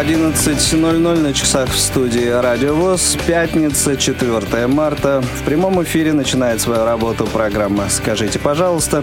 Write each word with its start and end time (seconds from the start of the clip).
11.00 0.00 1.18
на 1.22 1.32
часах 1.32 1.68
в 1.70 1.76
студии 1.76 2.28
Радио 2.28 2.72
ВОЗ. 2.72 3.16
Пятница, 3.26 3.96
4 3.96 4.68
марта. 4.68 5.20
В 5.20 5.42
прямом 5.42 5.82
эфире 5.82 6.12
начинает 6.12 6.60
свою 6.60 6.84
работу 6.84 7.26
программа 7.26 7.88
«Скажите, 7.88 8.38
пожалуйста». 8.38 9.02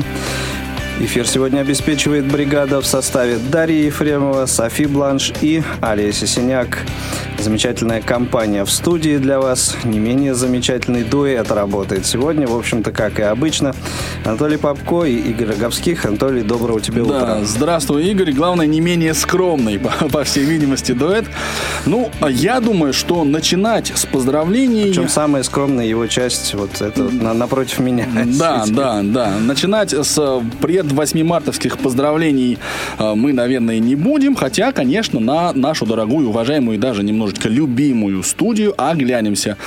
Эфир 0.98 1.28
сегодня 1.28 1.60
обеспечивает 1.60 2.26
бригада 2.26 2.80
в 2.80 2.86
составе 2.86 3.38
Дарьи 3.38 3.86
Ефремова, 3.86 4.46
Софи 4.46 4.86
Бланш 4.86 5.34
и 5.42 5.62
Алия 5.82 6.14
Сисеняк. 6.14 6.80
Замечательная 7.38 8.02
компания 8.02 8.64
в 8.64 8.72
студии 8.72 9.18
для 9.18 9.42
вас. 9.42 9.76
Не 9.84 10.00
менее 10.00 10.34
замечательный 10.34 11.04
дуэт 11.04 11.52
работает 11.52 12.06
сегодня. 12.06 12.48
В 12.48 12.58
общем-то, 12.58 12.94
как 12.94 13.20
и 13.20 13.24
обычно. 13.24 13.76
Анатолий 14.24 14.56
Попко 14.56 15.04
и 15.04 15.16
Игорь 15.16 15.50
Роговских. 15.50 16.06
Анатолий, 16.06 16.44
доброго 16.44 16.80
тебе 16.80 17.04
да, 17.04 17.18
утра. 17.18 17.40
Здравствуй, 17.44 18.06
Игорь. 18.06 18.32
Главное, 18.32 18.66
не 18.66 18.80
менее 18.80 19.14
скромный, 19.14 19.78
по, 20.00 20.08
по 20.08 20.24
всей 20.24 20.46
видимости, 20.46 20.94
дуэт. 20.94 21.26
Ну, 21.86 22.10
я 22.30 22.62
думаю, 22.62 22.94
что 22.94 23.24
начинать 23.26 23.92
с 23.94 24.06
поздравлений... 24.06 24.86
Причем 24.86 25.10
самая 25.10 25.44
скромная 25.44 25.86
его 25.86 26.08
часть, 26.08 26.54
вот 26.54 26.82
это 26.82 27.04
на, 27.04 27.34
напротив 27.34 27.80
меня. 27.80 28.08
Да, 28.40 28.64
да, 28.68 29.02
да. 29.04 29.38
Начинать 29.40 29.94
с 29.94 30.42
пред 30.86 30.94
8 30.94 31.24
мартовских 31.26 31.78
поздравлений 31.78 32.58
э, 33.00 33.14
мы, 33.16 33.34
наверное, 33.34 33.80
не 33.80 33.96
будем, 33.96 34.36
хотя, 34.36 34.72
конечно, 34.72 35.20
на 35.20 35.52
нашу 35.54 35.86
дорогую, 35.86 36.30
уважаемую 36.30 36.78
и 36.78 36.80
даже 36.80 37.04
немножечко 37.04 37.50
любимую 37.50 38.22
студию 38.24 38.74
оглянемся. 38.78 39.58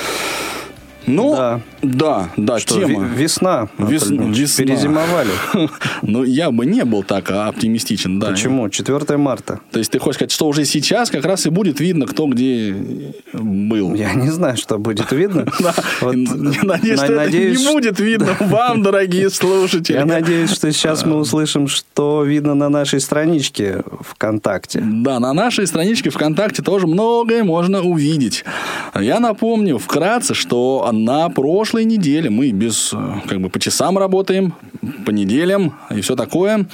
Ну, 1.09 1.34
да, 1.37 1.61
да, 1.83 2.28
да 2.37 2.59
Что, 2.59 2.75
тема. 2.78 3.05
Весна. 3.05 3.69
Вес- 3.78 4.11
весна. 4.11 4.64
Перезимовали. 4.64 5.31
Ну, 6.03 6.25
я 6.25 6.51
бы 6.51 6.64
не 6.67 6.84
был 6.84 7.03
так 7.03 7.31
оптимистичен, 7.31 8.19
да. 8.19 8.28
Почему? 8.31 8.69
4 8.69 9.17
марта. 9.17 9.61
То 9.70 9.79
есть 9.79 9.91
ты 9.91 9.98
хочешь 9.98 10.17
сказать, 10.17 10.31
что 10.33 10.47
уже 10.47 10.64
сейчас 10.64 11.11
как 11.11 11.25
раз 11.25 11.47
и 11.47 11.51
будет 11.51 11.81
видно, 11.81 12.06
кто 12.06 12.27
где 12.27 12.75
был. 13.33 13.95
Я 13.95 14.14
не 14.14 14.31
знаю, 14.31 14.56
что 14.56 14.79
будет 14.79 15.11
видно. 15.12 15.47
Надеюсь, 16.01 17.01
что 17.01 17.12
это 17.14 17.39
не 17.39 17.73
будет 17.73 18.01
видно 18.01 18.36
вам, 18.41 18.83
дорогие 18.83 19.31
слушатели. 19.31 19.97
Я 19.97 20.05
надеюсь, 20.05 20.51
что 20.51 20.70
сейчас 20.73 21.05
мы 21.05 21.17
услышим, 21.17 21.69
что 21.69 22.23
видно 22.25 22.55
на 22.55 22.69
нашей 22.69 23.01
страничке 23.01 23.83
ВКонтакте. 24.01 24.81
Да, 24.81 25.19
на 25.20 25.33
нашей 25.33 25.67
страничке 25.67 26.11
ВКонтакте 26.11 26.62
тоже 26.62 26.86
многое 26.86 27.45
можно 27.45 27.83
увидеть. 27.83 28.45
Я 28.98 29.20
напомню 29.20 29.79
вкратце, 29.79 30.34
что 30.34 30.84
на 31.05 31.29
прошлой 31.29 31.85
неделе 31.85 32.31
мы 32.31 32.51
без, 32.51 32.93
э, 32.93 32.97
как 33.27 33.41
бы 33.41 33.49
по 33.49 33.59
часам 33.59 33.99
работаем, 33.99 34.55
по 35.07 35.11
неделям 35.11 35.75
и 35.91 36.01
все 36.01 36.17
такое. 36.17 36.67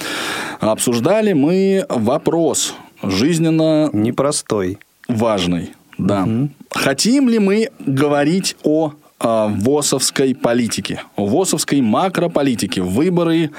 Обсуждали 0.59 1.33
мы 1.33 1.85
вопрос 1.89 2.75
жизненно 3.03 3.89
Непростой. 3.93 4.77
важный. 5.07 5.71
Да. 5.97 6.27
Хотим 6.71 7.29
ли 7.29 7.39
мы 7.39 7.69
говорить 7.79 8.57
о 8.63 8.93
э, 9.19 9.47
ВОСовской 9.49 10.35
политике, 10.35 11.01
о 11.15 11.25
ВОСовской 11.25 11.81
макрополитике, 11.81 12.81
выборы 12.81 13.51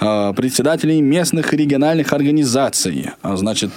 э, 0.00 0.32
председателей 0.36 1.00
местных 1.00 1.52
и 1.52 1.56
региональных 1.56 2.12
организаций, 2.12 3.10
а, 3.22 3.36
значит, 3.36 3.72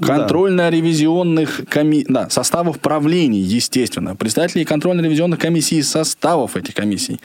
контрольно-ревизионных 0.00 1.62
коми... 1.68 2.04
да, 2.08 2.28
составов 2.30 2.78
правлений, 2.80 3.40
естественно, 3.40 4.16
председателей 4.16 4.64
контрольно-ревизионных 4.64 5.38
комиссий 5.38 5.82
составов 5.82 6.56
этих 6.56 6.74
комиссий. 6.74 7.20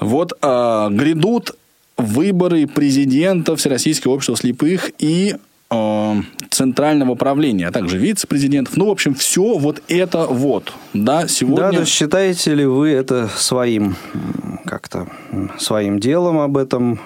Вот 0.00 0.32
э, 0.40 0.88
грядут 0.90 1.56
выборы 1.96 2.66
президента 2.66 3.56
Всероссийского 3.56 4.12
общества 4.12 4.36
слепых 4.36 4.90
и 4.98 5.36
э, 5.70 6.14
центрального 6.50 7.14
правления, 7.14 7.68
а 7.68 7.72
также 7.72 7.98
вице-президентов. 7.98 8.76
Ну, 8.76 8.86
в 8.86 8.90
общем, 8.90 9.14
все 9.14 9.58
вот 9.58 9.82
это 9.88 10.26
вот. 10.26 10.72
Да, 10.94 11.22
Да, 11.22 11.28
сегодня... 11.28 11.72
то 11.72 11.80
есть 11.80 11.92
считаете 11.92 12.54
ли 12.54 12.64
вы 12.64 12.90
это 12.90 13.28
своим 13.36 13.96
как-то 14.64 15.08
своим 15.58 15.98
делом 15.98 16.38
об 16.38 16.56
этом? 16.56 17.00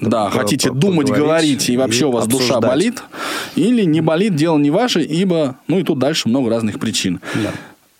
Да, 0.00 0.26
по- 0.26 0.38
хотите 0.38 0.70
по- 0.70 0.74
думать, 0.74 1.08
говорить, 1.08 1.68
и 1.68 1.76
вообще 1.76 2.06
у 2.06 2.10
вас 2.10 2.26
душа 2.26 2.56
обсуждать? 2.56 2.70
болит, 2.70 3.02
или 3.54 3.82
не 3.84 4.00
болит, 4.00 4.34
дело 4.34 4.58
не 4.58 4.70
ваше, 4.70 5.02
ибо, 5.02 5.56
ну 5.68 5.78
и 5.78 5.82
тут 5.82 5.98
дальше 5.98 6.28
много 6.28 6.50
разных 6.50 6.78
причин. 6.80 7.20
Да. 7.34 7.52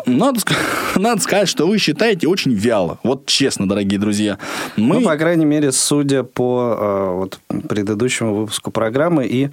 Надо, 0.07 0.41
надо 0.97 1.21
сказать, 1.23 1.49
что 1.49 1.67
вы 1.67 1.79
считаете 1.79 2.29
очень 2.29 2.53
вяло. 2.53 2.99
Вот 3.03 3.27
честно, 3.27 3.69
дорогие 3.69 3.99
друзья. 3.99 4.39
Мы... 4.77 5.01
Ну, 5.01 5.07
по 5.07 5.17
крайней 5.17 5.47
мере, 5.47 5.73
судя 5.73 6.25
по 6.25 6.77
э, 6.79 7.15
вот, 7.15 7.41
предыдущему 7.69 8.35
выпуску 8.35 8.71
программы 8.71 9.27
и 9.27 9.51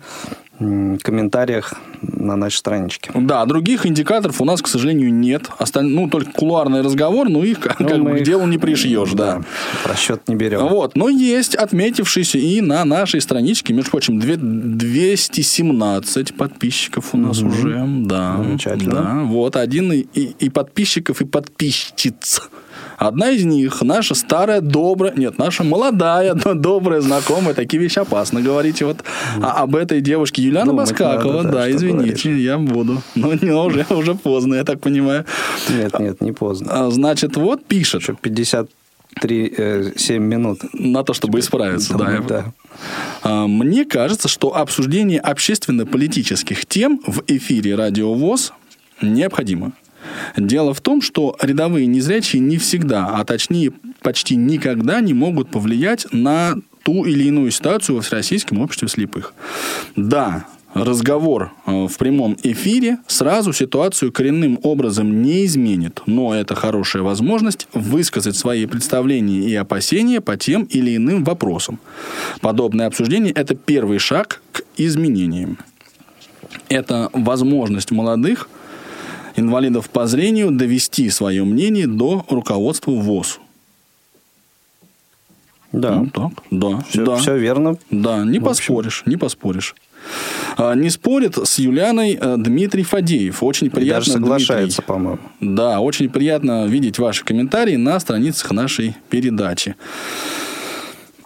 комментариях 1.03 1.73
на 2.01 2.35
нашей 2.35 2.57
страничке. 2.57 3.11
Да, 3.15 3.45
других 3.45 3.85
индикаторов 3.85 4.41
у 4.41 4.45
нас, 4.45 4.61
к 4.61 4.67
сожалению, 4.67 5.13
нет. 5.13 5.49
Осталь... 5.57 5.85
Ну, 5.85 6.07
только 6.09 6.31
кулуарный 6.31 6.81
разговор, 6.81 7.29
но 7.29 7.43
их 7.43 7.59
как, 7.61 7.79
Ну, 7.79 7.87
как 7.87 7.97
бы 7.97 8.03
мы 8.03 8.15
к 8.17 8.17
их- 8.21 8.25
делу 8.25 8.45
не 8.47 8.57
пришьешь, 8.57 9.11
да. 9.13 9.41
Расчет 9.85 10.27
не 10.27 10.35
берем. 10.35 10.67
Вот, 10.67 10.95
но 10.95 11.09
есть 11.09 11.55
отметившийся 11.55 12.37
и 12.37 12.61
на 12.61 12.85
нашей 12.85 13.21
страничке, 13.21 13.73
между 13.73 13.91
прочим, 13.91 14.19
две- 14.19 14.37
217 14.37 16.35
подписчиков 16.35 17.13
у 17.13 17.17
нас 17.17 17.41
уже, 17.41 17.83
да. 18.05 18.37
Замечательно. 18.37 18.91
Да, 18.95 19.23
вот, 19.25 19.55
один 19.55 19.91
и, 19.91 19.99
и- 20.13 20.35
и 20.39 20.49
подписчиков, 20.49 21.21
и 21.21 21.25
подписчиц. 21.25 22.41
Одна 22.97 23.31
из 23.31 23.45
них 23.45 23.81
наша 23.81 24.15
старая, 24.15 24.61
добрая, 24.61 25.13
нет, 25.15 25.37
наша 25.37 25.63
молодая, 25.63 26.35
но 26.45 26.53
добрая 26.53 27.01
знакомая, 27.01 27.53
такие 27.53 27.81
вещи 27.81 27.99
опасно 27.99 28.41
говорить 28.41 28.81
вот 28.81 29.03
а- 29.41 29.63
об 29.63 29.75
этой 29.75 30.01
девушке 30.01 30.41
Юлиана 30.43 30.71
Думать 30.71 30.91
надо, 30.91 31.03
Баскакова, 31.03 31.43
да, 31.43 31.51
да, 31.51 31.61
что 31.63 31.71
извините, 31.71 32.37
я 32.37 32.57
буду. 32.57 33.01
Но 33.15 33.33
не, 33.33 33.51
уже, 33.51 33.85
уже 33.89 34.15
поздно, 34.15 34.55
я 34.55 34.63
так 34.63 34.79
понимаю. 34.81 35.25
Нет, 35.69 35.99
нет, 35.99 36.21
не 36.21 36.31
поздно. 36.31 36.67
А, 36.87 36.91
Значит, 36.91 37.35
вот 37.37 37.65
пишет. 37.65 38.01
Еще 38.01 38.15
53, 38.21 39.53
э, 39.57 39.91
7 39.95 40.23
минут. 40.23 40.61
На 40.73 41.03
то, 41.03 41.13
чтобы 41.13 41.39
исправиться, 41.39 41.93
да. 41.93 42.05
Думаю, 42.05 42.23
да. 42.27 42.45
А, 43.23 43.47
Мне 43.47 43.85
кажется, 43.85 44.27
что 44.27 44.55
обсуждение 44.55 45.19
общественно-политических 45.19 46.65
тем 46.65 47.01
в 47.05 47.23
эфире 47.27 47.75
Радио 47.75 48.13
ВОЗ 48.13 48.53
необходимо. 49.01 49.73
Дело 50.37 50.73
в 50.73 50.81
том, 50.81 51.01
что 51.01 51.35
рядовые 51.41 51.87
незрячие 51.87 52.41
не 52.41 52.57
всегда, 52.57 53.07
а 53.07 53.23
точнее 53.25 53.71
почти 54.01 54.35
никогда 54.35 55.01
не 55.01 55.13
могут 55.13 55.49
повлиять 55.49 56.07
на 56.11 56.55
ту 56.83 57.05
или 57.05 57.25
иную 57.25 57.51
ситуацию 57.51 57.95
во 57.95 58.01
Всероссийском 58.01 58.59
обществе 58.59 58.87
слепых. 58.87 59.33
Да, 59.95 60.45
разговор 60.73 61.51
э, 61.65 61.87
в 61.87 61.97
прямом 61.97 62.37
эфире 62.43 62.97
сразу 63.07 63.53
ситуацию 63.53 64.11
коренным 64.11 64.59
образом 64.63 65.21
не 65.21 65.45
изменит, 65.45 66.01
но 66.05 66.33
это 66.33 66.55
хорошая 66.55 67.03
возможность 67.03 67.67
высказать 67.73 68.35
свои 68.35 68.65
представления 68.65 69.41
и 69.41 69.55
опасения 69.55 70.21
по 70.21 70.37
тем 70.37 70.63
или 70.63 70.95
иным 70.95 71.23
вопросам. 71.23 71.79
Подобное 72.41 72.87
обсуждение– 72.87 73.33
это 73.35 73.55
первый 73.55 73.99
шаг 73.99 74.41
к 74.51 74.61
изменениям. 74.77 75.57
Это 76.69 77.09
возможность 77.13 77.91
молодых 77.91 78.49
инвалидов 79.35 79.89
по 79.89 80.07
зрению 80.07 80.51
довести 80.51 81.09
свое 81.09 81.43
мнение 81.43 81.87
до 81.87 82.25
руководства 82.29 82.91
ВОЗ. 82.91 83.39
Да. 85.71 85.95
Ну, 85.95 86.07
так, 86.07 86.31
да, 86.51 86.81
Все, 86.89 87.05
да. 87.05 87.15
все 87.15 87.37
верно. 87.37 87.77
Да, 87.89 88.25
не 88.25 88.39
поспоришь, 88.39 89.03
не 89.05 89.15
поспоришь. 89.15 89.75
А, 90.57 90.73
Не 90.73 90.89
спорит 90.89 91.37
с 91.37 91.59
Юлианой 91.59 92.17
э, 92.19 92.35
Дмитрий 92.37 92.83
Фадеев. 92.83 93.41
Очень 93.43 93.69
приятно, 93.69 93.99
даже 93.99 94.11
соглашается, 94.11 94.81
по-моему. 94.81 95.19
Да, 95.39 95.79
очень 95.79 96.09
приятно 96.09 96.65
видеть 96.65 96.99
ваши 96.99 97.23
комментарии 97.23 97.75
на 97.77 97.99
страницах 97.99 98.51
нашей 98.51 98.95
передачи. 99.09 99.75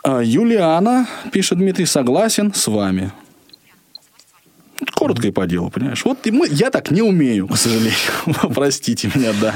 А, 0.04 0.22
Юлиана, 0.22 1.08
пишет 1.32 1.58
Дмитрий, 1.58 1.86
согласен 1.86 2.54
с 2.54 2.68
вами. 2.68 3.12
Коротко 4.94 5.28
и 5.28 5.32
по 5.32 5.46
делу, 5.46 5.70
понимаешь? 5.70 6.04
Вот 6.06 6.26
и 6.26 6.32
мы, 6.32 6.48
я 6.50 6.70
так 6.70 6.92
не 6.92 7.02
умею, 7.02 7.48
к 7.48 7.58
сожалению. 7.58 7.94
Простите 8.54 9.10
меня, 9.14 9.32
да. 9.42 9.56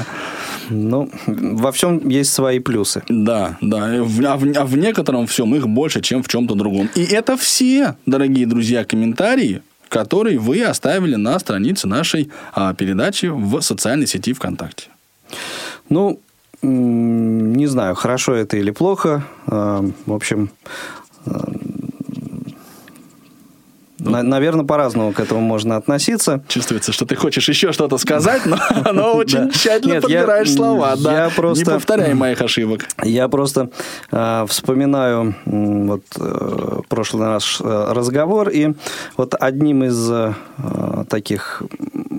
Ну, 0.68 1.10
во 1.26 1.72
всем 1.72 2.08
есть 2.08 2.32
свои 2.32 2.58
плюсы. 2.60 3.02
Да, 3.08 3.58
да. 3.60 3.86
А 3.86 4.02
в, 4.02 4.56
а 4.56 4.64
в 4.64 4.76
некотором 4.76 5.26
всем 5.26 5.54
их 5.54 5.68
больше, 5.68 6.00
чем 6.00 6.22
в 6.22 6.28
чем-то 6.28 6.54
другом. 6.54 6.88
И 6.94 7.02
это 7.02 7.36
все, 7.36 7.96
дорогие 8.06 8.46
друзья, 8.46 8.84
комментарии, 8.84 9.62
который 9.88 10.38
вы 10.38 10.62
оставили 10.62 11.16
на 11.16 11.38
странице 11.38 11.88
нашей 11.88 12.30
а, 12.52 12.72
передачи 12.74 13.26
в 13.26 13.60
социальной 13.60 14.06
сети 14.06 14.32
ВКонтакте. 14.32 14.88
Ну, 15.88 16.20
не 16.62 17.66
знаю, 17.66 17.94
хорошо 17.94 18.34
это 18.34 18.56
или 18.56 18.70
плохо. 18.70 19.24
А, 19.46 19.84
в 20.06 20.12
общем, 20.12 20.50
на, 24.00 24.22
наверное, 24.22 24.64
по-разному 24.64 25.12
к 25.12 25.20
этому 25.20 25.40
можно 25.40 25.76
относиться. 25.76 26.42
Чувствуется, 26.48 26.92
что 26.92 27.06
ты 27.06 27.16
хочешь 27.16 27.48
еще 27.48 27.72
что-то 27.72 27.98
сказать, 27.98 28.46
но, 28.46 28.56
но 28.92 29.14
очень 29.14 29.50
тщательно 29.50 29.94
Нет, 29.94 30.02
подбираешь 30.02 30.48
я, 30.48 30.54
слова. 30.54 30.96
Да. 30.96 31.24
Я 31.24 31.30
просто, 31.30 31.64
Не 31.64 31.74
повторяй 31.74 32.14
моих 32.14 32.40
ошибок. 32.40 32.86
Я 33.02 33.28
просто 33.28 33.70
э, 34.10 34.46
вспоминаю 34.48 35.34
вот 35.44 36.02
э, 36.16 36.80
прошлый 36.88 37.26
наш 37.26 37.60
э, 37.60 37.92
разговор, 37.92 38.48
и 38.48 38.74
вот 39.16 39.34
одним 39.38 39.84
из 39.84 40.10
э, 40.10 40.34
таких 41.08 41.62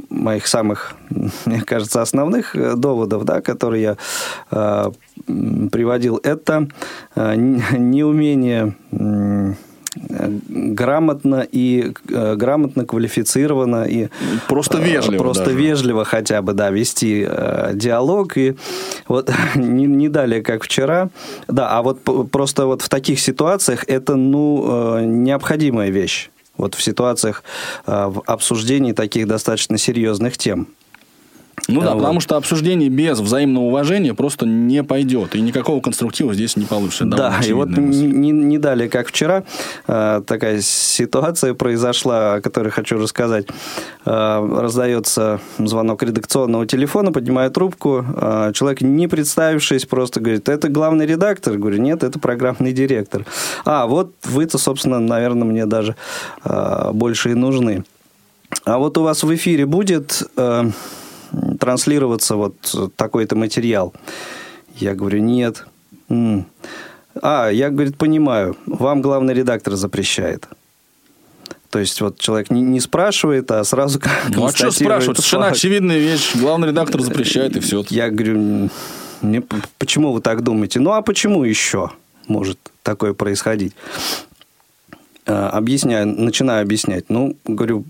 моих 0.10 0.48
самых, 0.48 0.94
мне 1.46 1.62
кажется, 1.62 2.02
основных 2.02 2.56
э, 2.56 2.76
доводов, 2.76 3.26
да, 3.26 3.42
которые 3.42 3.82
я 3.82 3.98
э, 4.52 4.92
приводил, 5.26 6.20
это 6.24 6.68
э, 7.16 7.36
неумение... 7.36 8.76
Э, 8.92 9.54
грамотно 10.82 11.48
и 11.52 11.94
э, 12.10 12.36
грамотно 12.36 12.86
квалифицированно 12.86 13.84
и 13.84 14.08
просто 14.48 14.80
э, 14.80 14.84
вежливо 14.84 15.24
просто 15.24 15.46
даже. 15.46 15.58
вежливо 15.58 16.06
хотя 16.06 16.42
бы 16.42 16.54
да 16.54 16.72
вести 16.72 17.26
э, 17.28 17.72
диалог. 17.76 18.38
И 18.38 18.56
вот 19.08 19.32
не, 19.56 19.86
не 19.86 20.10
далее 20.10 20.42
как 20.42 20.64
вчера. 20.64 21.10
Да 21.48 21.70
а 21.70 21.82
вот 21.84 22.00
просто 22.32 22.66
вот 22.66 22.82
в 22.82 22.90
таких 22.90 23.20
ситуациях 23.20 23.86
это 23.88 24.16
ну 24.16 24.98
э, 24.98 25.06
необходимая 25.06 25.92
вещь. 25.92 26.32
Вот 26.58 26.76
в 26.76 26.82
ситуациях 26.82 27.44
э, 27.86 28.08
в 28.08 28.24
обсуждении 28.26 28.94
таких 28.94 29.28
достаточно 29.28 29.78
серьезных 29.78 30.38
тем 30.38 30.68
ну 31.72 31.82
да, 31.82 31.94
вот. 31.94 32.00
потому 32.00 32.20
что 32.20 32.38
обсуждение 32.38 32.90
без 32.90 33.20
взаимного 33.20 33.66
уважения 33.66 34.14
просто 34.14 34.46
не 34.46 34.84
пойдет, 34.84 35.36
и 35.36 35.42
никакого 35.42 35.82
конструктива 35.82 36.34
здесь 36.34 36.56
не 36.58 36.66
получится. 36.66 37.06
Да, 37.06 37.40
и 37.46 37.54
вот 37.54 37.70
не, 37.70 38.32
не 38.32 38.58
далее, 38.58 38.90
как 38.90 39.08
вчера, 39.08 39.44
э, 39.88 40.22
такая 40.26 40.62
ситуация 40.62 41.54
произошла, 41.54 42.36
о 42.36 42.42
которой 42.42 42.70
хочу 42.70 42.98
рассказать. 42.98 43.48
Э, 44.06 44.60
раздается 44.60 45.40
звонок 45.58 46.04
редакционного 46.04 46.66
телефона, 46.66 47.12
поднимаю 47.12 47.52
трубку, 47.52 48.06
э, 48.16 48.52
человек, 48.54 48.82
не 48.82 49.08
представившись, 49.08 49.86
просто 49.86 50.20
говорит, 50.20 50.50
это 50.50 50.70
главный 50.70 51.06
редактор? 51.06 51.58
Говорю, 51.58 51.82
нет, 51.82 52.04
это 52.04 52.20
программный 52.20 52.74
директор. 52.74 53.26
А, 53.66 53.88
вот 53.88 54.14
вы-то, 54.24 54.58
собственно, 54.58 55.00
наверное, 55.00 55.46
мне 55.46 55.66
даже 55.66 55.96
больше 56.94 57.32
и 57.32 57.34
нужны. 57.34 57.84
А 58.66 58.78
вот 58.78 58.98
у 58.98 59.04
вас 59.04 59.24
в 59.24 59.34
эфире 59.34 59.66
будет 59.66 60.24
транслироваться 61.60 62.36
вот 62.36 62.56
такой-то 62.96 63.36
материал? 63.36 63.94
Я 64.76 64.96
говорю, 64.96 65.20
нет. 65.20 65.66
А, 67.22 67.50
я, 67.50 67.70
говорит, 67.70 67.98
понимаю, 67.98 68.56
вам 68.66 69.02
главный 69.02 69.34
редактор 69.34 69.76
запрещает. 69.76 70.48
То 71.70 71.80
есть 71.80 72.02
вот 72.02 72.20
человек 72.20 72.52
не, 72.52 72.62
не 72.62 72.80
спрашивает, 72.80 73.50
а 73.50 73.64
сразу 73.64 74.00
Ну 74.30 74.46
а 74.46 74.52
что 74.52 74.72
спрашивать? 74.72 75.18
Совершенно 75.18 75.48
очевидная 75.48 76.00
вещь. 76.00 76.36
Главный 76.36 76.68
редактор 76.68 77.02
запрещает, 77.02 77.56
и 77.56 77.60
все. 77.62 77.84
Я 77.90 78.10
говорю, 78.10 78.70
не, 79.22 79.42
почему 79.78 80.12
вы 80.12 80.22
так 80.22 80.44
думаете? 80.44 80.80
Ну 80.80 80.92
а 80.92 81.02
почему 81.02 81.44
еще 81.44 81.92
может 82.28 82.60
такое 82.84 83.14
происходить? 83.14 83.74
А, 85.26 85.50
объясняю, 85.50 86.08
начинаю 86.08 86.64
объяснять. 86.64 87.06
Ну, 87.10 87.36
говорю, 87.46 87.86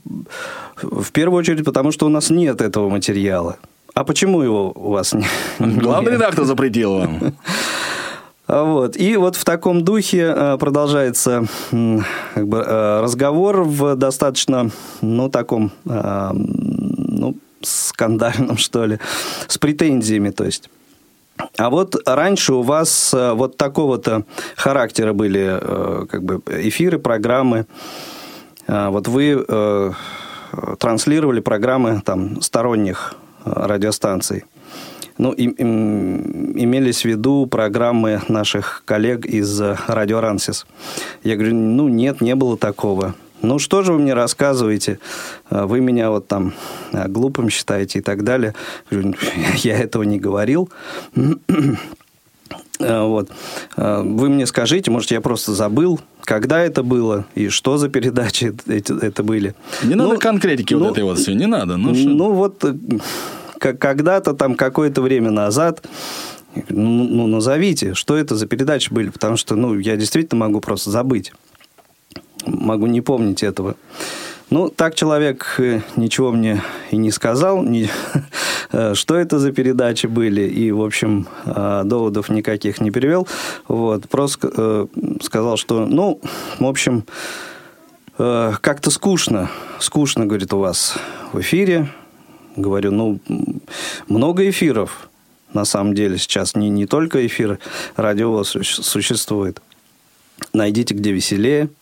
в 0.81 1.11
первую 1.11 1.39
очередь, 1.39 1.65
потому 1.65 1.91
что 1.91 2.05
у 2.05 2.09
нас 2.09 2.29
нет 2.29 2.61
этого 2.61 2.89
материала. 2.89 3.57
А 3.93 4.03
почему 4.03 4.41
его 4.41 4.71
у 4.75 4.91
вас 4.91 5.13
нет? 5.59 5.77
Главный 5.77 6.13
редактор 6.13 6.45
запретил 6.45 6.97
вам. 6.99 7.33
Вот. 8.47 8.97
И 8.97 9.15
вот 9.15 9.37
в 9.37 9.45
таком 9.45 9.83
духе 9.83 10.33
э, 10.35 10.57
продолжается 10.59 11.45
как 11.69 12.47
бы, 12.47 12.57
э, 12.57 13.01
разговор 13.01 13.63
в 13.63 13.95
достаточно, 13.95 14.71
ну, 14.99 15.29
таком, 15.29 15.71
э, 15.85 16.31
ну, 16.33 17.37
скандальном, 17.61 18.57
что 18.57 18.85
ли, 18.85 18.99
с 19.47 19.57
претензиями, 19.57 20.31
то 20.31 20.43
есть. 20.43 20.69
А 21.57 21.69
вот 21.69 21.95
раньше 22.05 22.53
у 22.53 22.61
вас 22.61 23.13
вот 23.13 23.57
такого-то 23.57 24.25
характера 24.55 25.13
были 25.13 25.59
как 26.07 26.23
бы 26.23 26.41
эфиры, 26.47 26.99
программы. 26.99 27.65
Вот 28.67 29.07
вы 29.07 29.45
транслировали 30.79 31.39
программы 31.39 32.01
там, 32.03 32.41
сторонних 32.41 33.15
э, 33.45 33.51
радиостанций. 33.53 34.45
Ну, 35.17 35.31
и, 35.31 35.47
и, 35.47 35.61
имелись 35.61 37.01
в 37.01 37.05
виду 37.05 37.45
программы 37.45 38.21
наших 38.27 38.83
коллег 38.85 39.25
из 39.25 39.61
э, 39.61 39.77
Радио 39.87 40.19
Рансис. 40.19 40.65
Я 41.23 41.35
говорю, 41.35 41.55
ну, 41.55 41.87
нет, 41.87 42.21
не 42.21 42.35
было 42.35 42.57
такого. 42.57 43.15
Ну, 43.41 43.59
что 43.59 43.83
же 43.83 43.93
вы 43.93 43.99
мне 43.99 44.13
рассказываете? 44.13 44.99
Э, 45.49 45.65
вы 45.65 45.79
меня 45.79 46.09
вот 46.09 46.27
там 46.27 46.53
глупым 46.91 47.49
считаете 47.49 47.99
и 47.99 48.01
так 48.01 48.23
далее. 48.23 48.53
Я 49.57 49.77
этого 49.77 50.03
не 50.03 50.19
говорил. 50.19 50.69
Вот. 52.79 53.29
Вы 53.77 54.29
мне 54.29 54.47
скажите, 54.47 54.89
может, 54.89 55.11
я 55.11 55.21
просто 55.21 55.53
забыл, 55.53 55.99
когда 56.23 56.59
это 56.61 56.81
было 56.81 57.25
и 57.35 57.49
что 57.49 57.77
за 57.77 57.89
передачи 57.89 58.55
эти, 58.67 59.05
это 59.05 59.21
были. 59.21 59.53
Не 59.83 59.93
ну, 59.93 60.07
надо 60.07 60.19
конкретики 60.19 60.73
ну, 60.73 60.85
вот 60.85 60.91
этой 60.93 61.03
вот 61.03 61.19
все, 61.19 61.33
не 61.33 61.45
надо. 61.45 61.77
Ну, 61.77 61.93
ну 61.93 62.31
вот 62.31 62.63
э, 62.63 62.73
когда-то 63.59 64.33
там 64.33 64.55
какое-то 64.55 65.03
время 65.03 65.29
назад 65.29 65.85
ну, 66.69 67.03
ну, 67.03 67.27
назовите, 67.27 67.93
что 67.93 68.17
это 68.17 68.35
за 68.35 68.45
передачи 68.45 68.91
были, 68.91 69.09
потому 69.09 69.37
что, 69.37 69.55
ну, 69.55 69.77
я 69.77 69.95
действительно 69.95 70.39
могу 70.39 70.59
просто 70.59 70.89
забыть. 70.89 71.31
Могу 72.45 72.87
не 72.87 73.01
помнить 73.01 73.43
этого. 73.43 73.75
Ну, 74.51 74.67
так 74.67 74.95
человек 74.95 75.55
э, 75.59 75.79
ничего 75.95 76.33
мне 76.33 76.61
и 76.91 76.97
не 76.97 77.11
сказал, 77.11 77.63
не, 77.63 77.89
э, 78.73 78.93
что 78.95 79.15
это 79.15 79.39
за 79.39 79.53
передачи 79.53 80.07
были, 80.07 80.41
и, 80.41 80.71
в 80.71 80.81
общем, 80.81 81.25
э, 81.45 81.83
доводов 81.85 82.27
никаких 82.27 82.81
не 82.81 82.91
перевел. 82.91 83.29
Вот, 83.69 84.09
просто 84.09 84.87
сказал, 85.21 85.55
что, 85.55 85.85
ну, 85.85 86.19
в 86.59 86.65
общем, 86.65 87.05
как-то 88.17 88.91
скучно, 88.91 89.49
скучно, 89.79 90.25
говорит, 90.25 90.53
у 90.53 90.59
вас 90.59 90.95
в 91.31 91.39
эфире. 91.39 91.87
Говорю, 92.57 92.91
ну, 92.91 93.19
много 94.09 94.49
эфиров, 94.49 95.09
на 95.53 95.63
самом 95.63 95.95
деле, 95.95 96.17
сейчас 96.17 96.55
не, 96.55 96.69
не 96.69 96.85
только 96.85 97.25
эфир 97.25 97.57
радио 97.95 98.43
существует. 98.43 99.61
Найдите, 100.51 100.93
где 100.93 101.13
веселее– 101.13 101.69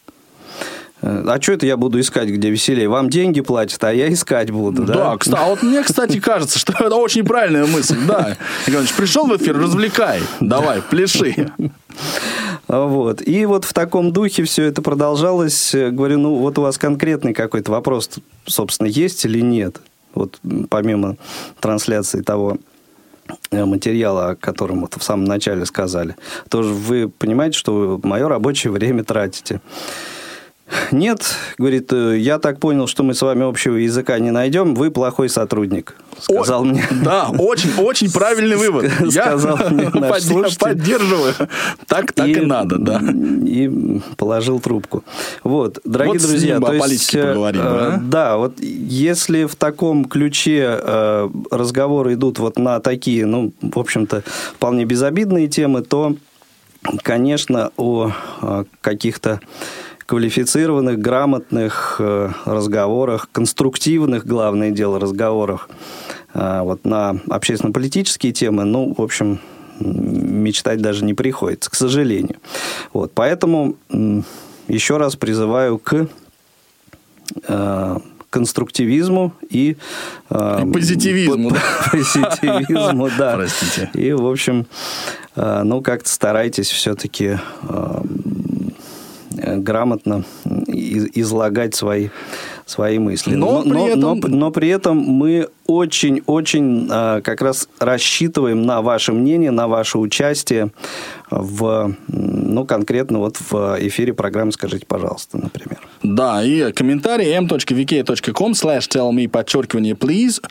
а 1.01 1.37
что 1.41 1.53
это 1.53 1.65
я 1.65 1.77
буду 1.77 1.99
искать, 1.99 2.29
где 2.29 2.49
веселее? 2.49 2.89
Вам 2.89 3.09
деньги 3.09 3.41
платят, 3.41 3.83
а 3.83 3.93
я 3.93 4.11
искать 4.11 4.51
буду, 4.51 4.83
да? 4.83 4.93
Да, 4.93 5.17
кстати, 5.17 5.41
а 5.41 5.45
вот 5.45 5.63
мне, 5.63 5.81
кстати, 5.83 6.19
кажется, 6.19 6.59
что 6.59 6.73
это 6.73 6.95
очень 6.95 7.23
правильная 7.23 7.65
мысль, 7.65 7.97
да. 8.07 8.37
Иванович, 8.67 8.93
пришел 8.93 9.25
в 9.25 9.37
эфир, 9.37 9.57
развлекай, 9.57 10.21
давай, 10.39 10.81
пляши. 10.81 11.51
Вот. 12.67 13.27
И 13.27 13.45
вот 13.45 13.65
в 13.65 13.73
таком 13.73 14.11
духе 14.11 14.43
все 14.43 14.63
это 14.65 14.81
продолжалось. 14.83 15.73
Говорю, 15.73 16.19
ну 16.19 16.35
вот 16.35 16.59
у 16.59 16.61
вас 16.61 16.77
конкретный 16.77 17.33
какой-то 17.33 17.71
вопрос, 17.71 18.11
собственно, 18.45 18.87
есть 18.87 19.25
или 19.25 19.39
нет? 19.39 19.81
Вот 20.13 20.39
помимо 20.69 21.17
трансляции 21.59 22.21
того 22.21 22.57
э, 23.49 23.65
материала, 23.65 24.29
о 24.29 24.35
котором 24.35 24.81
вот 24.81 24.95
в 24.97 25.03
самом 25.03 25.25
начале 25.25 25.65
сказали, 25.65 26.15
тоже 26.49 26.73
вы 26.73 27.09
понимаете, 27.09 27.57
что 27.57 27.73
вы 27.73 28.07
мое 28.07 28.27
рабочее 28.27 28.71
время 28.71 29.03
тратите. 29.03 29.61
Нет, 30.91 31.35
говорит, 31.57 31.91
«Э, 31.93 32.17
я 32.17 32.39
так 32.39 32.59
понял, 32.59 32.87
что 32.87 33.03
мы 33.03 33.13
с 33.13 33.21
вами 33.21 33.47
общего 33.47 33.75
языка 33.75 34.19
не 34.19 34.31
найдем, 34.31 34.75
вы 34.75 34.91
плохой 34.91 35.29
сотрудник, 35.29 35.95
сказал 36.19 36.61
О, 36.61 36.65
мне. 36.65 36.87
Да, 37.03 37.29
очень, 37.37 37.71
очень 37.77 38.11
правильный 38.11 38.55
вывод. 38.57 38.91
Сказал 39.09 39.57
я 39.57 39.69
мне 39.69 39.89
наш 39.93 40.57
поддерживаю. 40.57 41.33
Так, 41.87 42.13
так 42.13 42.27
и, 42.27 42.31
и 42.31 42.41
надо, 42.41 42.77
да. 42.77 43.01
И 43.45 44.01
положил 44.17 44.59
трубку. 44.59 45.03
Вот, 45.43 45.79
дорогие 45.83 46.19
вот 46.19 46.27
друзья, 46.27 46.59
то 46.59 46.73
есть, 46.73 47.11
поговорим, 47.11 47.61
э, 47.61 47.65
а? 47.65 47.99
да, 48.01 48.37
вот 48.37 48.59
если 48.59 49.45
в 49.45 49.55
таком 49.55 50.05
ключе 50.05 50.79
э, 50.81 51.29
разговоры 51.51 52.13
идут 52.13 52.39
вот 52.39 52.57
на 52.57 52.79
такие, 52.79 53.25
ну, 53.25 53.53
в 53.61 53.79
общем-то, 53.79 54.23
вполне 54.55 54.85
безобидные 54.85 55.47
темы, 55.47 55.81
то, 55.81 56.15
конечно, 57.03 57.71
о 57.77 58.11
каких-то 58.81 59.39
квалифицированных, 60.09 60.97
грамотных 60.97 61.97
э, 61.99 62.31
разговорах, 62.45 63.29
конструктивных, 63.31 64.25
главное 64.25 64.71
дело, 64.71 64.99
разговорах 64.99 65.69
э, 66.33 66.61
вот 66.63 66.83
на 66.83 67.19
общественно-политические 67.29 68.33
темы, 68.33 68.63
ну, 68.63 68.95
в 68.97 69.03
общем, 69.03 69.39
мечтать 69.79 70.81
даже 70.81 71.05
не 71.05 71.13
приходится, 71.13 71.69
к 71.69 71.75
сожалению. 71.75 72.37
Вот, 72.91 73.11
поэтому 73.13 73.75
еще 74.67 74.97
раз 74.97 75.15
призываю 75.15 75.77
к 75.77 76.07
э, 77.47 77.97
конструктивизму 78.31 79.33
и... 79.47 79.77
Э, 80.31 80.63
и 80.65 80.71
позитивизму. 80.71 81.51
Позитивизму, 81.91 83.09
да. 83.17 83.35
Простите. 83.35 83.91
И, 83.93 84.11
в 84.11 84.25
общем, 84.25 84.65
э, 85.35 85.61
ну, 85.63 85.83
как-то 85.83 86.09
старайтесь 86.09 86.71
все-таки 86.71 87.37
э, 87.61 88.01
грамотно 89.31 90.23
излагать 90.67 91.75
свои 91.75 92.09
свои 92.69 92.99
мысли. 92.99 93.33
Но, 93.33 93.63
но, 93.63 93.63
при, 93.63 93.69
но, 93.71 93.87
этом... 93.87 94.01
но, 94.01 94.37
но 94.37 94.51
при 94.51 94.69
этом 94.69 94.97
мы 94.97 95.47
очень-очень 95.65 96.87
э, 96.89 97.21
как 97.23 97.41
раз 97.41 97.67
рассчитываем 97.79 98.63
на 98.63 98.81
ваше 98.81 99.11
мнение, 99.11 99.51
на 99.51 99.67
ваше 99.67 99.97
участие 99.97 100.71
в, 101.29 101.95
ну, 102.07 102.65
конкретно 102.65 103.19
вот 103.19 103.37
в 103.37 103.77
эфире 103.81 104.13
программы 104.13 104.51
«Скажите, 104.51 104.85
пожалуйста», 104.85 105.37
например. 105.37 105.79
Да, 106.01 106.43
и 106.43 106.71
комментарий 106.71 107.31
m.vk.com 107.33 108.51
slash 108.53 108.87
tell 108.89 109.11
me, 109.11 109.27
подчеркивание, 109.27 109.93
please. 109.93 110.41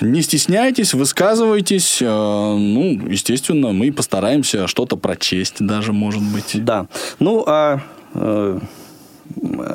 Не 0.00 0.22
стесняйтесь, 0.22 0.94
высказывайтесь. 0.94 1.98
Э, 2.00 2.06
ну, 2.06 3.08
естественно, 3.08 3.72
мы 3.72 3.92
постараемся 3.92 4.66
что-то 4.66 4.96
прочесть 4.96 5.56
даже, 5.58 5.92
может 5.92 6.22
быть. 6.22 6.64
Да. 6.64 6.86
Ну, 7.18 7.42
а 7.46 7.76
э, 7.76 7.97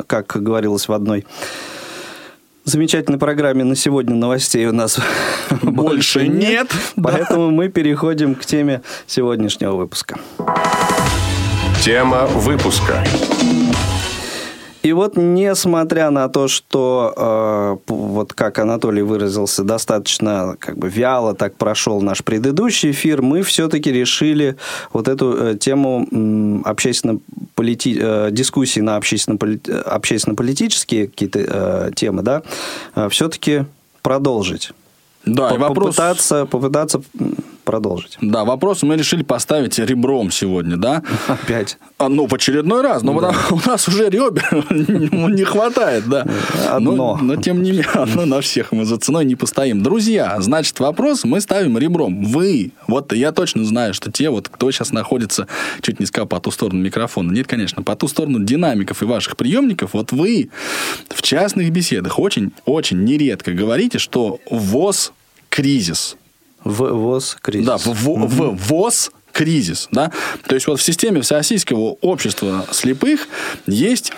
как 0.07 0.27
говорилось 0.41 0.87
в 0.87 0.93
одной 0.93 1.25
замечательной 2.65 3.19
программе 3.19 3.63
на 3.63 3.75
сегодня 3.75 4.15
новостей 4.15 4.65
у 4.65 4.73
нас 4.73 4.99
больше 5.61 6.27
нет. 6.27 6.71
Поэтому 7.01 7.51
мы 7.51 7.69
переходим 7.69 8.35
к 8.35 8.45
теме 8.45 8.81
сегодняшнего 9.07 9.75
выпуска. 9.75 10.17
Тема 11.81 12.25
выпуска. 12.27 13.03
И 14.83 14.91
вот, 14.91 15.15
несмотря 15.15 16.09
на 16.09 16.27
то, 16.27 16.49
что, 16.49 17.13
э, 17.15 17.77
вот 17.87 18.33
как 18.33 18.59
Анатолий 18.59 19.01
выразился, 19.01 19.63
достаточно 19.63 20.57
как 20.59 20.77
бы 20.77 20.89
вяло 20.89 21.33
так 21.33 21.55
прошел 21.55 22.01
наш 22.01 22.21
предыдущий 22.21 22.91
эфир, 22.91 23.21
мы 23.21 23.43
все-таки 23.43 23.93
решили 23.93 24.57
вот 24.91 25.07
эту 25.07 25.37
э, 25.37 25.57
тему 25.57 26.61
общественно 26.65 27.19
полити... 27.55 27.97
э, 27.97 28.29
дискуссии 28.31 28.81
на 28.81 28.97
общественно-полит... 28.97 29.69
общественно-политические 29.69 31.07
какие-то 31.07 31.39
э, 31.39 31.91
темы, 31.95 32.21
да, 32.21 32.43
э, 32.95 33.07
все-таки 33.07 33.63
продолжить. 34.01 34.71
Да, 35.25 35.51
и 35.55 35.57
вопрос... 35.57 35.95
попытаться, 35.95 36.45
попытаться 36.45 37.01
продолжить. 37.63 38.17
Да, 38.21 38.45
вопрос 38.45 38.83
мы 38.83 38.95
решили 38.95 39.23
поставить 39.23 39.79
ребром 39.79 40.31
сегодня, 40.31 40.77
да? 40.77 41.03
Опять. 41.27 41.77
А, 41.97 42.09
ну, 42.09 42.27
в 42.27 42.33
очередной 42.33 42.81
раз. 42.81 43.03
Но 43.03 43.19
да. 43.19 43.33
у 43.51 43.59
нас 43.67 43.87
уже 43.87 44.09
ребер 44.09 44.65
не 45.33 45.43
хватает, 45.43 46.07
да. 46.07 46.25
Одно. 46.69 46.91
Но, 46.95 47.17
но 47.21 47.35
тем 47.35 47.63
не 47.63 47.71
менее, 47.71 47.85
одно 47.93 48.25
на 48.25 48.41
всех 48.41 48.71
мы 48.71 48.85
за 48.85 48.97
ценой 48.97 49.25
не 49.25 49.35
постоим. 49.35 49.83
Друзья, 49.83 50.35
значит, 50.39 50.79
вопрос 50.79 51.23
мы 51.23 51.41
ставим 51.41 51.77
ребром. 51.77 52.23
Вы, 52.23 52.71
вот 52.87 53.13
я 53.13 53.31
точно 53.31 53.65
знаю, 53.65 53.93
что 53.93 54.11
те, 54.11 54.29
вот 54.29 54.49
кто 54.49 54.71
сейчас 54.71 54.91
находится, 54.91 55.47
чуть 55.81 55.99
не 55.99 56.05
сказал, 56.05 56.27
по 56.27 56.39
ту 56.39 56.51
сторону 56.51 56.81
микрофона. 56.81 57.31
Нет, 57.31 57.47
конечно, 57.47 57.83
по 57.83 57.95
ту 57.95 58.07
сторону 58.07 58.39
динамиков 58.39 59.01
и 59.01 59.05
ваших 59.05 59.37
приемников, 59.37 59.93
вот 59.93 60.11
вы 60.11 60.49
в 61.09 61.21
частных 61.21 61.71
беседах 61.71 62.19
очень-очень 62.19 63.03
нередко 63.03 63.51
говорите, 63.51 63.99
что 63.99 64.39
ВОЗ 64.49 65.13
кризис. 65.49 66.17
В 66.63 66.91
ВОЗ 66.91 67.37
кризис. 67.41 67.67
Да, 67.67 67.77
в, 67.77 67.85
в, 67.85 68.27
в 68.27 68.67
ВОЗ 68.67 69.11
кризис. 69.31 69.89
Да? 69.91 70.11
То 70.47 70.55
есть 70.55 70.67
вот 70.67 70.79
в 70.79 70.83
системе 70.83 71.21
Всероссийского 71.21 71.97
общества 72.01 72.65
слепых 72.71 73.27
есть 73.65 74.13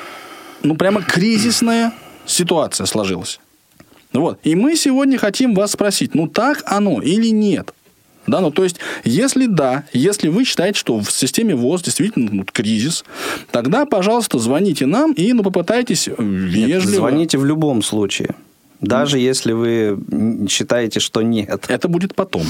ну 0.63 0.75
прямо 0.75 1.01
кризисная 1.01 1.93
ситуация 2.25 2.85
сложилась. 2.85 3.39
Вот. 4.13 4.39
И 4.43 4.55
мы 4.55 4.75
сегодня 4.75 5.17
хотим 5.17 5.53
вас 5.53 5.71
спросить, 5.71 6.15
ну 6.15 6.27
так 6.27 6.63
оно 6.65 7.01
или 7.01 7.27
нет? 7.27 7.73
Да, 8.27 8.39
ну 8.39 8.49
то 8.49 8.63
есть, 8.63 8.77
если 9.03 9.45
да, 9.45 9.83
если 9.93 10.29
вы 10.29 10.45
считаете, 10.45 10.79
что 10.79 10.99
в 10.99 11.11
системе 11.11 11.55
ВОЗ 11.55 11.83
действительно 11.83 12.29
ну, 12.31 12.43
кризис, 12.43 13.05
тогда, 13.51 13.85
пожалуйста, 13.85 14.39
звоните 14.39 14.87
нам 14.87 15.13
и 15.13 15.31
ну, 15.33 15.43
попытайтесь 15.43 16.07
вежливо... 16.07 16.67
Нет, 16.67 16.83
звоните 16.83 17.37
в 17.37 17.45
любом 17.45 17.83
случае. 17.83 18.33
Даже 18.85 19.19
если 19.19 19.51
вы 19.51 19.97
считаете, 20.49 20.99
что 20.99 21.21
нет. 21.21 21.65
Это 21.67 21.87
будет 21.87 22.15
потом. 22.15 22.43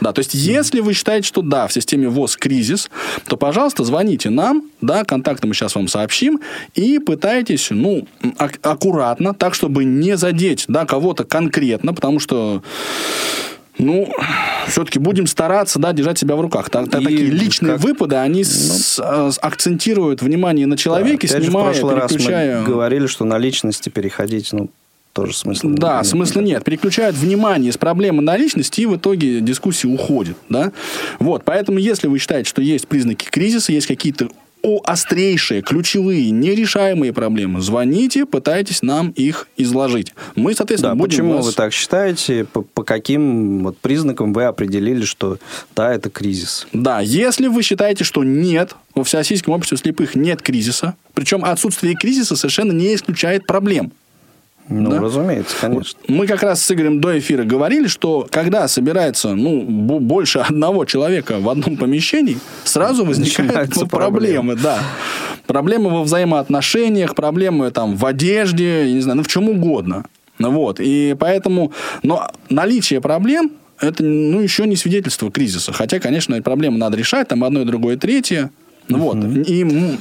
Да, 0.00 0.12
то 0.12 0.20
есть, 0.20 0.34
если 0.34 0.80
вы 0.80 0.94
считаете, 0.94 1.26
что 1.26 1.42
да, 1.42 1.66
в 1.66 1.72
системе 1.72 2.08
ВОЗ 2.08 2.36
кризис, 2.36 2.90
то, 3.26 3.36
пожалуйста, 3.36 3.84
звоните 3.84 4.30
нам, 4.30 4.64
да, 4.80 5.04
контакты 5.04 5.46
мы 5.46 5.54
сейчас 5.54 5.74
вам 5.74 5.88
сообщим, 5.88 6.40
и 6.74 6.98
пытайтесь, 6.98 7.68
ну, 7.70 8.06
ак- 8.38 8.58
аккуратно, 8.62 9.34
так, 9.34 9.54
чтобы 9.54 9.84
не 9.84 10.16
задеть, 10.16 10.64
да, 10.68 10.86
кого-то 10.86 11.24
конкретно, 11.24 11.94
потому 11.94 12.18
что 12.18 12.62
ну, 13.78 14.12
все-таки 14.68 14.98
будем 14.98 15.26
стараться, 15.26 15.78
да, 15.78 15.92
держать 15.92 16.18
себя 16.18 16.36
в 16.36 16.40
руках. 16.40 16.70
Так, 16.70 16.90
так, 16.90 17.02
такие 17.02 17.26
личные 17.26 17.74
как... 17.74 17.82
выпады, 17.82 18.16
они 18.16 18.40
ну, 18.40 18.44
с, 18.44 18.98
с, 18.98 19.38
акцентируют 19.40 20.22
внимание 20.22 20.66
на 20.66 20.76
человеке, 20.76 21.28
да, 21.28 21.40
снимая, 21.40 21.72
же 21.72 21.80
в 21.80 21.80
прошлый 21.80 22.08
переключая... 22.08 22.54
раз 22.54 22.60
мы 22.60 22.66
говорили, 22.66 23.06
что 23.06 23.24
на 23.24 23.38
личности 23.38 23.88
переходить, 23.88 24.52
ну, 24.52 24.70
тоже 25.12 25.36
смысла 25.36 25.70
Да, 25.72 25.98
нет. 25.98 26.06
смысла 26.06 26.40
нет. 26.40 26.64
Переключают 26.64 27.16
внимание 27.16 27.72
с 27.72 27.76
проблемы 27.76 28.22
на 28.22 28.36
личность, 28.36 28.78
и 28.78 28.86
в 28.86 28.96
итоге 28.96 29.40
дискуссия 29.40 29.88
уходит. 29.88 30.36
Да? 30.48 30.72
Вот, 31.18 31.44
поэтому, 31.44 31.78
если 31.78 32.06
вы 32.06 32.18
считаете, 32.18 32.48
что 32.48 32.62
есть 32.62 32.88
признаки 32.88 33.28
кризиса, 33.28 33.72
есть 33.72 33.86
какие-то 33.86 34.28
о 34.62 34.80
острейшие, 34.84 35.60
ключевые, 35.60 36.30
нерешаемые 36.30 37.12
проблемы, 37.12 37.60
звоните, 37.60 38.26
пытайтесь 38.26 38.82
нам 38.82 39.10
их 39.10 39.48
изложить. 39.56 40.14
Мы, 40.36 40.54
соответственно, 40.54 40.94
да, 40.94 40.98
будем 40.98 41.10
Почему 41.10 41.34
вас... 41.34 41.46
вы 41.46 41.52
так 41.52 41.72
считаете? 41.72 42.44
По, 42.44 42.62
по 42.62 42.84
каким 42.84 43.64
вот 43.64 43.76
признакам 43.78 44.32
вы 44.32 44.44
определили, 44.44 45.04
что 45.04 45.38
да, 45.74 45.92
это 45.92 46.10
кризис? 46.10 46.68
Да, 46.72 47.00
если 47.00 47.48
вы 47.48 47.62
считаете, 47.62 48.04
что 48.04 48.22
нет, 48.22 48.76
во 48.94 49.02
Всероссийском 49.02 49.52
обществе 49.52 49.78
слепых 49.78 50.14
нет 50.14 50.42
кризиса, 50.42 50.94
причем 51.12 51.44
отсутствие 51.44 51.94
кризиса 51.94 52.36
совершенно 52.36 52.72
не 52.72 52.94
исключает 52.94 53.46
проблем. 53.46 53.92
Ну, 54.68 54.90
да? 54.90 55.00
разумеется, 55.00 55.56
конечно. 55.60 55.98
Мы 56.08 56.26
как 56.26 56.42
раз 56.42 56.62
с 56.62 56.70
Игорем 56.70 57.00
до 57.00 57.18
эфира 57.18 57.44
говорили, 57.44 57.88
что 57.88 58.26
когда 58.30 58.68
собирается 58.68 59.34
ну, 59.34 59.62
больше 60.00 60.38
одного 60.38 60.84
человека 60.84 61.38
в 61.40 61.48
одном 61.48 61.76
помещении, 61.76 62.38
сразу 62.64 63.04
возникают 63.04 63.70
проблемы. 63.90 64.54
проблемы. 64.54 64.56
Да. 64.56 64.78
Проблемы 65.46 65.90
во 65.90 66.02
взаимоотношениях, 66.02 67.14
проблемы 67.14 67.70
там, 67.70 67.96
в 67.96 68.06
одежде, 68.06 68.86
я 68.86 68.92
не 68.92 69.00
знаю, 69.00 69.18
ну, 69.18 69.22
в 69.24 69.28
чем 69.28 69.48
угодно. 69.48 70.04
Вот. 70.38 70.78
И 70.80 71.16
поэтому... 71.18 71.72
Но 72.02 72.30
наличие 72.48 73.00
проблем 73.00 73.52
это 73.80 74.04
ну, 74.04 74.40
еще 74.40 74.66
не 74.66 74.76
свидетельство 74.76 75.30
кризиса. 75.30 75.72
Хотя, 75.72 75.98
конечно, 75.98 76.40
проблемы 76.40 76.78
надо 76.78 76.96
решать, 76.96 77.28
там 77.28 77.42
одно, 77.44 77.64
другое, 77.64 77.96
третье. 77.96 78.50
Вот. 78.88 79.16
И 79.46 79.98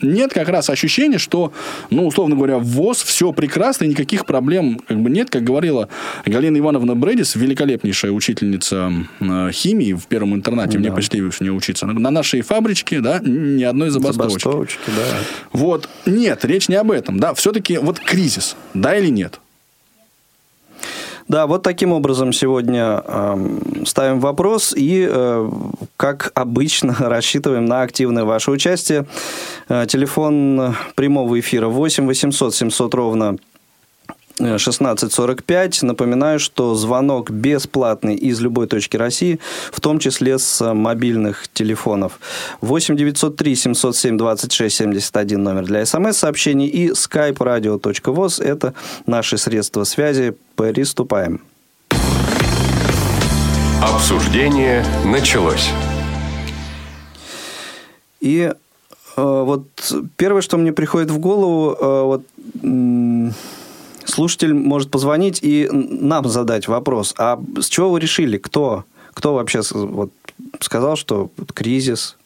нет 0.00 0.32
как 0.32 0.48
раз 0.48 0.68
ощущения, 0.70 1.18
что, 1.18 1.52
ну, 1.90 2.06
условно 2.06 2.36
говоря, 2.36 2.58
в 2.58 2.64
ВОЗ 2.64 3.02
все 3.02 3.32
прекрасно, 3.32 3.84
и 3.84 3.88
никаких 3.88 4.26
проблем 4.26 4.80
как 4.86 5.00
бы 5.00 5.10
нет. 5.10 5.30
Как 5.30 5.44
говорила 5.44 5.88
Галина 6.24 6.58
Ивановна 6.58 6.94
Бредис, 6.94 7.34
великолепнейшая 7.34 8.12
учительница 8.12 8.92
э, 9.20 9.50
химии 9.52 9.92
в 9.92 10.06
первом 10.06 10.34
интернате, 10.34 10.74
да. 10.74 10.78
мне 10.78 10.92
посчастливилось 10.92 11.40
у 11.40 11.44
нее 11.44 11.52
учиться. 11.52 11.86
На 11.86 12.10
нашей 12.10 12.42
фабричке, 12.42 13.00
да, 13.00 13.20
ни 13.20 13.62
одной 13.62 13.90
забастовочки. 13.90 14.44
Забастовочки, 14.44 14.90
да. 14.96 15.02
Вот, 15.52 15.88
нет, 16.04 16.44
речь 16.44 16.68
не 16.68 16.76
об 16.76 16.90
этом, 16.90 17.18
да, 17.18 17.34
все-таки 17.34 17.78
вот 17.78 17.98
кризис, 17.98 18.56
да 18.74 18.96
или 18.96 19.08
нет? 19.08 19.40
Да, 21.28 21.48
вот 21.48 21.62
таким 21.62 21.92
образом 21.92 22.32
сегодня 22.32 23.02
э, 23.04 23.58
ставим 23.84 24.20
вопрос 24.20 24.72
и, 24.76 25.08
э, 25.10 25.50
как 25.96 26.30
обычно, 26.34 26.94
рассчитываем 27.00 27.64
на 27.64 27.82
активное 27.82 28.24
ваше 28.24 28.52
участие. 28.52 29.06
Э, 29.68 29.86
телефон 29.88 30.76
прямого 30.94 31.38
эфира 31.40 31.66
8 31.66 32.06
800 32.06 32.54
700 32.54 32.94
ровно 32.94 33.36
1645. 34.38 35.82
Напоминаю, 35.82 36.38
что 36.38 36.74
звонок 36.74 37.30
бесплатный 37.30 38.14
из 38.14 38.40
любой 38.40 38.66
точки 38.66 38.96
России, 38.96 39.40
в 39.72 39.80
том 39.80 39.98
числе 39.98 40.38
с 40.38 40.74
мобильных 40.74 41.48
телефонов. 41.52 42.20
8 42.60 42.96
903 42.96 43.56
707 43.56 44.18
26 44.18 44.76
71 44.76 45.42
номер 45.42 45.64
для 45.64 45.86
смс-сообщений 45.86 46.66
и 46.66 46.90
skype 46.90 47.38
radio.voz– 47.38 48.42
это 48.44 48.74
наши 49.06 49.38
средства 49.38 49.84
связи. 49.84 50.34
Приступаем. 50.56 51.40
Обсуждение 53.82 54.84
началось. 55.04 55.70
И 58.20 58.50
э, 58.50 58.54
вот 59.16 59.66
первое, 60.16 60.42
что 60.42 60.56
мне 60.56 60.72
приходит 60.72 61.10
в 61.10 61.18
голову, 61.18 61.76
э, 61.78 62.02
вот 62.02 62.22
слушатель 64.16 64.54
может 64.54 64.90
позвонить 64.90 65.40
и 65.42 65.68
нам 65.70 66.26
задать 66.28 66.68
вопрос. 66.68 67.14
А 67.18 67.38
с 67.60 67.68
чего 67.68 67.90
вы 67.90 68.00
решили? 68.00 68.38
Кто? 68.38 68.84
Кто 69.12 69.34
вообще 69.34 69.60
вот, 69.72 70.10
сказал, 70.60 70.96
что 70.96 71.30
кризис? 71.54 72.16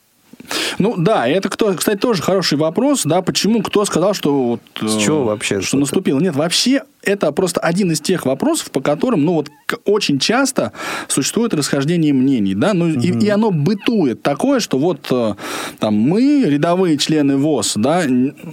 Ну 0.79 0.95
да, 0.97 1.29
это 1.29 1.49
кто, 1.49 1.75
кстати, 1.75 1.99
тоже 1.99 2.23
хороший 2.23 2.57
вопрос, 2.59 3.03
да, 3.05 3.23
почему, 3.23 3.63
кто 3.63 3.85
сказал, 3.85 4.15
что 4.15 4.33
вот... 4.33 4.61
С 4.81 4.97
э, 4.97 5.01
чего 5.01 5.25
вообще 5.25 5.61
Что 5.61 5.77
это? 5.77 5.81
наступило. 5.81 6.21
Нет, 6.21 6.35
вообще 6.35 6.83
это 7.03 7.33
просто 7.33 7.61
один 7.61 7.93
из 7.93 8.01
тех 8.01 8.27
вопросов, 8.27 8.71
по 8.71 8.81
которым, 8.81 9.25
ну 9.25 9.35
вот, 9.35 9.51
очень 9.85 10.19
часто 10.19 10.73
существует 11.09 11.55
расхождение 11.55 12.13
мнений, 12.13 12.55
да, 12.55 12.75
ну 12.75 12.89
и, 12.89 13.25
и 13.25 13.29
оно 13.29 13.51
бытует 13.51 14.23
такое, 14.23 14.61
что 14.61 14.79
вот 14.79 15.07
э, 15.11 15.35
там 15.79 15.95
мы, 15.95 16.45
рядовые 16.45 16.99
члены 16.99 17.37
ВОЗ, 17.37 17.75
да, 17.77 18.03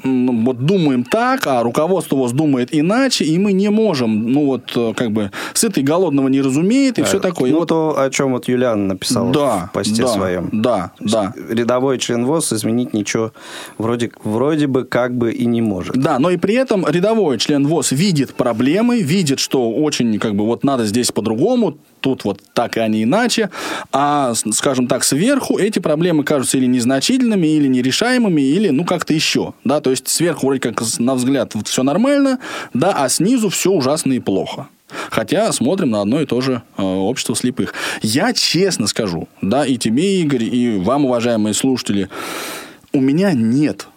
вот 0.04 0.66
думаем 0.66 1.04
так, 1.04 1.46
а 1.48 1.63
руководство 1.63 2.16
ВОЗ 2.16 2.32
думает 2.32 2.70
иначе, 2.72 3.25
и 3.25 3.38
мы 3.38 3.54
не 3.54 3.70
можем, 3.70 4.32
ну 4.32 4.46
вот, 4.46 4.72
э, 4.75 4.94
как 4.96 5.12
бы, 5.12 5.32
сытый 5.54 5.84
голодного 5.84 6.27
не 6.27 6.42
разумеет, 6.42 7.00
и 7.00 7.04
все 7.04 7.20
такое. 7.20 7.50
И 7.50 7.54
Ну, 7.54 7.60
вот 7.60 7.70
то, 7.70 8.00
о 8.00 8.10
чем 8.10 8.32
вот 8.32 8.48
Юлиана 8.48 8.88
написала 8.88 9.32
да, 9.32 9.68
в 9.68 9.74
посте 9.74 10.04
да, 10.04 10.08
своем. 10.08 10.50
Да, 10.51 10.92
да. 11.00 11.34
Рядовой 11.50 11.98
член 11.98 12.25
ВОЗ 12.25 12.54
изменить 12.54 12.94
ничего 12.94 13.34
вроде, 13.77 14.12
вроде 14.24 14.68
бы 14.68 14.86
как 14.86 15.16
бы 15.16 15.32
и 15.32 15.46
не 15.46 15.62
может. 15.62 15.98
Да, 15.98 16.20
но 16.20 16.30
и 16.30 16.38
при 16.38 16.56
этом 16.56 16.86
рядовой 16.88 17.38
член 17.38 17.68
ВОЗ 17.68 17.92
видит 17.92 18.34
проблемы, 18.38 19.01
видит, 19.01 19.39
что 19.39 19.70
очень, 19.72 20.17
как 20.20 20.36
бы, 20.36 20.46
вот 20.46 20.63
надо 20.63 20.86
здесь 20.86 21.12
по-другому, 21.12 21.77
тут 22.00 22.24
вот 22.24 22.41
так, 22.53 22.77
а 22.77 22.88
не 22.88 23.03
иначе. 23.03 23.50
А, 23.91 24.34
скажем 24.34 24.88
так, 24.88 25.03
сверху 25.03 25.58
эти 25.58 25.79
проблемы 25.79 26.24
кажутся 26.24 26.58
или 26.58 26.65
незначительными, 26.65 27.48
или 27.48 27.67
нерешаемыми, 27.67 28.41
или, 28.41 28.70
ну, 28.70 28.86
как-то 28.86 29.13
еще. 29.13 29.53
Да, 29.63 29.82
то 29.82 29.89
есть 29.89 30.08
сверху 30.08 30.48
вроде 30.48 30.62
как, 30.62 30.82
на 31.00 31.15
взгляд, 31.15 31.53
все 31.65 31.84
нормально, 31.84 32.39
да, 32.74 32.94
а 32.96 33.10
снизу 33.10 33.50
все 33.50 33.72
ужасно 33.72 34.13
и 34.13 34.20
плохо. 34.20 34.67
Хотя 35.10 35.51
смотрим 35.51 35.89
на 35.89 36.01
одно 36.01 36.22
и 36.22 36.25
то 36.25 36.39
же 36.39 36.62
э, 36.77 36.82
общество 36.82 37.36
слепых. 37.36 37.74
Я 38.01 38.32
честно 38.34 38.88
скажу, 38.88 39.27
да, 39.41 39.65
и 39.65 39.77
тебе, 39.77 40.22
Игорь, 40.22 40.44
и 40.44 40.77
вам, 40.77 41.06
уважаемые 41.06 41.53
слушатели, 41.53 42.10
у 42.94 43.01
меня 43.01 43.34
нет 43.34 43.88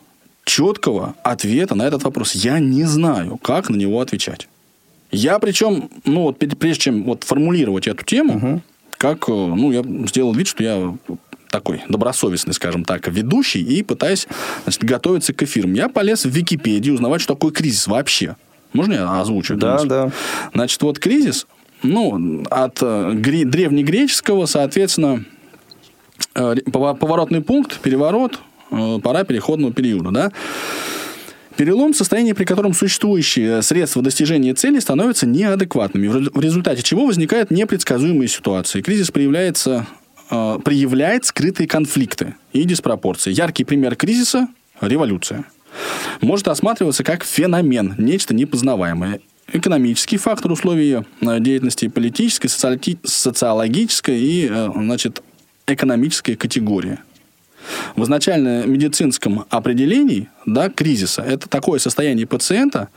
четкого 0.51 1.15
ответа 1.23 1.77
на 1.77 1.87
этот 1.87 2.03
вопрос. 2.03 2.35
Я 2.35 2.59
не 2.59 2.83
знаю, 2.83 3.39
как 3.39 3.71
на 3.71 3.77
него 3.77 4.01
отвечать. 4.01 4.49
Я 5.13 5.39
причем, 5.39 5.89
ну 6.05 6.23
вот 6.23 6.39
прежде 6.39 6.83
чем 6.83 7.05
вот 7.05 7.23
формулировать 7.23 7.87
эту 7.87 8.05
тему, 8.05 8.61
как, 8.99 9.29
э, 9.29 9.33
ну, 9.33 9.71
я 9.71 9.83
сделал 10.09 10.35
вид, 10.35 10.49
что 10.49 10.65
я 10.65 10.97
такой 11.51 11.83
добросовестный, 11.89 12.53
скажем 12.53 12.85
так, 12.85 13.07
ведущий, 13.07 13.63
и 13.63 13.83
пытаюсь 13.85 14.27
значит, 14.65 14.83
готовиться 14.83 15.33
к 15.33 15.43
эфирам. 15.43 15.73
Я 15.75 15.89
полез 15.89 16.25
в 16.25 16.31
Википедию 16.31 16.95
узнавать, 16.95 17.21
что 17.21 17.35
такое 17.35 17.53
кризис 17.53 17.87
вообще. 17.87 18.37
Можно 18.73 18.95
я 18.95 19.21
озвучу? 19.21 19.57
Да, 19.57 19.75
мысль? 19.75 19.89
да. 19.89 20.11
Значит, 20.53 20.83
вот 20.83 20.99
кризис, 20.99 21.47
ну, 21.83 22.43
от 22.51 22.79
э, 22.83 23.13
гре- 23.15 23.45
древнегреческого, 23.45 24.47
соответственно, 24.47 25.25
э, 26.35 26.57
поворотный 26.73 27.41
пункт, 27.41 27.81
переворот, 27.81 28.41
пора 28.71 29.25
переходного 29.25 29.73
периода, 29.73 30.11
да. 30.11 30.33
Перелом– 31.57 31.93
состояние, 31.95 32.35
при 32.35 32.45
котором 32.45 32.73
существующие 32.73 33.61
средства 33.61 34.01
достижения 34.01 34.55
цели 34.55 34.79
становятся 34.79 35.27
неадекватными, 35.27 36.09
в 36.09 36.17
рез- 36.17 36.31
в 36.33 36.41
результате 36.41 36.83
чего 36.83 37.05
возникают 37.05 37.51
непредсказуемые 37.51 38.29
ситуации. 38.29 38.81
Кризис 38.81 39.11
проявляется, 39.11 39.87
э, 40.31 40.59
проявляет 40.65 41.27
скрытые 41.27 41.67
конфликты 41.69 42.37
и 42.55 42.65
диспропорции. 42.65 43.33
Яркий 43.33 43.65
пример 43.65 43.95
кризиса– 43.97 44.49
революция. 44.81 45.45
Может 46.23 46.49
осматриваться 46.49 47.05
как 47.05 47.25
феномен, 47.25 47.95
нечто 47.99 48.35
непознаваемое. 48.35 49.21
Экономический 49.53 50.17
фактор 50.17 50.53
условий 50.53 51.03
э, 51.21 51.41
деятельности, 51.41 51.89
политической, 51.89 52.49
социологической 52.49 54.19
и, 54.19 54.49
э, 54.51 54.69
значит, 54.75 55.23
экономическая 55.67 56.37
категория. 56.37 57.01
В 57.97 58.03
изначально 58.05 58.67
медицинском 58.67 59.45
определении 59.51 60.29
да, 60.47 60.69
кризиса 60.69 61.23
это 61.23 61.49
такое 61.49 61.79
состояние 61.79 62.27
пациента, 62.27 62.89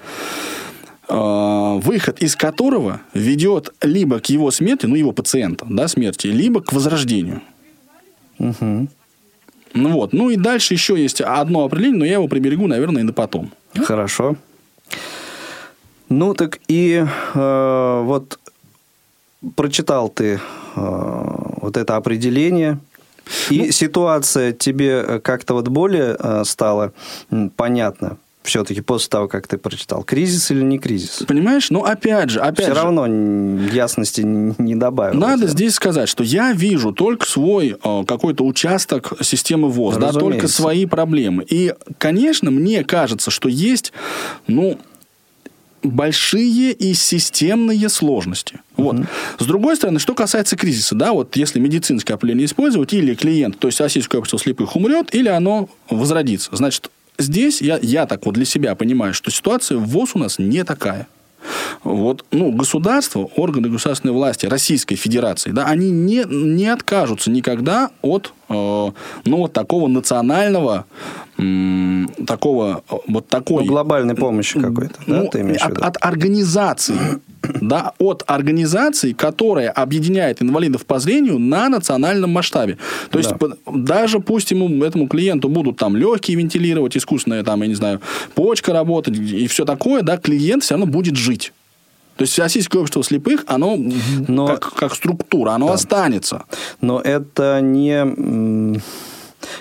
э, 1.07 1.79
выход 1.83 2.21
из 2.21 2.35
которого 2.35 3.01
ведет 3.13 3.73
либо 3.81 4.19
к 4.19 4.27
его 4.27 4.51
смерти, 4.51 4.85
ну, 4.85 4.95
его 4.95 5.11
пациента, 5.11 5.65
да, 5.69 5.87
смерти, 5.87 6.27
либо 6.27 6.61
к 6.61 6.73
возрождению. 6.73 7.41
Ну 8.39 9.89
вот. 9.89 10.13
Ну 10.13 10.29
и 10.29 10.35
дальше 10.35 10.73
еще 10.73 11.01
есть 11.01 11.21
одно 11.21 11.65
определение, 11.65 11.99
но 11.99 12.05
я 12.05 12.13
его 12.13 12.27
приберегу, 12.27 12.67
наверное, 12.67 13.01
и 13.01 13.05
на 13.05 13.13
потом. 13.13 13.51
Хорошо. 13.75 14.35
Ну, 16.09 16.33
так 16.35 16.59
и 16.67 17.03
э, 17.33 18.01
вот 18.03 18.39
прочитал 19.55 20.09
ты 20.09 20.35
э, 20.35 20.39
вот 20.75 21.75
это 21.75 21.95
определение, 21.95 22.77
и 23.49 23.59
Ну, 23.59 23.71
ситуация 23.71 24.51
тебе 24.51 25.03
э, 25.07 25.19
как-то 25.19 25.53
вот 25.53 25.67
более 25.67 26.15
э, 26.19 26.43
стала 26.45 26.93
понятна 27.55 28.17
все-таки 28.43 28.81
после 28.81 29.07
того, 29.09 29.29
как 29.29 29.47
ты 29.47 29.57
прочитал, 29.57 30.03
кризис 30.03 30.51
или 30.51 30.61
не 30.63 30.77
кризис? 30.77 31.23
Понимаешь? 31.25 31.69
Ну, 31.69 31.85
опять 31.85 32.29
же, 32.29 32.41
опять 32.41 32.65
Все 32.65 32.75
же. 32.75 32.81
равно 32.81 33.05
н- 33.07 33.67
ясности 33.69 34.19
не 34.21 34.75
добавилось. 34.75 35.17
Надо 35.17 35.47
здесь 35.47 35.75
сказать, 35.75 36.09
что 36.09 36.25
я 36.25 36.51
вижу 36.51 36.91
только 36.91 37.25
свой 37.25 37.77
э, 37.81 38.03
какой-то 38.05 38.45
участок 38.45 39.13
системы 39.21 39.69
ВОЗ, 39.69 39.95
да, 39.95 40.11
только 40.11 40.25
Разумеется. 40.25 40.61
свои 40.61 40.85
проблемы. 40.85 41.45
И, 41.49 41.73
конечно, 41.97 42.51
мне 42.51 42.83
кажется, 42.83 43.31
что 43.31 43.47
есть, 43.47 43.93
ну, 44.47 44.77
большие 45.83 46.71
и 46.71 46.93
системные 46.93 47.89
сложности. 47.89 48.59
Вот. 48.77 48.97
С 49.37 49.45
другой 49.45 49.75
стороны, 49.75 49.99
что 49.99 50.13
касается 50.15 50.55
кризиса, 50.55 50.95
да, 50.95 51.13
вот 51.13 51.35
если 51.35 51.59
медицинское 51.59 52.13
определение 52.13 52.45
использовать, 52.45 52.93
или 52.93 53.13
клиент, 53.15 53.59
то 53.59 53.67
есть 53.67 53.79
российское 53.79 54.17
общество 54.17 54.39
слепых 54.39 54.75
умрет, 54.75 55.13
или 55.13 55.27
оно 55.27 55.69
возродится. 55.89 56.55
Значит, 56.55 56.89
здесь 57.17 57.61
я, 57.61 57.77
я 57.81 58.05
так 58.05 58.25
вот 58.25 58.35
для 58.35 58.45
себя 58.45 58.75
понимаю, 58.75 59.13
что 59.13 59.31
ситуация 59.31 59.77
в 59.77 59.85
ВОЗ 59.87 60.11
у 60.15 60.19
нас 60.19 60.39
не 60.39 60.63
такая. 60.63 61.07
Вот, 61.83 62.23
ну, 62.31 62.51
государство, 62.51 63.29
органы 63.35 63.69
государственной 63.69 64.13
власти 64.13 64.45
Российской 64.45 64.95
Федерации, 64.95 65.51
да, 65.51 65.65
они 65.65 65.91
не, 65.91 66.23
не 66.25 66.67
откажутся 66.67 67.29
никогда 67.29 67.91
от, 68.01 68.33
э, 68.47 68.53
ну, 68.53 68.93
вот 69.37 69.51
такого 69.51 69.87
национального, 69.87 70.85
такого, 72.25 72.83
вот 73.07 73.27
такой... 73.27 73.63
Ну, 73.63 73.69
глобальной 73.69 74.15
помощи 74.15 74.59
какой-то, 74.59 74.95
да, 75.07 75.21
Ну, 75.21 75.27
ты 75.29 75.41
имеешь 75.41 75.61
от, 75.61 75.77
от 75.77 75.97
организации, 76.01 76.97
да, 77.61 77.93
от 77.99 78.23
организации, 78.27 79.13
которая 79.13 79.69
объединяет 79.69 80.41
инвалидов 80.41 80.85
по 80.85 80.99
зрению 80.99 81.39
на 81.39 81.69
национальном 81.69 82.31
масштабе. 82.31 82.77
То 83.09 83.17
есть 83.19 83.31
Да. 83.39 83.47
даже 83.73 84.19
пусть 84.19 84.51
ему, 84.51 84.83
этому 84.83 85.07
клиенту 85.07 85.49
будут 85.49 85.77
там 85.77 85.95
легкие 85.95 86.37
вентилировать, 86.37 86.97
искусственная 86.97 87.43
там, 87.43 87.61
я 87.61 87.67
не 87.67 87.75
знаю, 87.75 88.01
почка 88.35 88.73
работать 88.73 89.17
и 89.17 89.47
все 89.47 89.65
такое, 89.65 90.01
да, 90.01 90.17
клиент 90.17 90.63
все 90.63 90.75
равно 90.75 90.85
будет 90.85 91.15
жить. 91.15 91.53
То 92.15 92.21
есть 92.23 92.33
Всероссийское 92.33 92.79
общество 92.79 93.03
слепых, 93.03 93.43
оно 93.47 93.75
Но- 94.27 94.45
как, 94.47 94.73
как 94.73 94.93
структура, 94.93 95.51
оно 95.51 95.71
останется. 95.71 96.43
Но 96.79 97.01
это 97.01 97.59
не, 97.59 98.79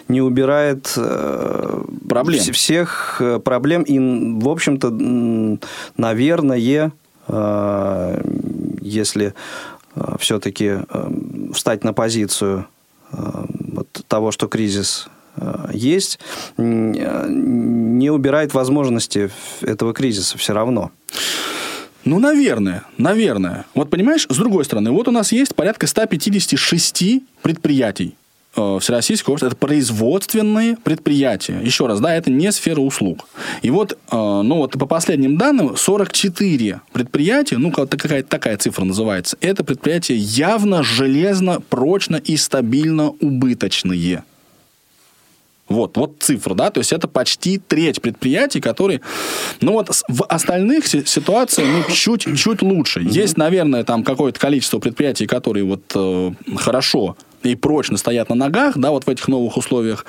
не 0.09 0.21
убирает 0.21 0.93
э, 0.97 1.85
Проблем. 2.09 2.41
вс- 2.41 2.53
всех 2.53 3.17
э, 3.21 3.39
проблем. 3.39 3.83
И, 3.83 3.99
в 4.41 4.49
общем-то, 4.49 5.59
наверное, 5.97 6.93
э, 7.29 8.23
если 8.81 9.35
все-таки 10.19 10.79
встать 11.53 11.85
на 11.85 11.93
позицию 11.93 12.67
вот 13.11 13.89
того, 14.09 14.31
что 14.33 14.49
кризис 14.49 15.07
есть, 15.73 16.19
не 16.57 18.11
убирает 18.11 18.55
возможности 18.55 19.31
этого 19.61 19.93
кризиса 19.93 20.39
все 20.39 20.53
равно. 20.55 20.91
Ну, 22.05 22.19
наверное, 22.19 22.83
наверное. 22.99 23.65
Вот 23.75 23.91
понимаешь, 23.91 24.27
с 24.29 24.37
другой 24.37 24.65
стороны, 24.65 24.91
вот 24.91 25.09
у 25.09 25.13
нас 25.13 25.31
есть 25.31 25.55
порядка 25.55 25.87
156 25.87 27.23
предприятий 27.43 28.17
э, 28.57 28.79
Всероссийского 28.81 29.33
общества. 29.35 29.49
Это 29.49 29.57
производственные 29.57 30.77
предприятия. 30.77 31.59
Еще 31.63 31.87
раз, 31.87 32.01
да, 32.01 32.15
это 32.15 32.31
не 32.31 32.51
сфера 32.53 32.81
услуг. 32.81 33.29
И 33.63 33.71
вот, 33.71 33.93
э, 33.93 33.97
ну 34.17 34.57
вот 34.57 34.73
по 34.73 34.87
последним 34.87 35.37
данным, 35.39 35.77
44 35.77 36.81
предприятия, 36.93 37.59
ну 37.59 37.71
как- 37.71 37.91
какая-то 37.91 38.29
такая 38.29 38.57
цифра 38.57 38.85
называется, 38.85 39.37
это 39.41 39.65
предприятия 39.65 40.17
явно 40.17 40.83
железно, 40.83 41.61
прочно 41.61 42.17
и 42.17 42.37
стабильно 42.37 43.11
убыточные. 43.21 44.25
Вот, 45.69 45.97
вот 45.97 46.17
цифра, 46.21 46.53
да, 46.55 46.71
то 46.71 46.81
есть 46.81 46.93
это 46.93 47.09
почти 47.09 47.57
треть 47.57 48.03
предприятий, 48.03 48.61
которые, 48.61 49.01
ну 49.63 49.73
вот 49.73 49.89
в 50.09 50.25
остальных 50.25 50.87
си- 50.87 51.05
ситуация, 51.07 51.65
ну, 51.65 51.83
чуть, 51.95 52.27
чуть 52.39 52.61
лучше. 52.61 53.01
Есть, 53.09 53.39
наверное, 53.39 53.83
там 53.83 54.05
какое-то 54.05 54.39
количество 54.39 54.81
предприятий, 54.81 55.27
которые 55.27 55.65
вот 55.65 55.81
э, 55.95 56.33
хорошо 56.57 57.17
и 57.43 57.55
прочно 57.55 57.97
стоят 57.97 58.29
на 58.29 58.35
ногах, 58.35 58.77
да, 58.79 58.91
вот 58.91 59.05
в 59.05 59.09
этих 59.09 59.29
новых 59.29 59.57
условиях. 59.57 60.05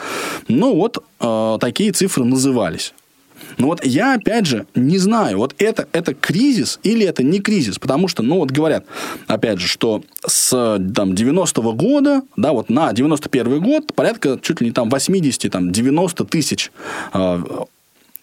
Ну, 0.47 0.75
вот 0.75 1.03
э, 1.19 1.57
такие 1.59 1.91
цифры 1.91 2.23
назывались. 2.23 2.93
Но 3.57 3.67
вот 3.67 3.85
я, 3.85 4.15
опять 4.15 4.45
же, 4.45 4.65
не 4.73 4.97
знаю, 4.97 5.37
вот 5.37 5.55
это, 5.57 5.87
это 5.91 6.13
кризис 6.13 6.79
или 6.83 7.05
это 7.05 7.23
не 7.23 7.39
кризис, 7.39 7.79
потому 7.79 8.07
что, 8.07 8.23
ну, 8.23 8.37
вот 8.37 8.51
говорят, 8.51 8.85
опять 9.27 9.59
же, 9.59 9.67
что 9.67 10.03
с 10.25 10.49
там, 10.95 11.11
90-го 11.11 11.73
года, 11.73 12.21
да, 12.35 12.51
вот 12.51 12.69
на 12.69 12.93
91 12.93 13.61
год 13.61 13.93
порядка 13.93 14.39
чуть 14.41 14.61
ли 14.61 14.67
не 14.67 14.73
там 14.73 14.89
80, 14.89 15.51
там, 15.51 15.71
90 15.71 16.25
тысяч 16.25 16.71
э, 17.13 17.43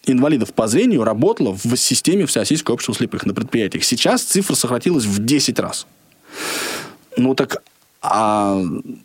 инвалидов 0.07 0.53
по 0.53 0.67
зрению 0.67 1.05
работало 1.05 1.57
в 1.63 1.77
системе 1.77 2.27
Всероссийского 2.27 2.75
общества 2.75 2.95
слепых 2.95 3.27
на 3.27 3.35
предприятиях. 3.35 3.85
Сейчас 3.85 4.23
цифра 4.23 4.55
сократилась 4.55 5.05
в 5.05 5.25
10 5.25 5.59
раз. 5.59 5.87
Ну, 7.17 7.35
так 7.35 7.63
а 8.03 8.63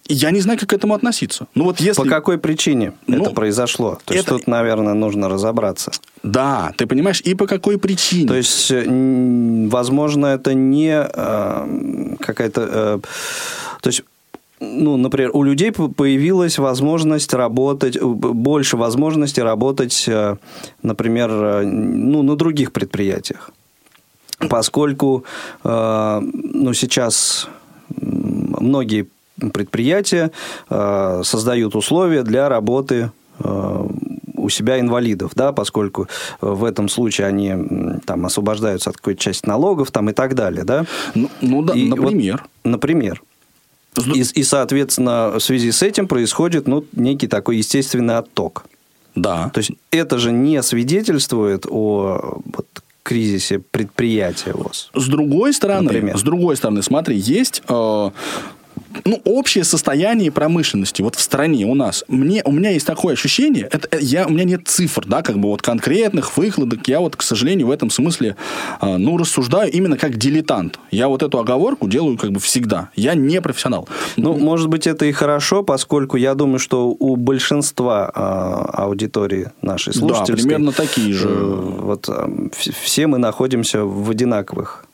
я 0.08 0.32
не 0.32 0.40
знаю, 0.40 0.58
как 0.58 0.70
к 0.70 0.74
этому 0.74 0.94
относиться. 0.94 1.48
Ну, 1.54 1.66
вот 1.66 1.82
если... 1.82 2.02
По 2.02 2.08
какой 2.08 2.38
причине 2.38 2.94
ну, 3.08 3.18
это 3.18 3.32
произошло? 3.32 4.00
То 4.06 4.14
есть, 4.14 4.26
это... 4.26 4.38
тут, 4.38 4.48
наверное, 4.48 4.94
нужно 4.94 5.28
разобраться. 5.28 5.92
Да, 6.24 6.72
ты 6.78 6.88
понимаешь, 6.88 7.22
и 7.22 7.36
по 7.36 7.46
какой 7.46 7.78
причине. 7.78 8.28
То 8.28 8.36
есть, 8.36 8.72
возможно, 8.72 10.28
это 10.28 10.54
не 10.54 10.94
э, 10.96 12.16
какая-то... 12.20 12.62
Э, 12.62 13.00
то 13.82 13.90
есть, 13.90 14.04
ну, 14.62 14.96
например, 14.96 15.32
у 15.34 15.44
людей 15.44 15.72
появилась 15.72 16.58
возможность 16.58 17.34
работать, 17.34 18.02
больше 18.02 18.78
возможностей 18.78 19.42
работать, 19.42 20.06
э, 20.08 20.38
например, 20.84 21.30
э, 21.32 21.66
ну, 21.66 22.24
на 22.24 22.36
других 22.38 22.72
предприятиях. 22.72 23.52
Поскольку, 24.50 25.26
э, 25.66 26.22
ну, 26.22 26.74
сейчас 26.74 27.50
многие 28.60 29.08
предприятия 29.54 30.32
э, 30.70 31.22
создают 31.24 31.76
условия 31.76 32.24
для 32.24 32.50
работы 32.50 33.12
э, 33.40 33.88
у 34.38 34.50
себя 34.50 34.80
инвалидов, 34.80 35.32
да, 35.36 35.52
поскольку 35.52 36.08
в 36.42 36.64
этом 36.64 36.90
случае 36.90 37.28
они 37.28 38.00
там 38.06 38.26
освобождаются 38.26 38.92
от 38.92 38.98
какой-то 38.98 39.22
части 39.22 39.48
налогов 39.48 39.92
там, 39.92 40.10
и 40.10 40.14
так 40.14 40.36
далее, 40.36 40.64
да. 40.64 40.86
Ну, 41.16 41.30
ну 41.42 41.62
да, 41.64 41.74
и 41.74 41.88
например. 41.88 42.44
Вот, 42.64 42.72
например. 42.72 43.22
И, 44.14 44.20
и, 44.20 44.44
соответственно, 44.44 45.34
в 45.38 45.40
связи 45.40 45.72
с 45.72 45.82
этим 45.82 46.08
происходит 46.08 46.68
ну, 46.68 46.86
некий 46.94 47.28
такой 47.28 47.58
естественный 47.58 48.18
отток. 48.18 48.66
Да. 49.16 49.50
То 49.54 49.60
есть 49.60 49.72
это 49.92 50.18
же 50.18 50.32
не 50.34 50.62
свидетельствует 50.62 51.66
о 51.70 52.42
вот, 52.46 52.68
кризисе 53.06 53.60
предприятия 53.60 54.52
ВОЗ. 54.54 54.90
С 54.96 55.08
другой 55.08 55.54
стороны, 55.54 55.84
Например. 55.84 56.18
с 56.18 56.24
другой 56.24 56.58
стороны, 56.58 56.82
смотри, 56.82 57.16
есть 57.16 57.62
э, 57.70 58.10
ну, 59.04 59.22
общее 59.26 59.64
состояние 59.64 60.32
промышленности 60.32 61.02
вот 61.02 61.16
в 61.16 61.22
стране 61.22 61.66
у 61.66 61.76
нас. 61.76 62.04
Мне, 62.08 62.42
у 62.46 62.52
меня 62.52 62.70
есть 62.72 62.86
такое 62.86 63.14
ощущение, 63.14 63.68
это, 63.72 63.88
э, 63.92 64.00
я, 64.02 64.28
у 64.28 64.30
меня 64.30 64.44
нет 64.44 64.68
цифр, 64.68 65.06
да, 65.06 65.22
как 65.22 65.38
бы 65.38 65.50
вот 65.50 65.62
конкретных 65.62 66.38
выкладок. 66.38 66.88
Я 66.88 67.00
вот, 67.00 67.16
к 67.16 67.22
сожалению, 67.22 67.68
в 67.68 67.72
этом 67.72 67.90
смысле, 67.90 68.36
э, 68.82 68.98
ну, 68.98 69.18
рассуждаю 69.18 69.72
именно 69.72 69.98
как 69.98 70.18
дилетант. 70.18 70.80
Я 70.92 71.08
вот 71.08 71.24
эту 71.24 71.40
оговорку 71.40 71.88
делаю 71.88 72.18
как 72.18 72.32
бы 72.32 72.40
всегда. 72.40 72.90
Я 72.96 73.14
не 73.16 73.42
профессионал. 73.42 73.88
Ну, 74.18 74.38
может 74.38 74.70
быть, 74.70 74.88
это 74.88 75.06
и 75.06 75.12
хорошо, 75.12 75.64
поскольку 75.64 76.18
я 76.18 76.36
думаю, 76.36 76.60
что 76.60 76.88
у 76.88 77.16
большинства 77.16 78.12
э, 78.14 78.82
аудитории 78.82 79.52
нашей 79.62 79.94
слушательской... 79.94 80.36
Да, 80.36 80.42
примерно 80.44 80.72
такие 80.72 81.14
же. 81.14 81.30
Э, 81.30 81.76
вот 81.82 82.10
э, 82.10 82.50
все 82.84 83.08
мы 83.08 83.18
находимся 83.18 83.84
в 83.84 84.10
одинаковых 84.10 84.86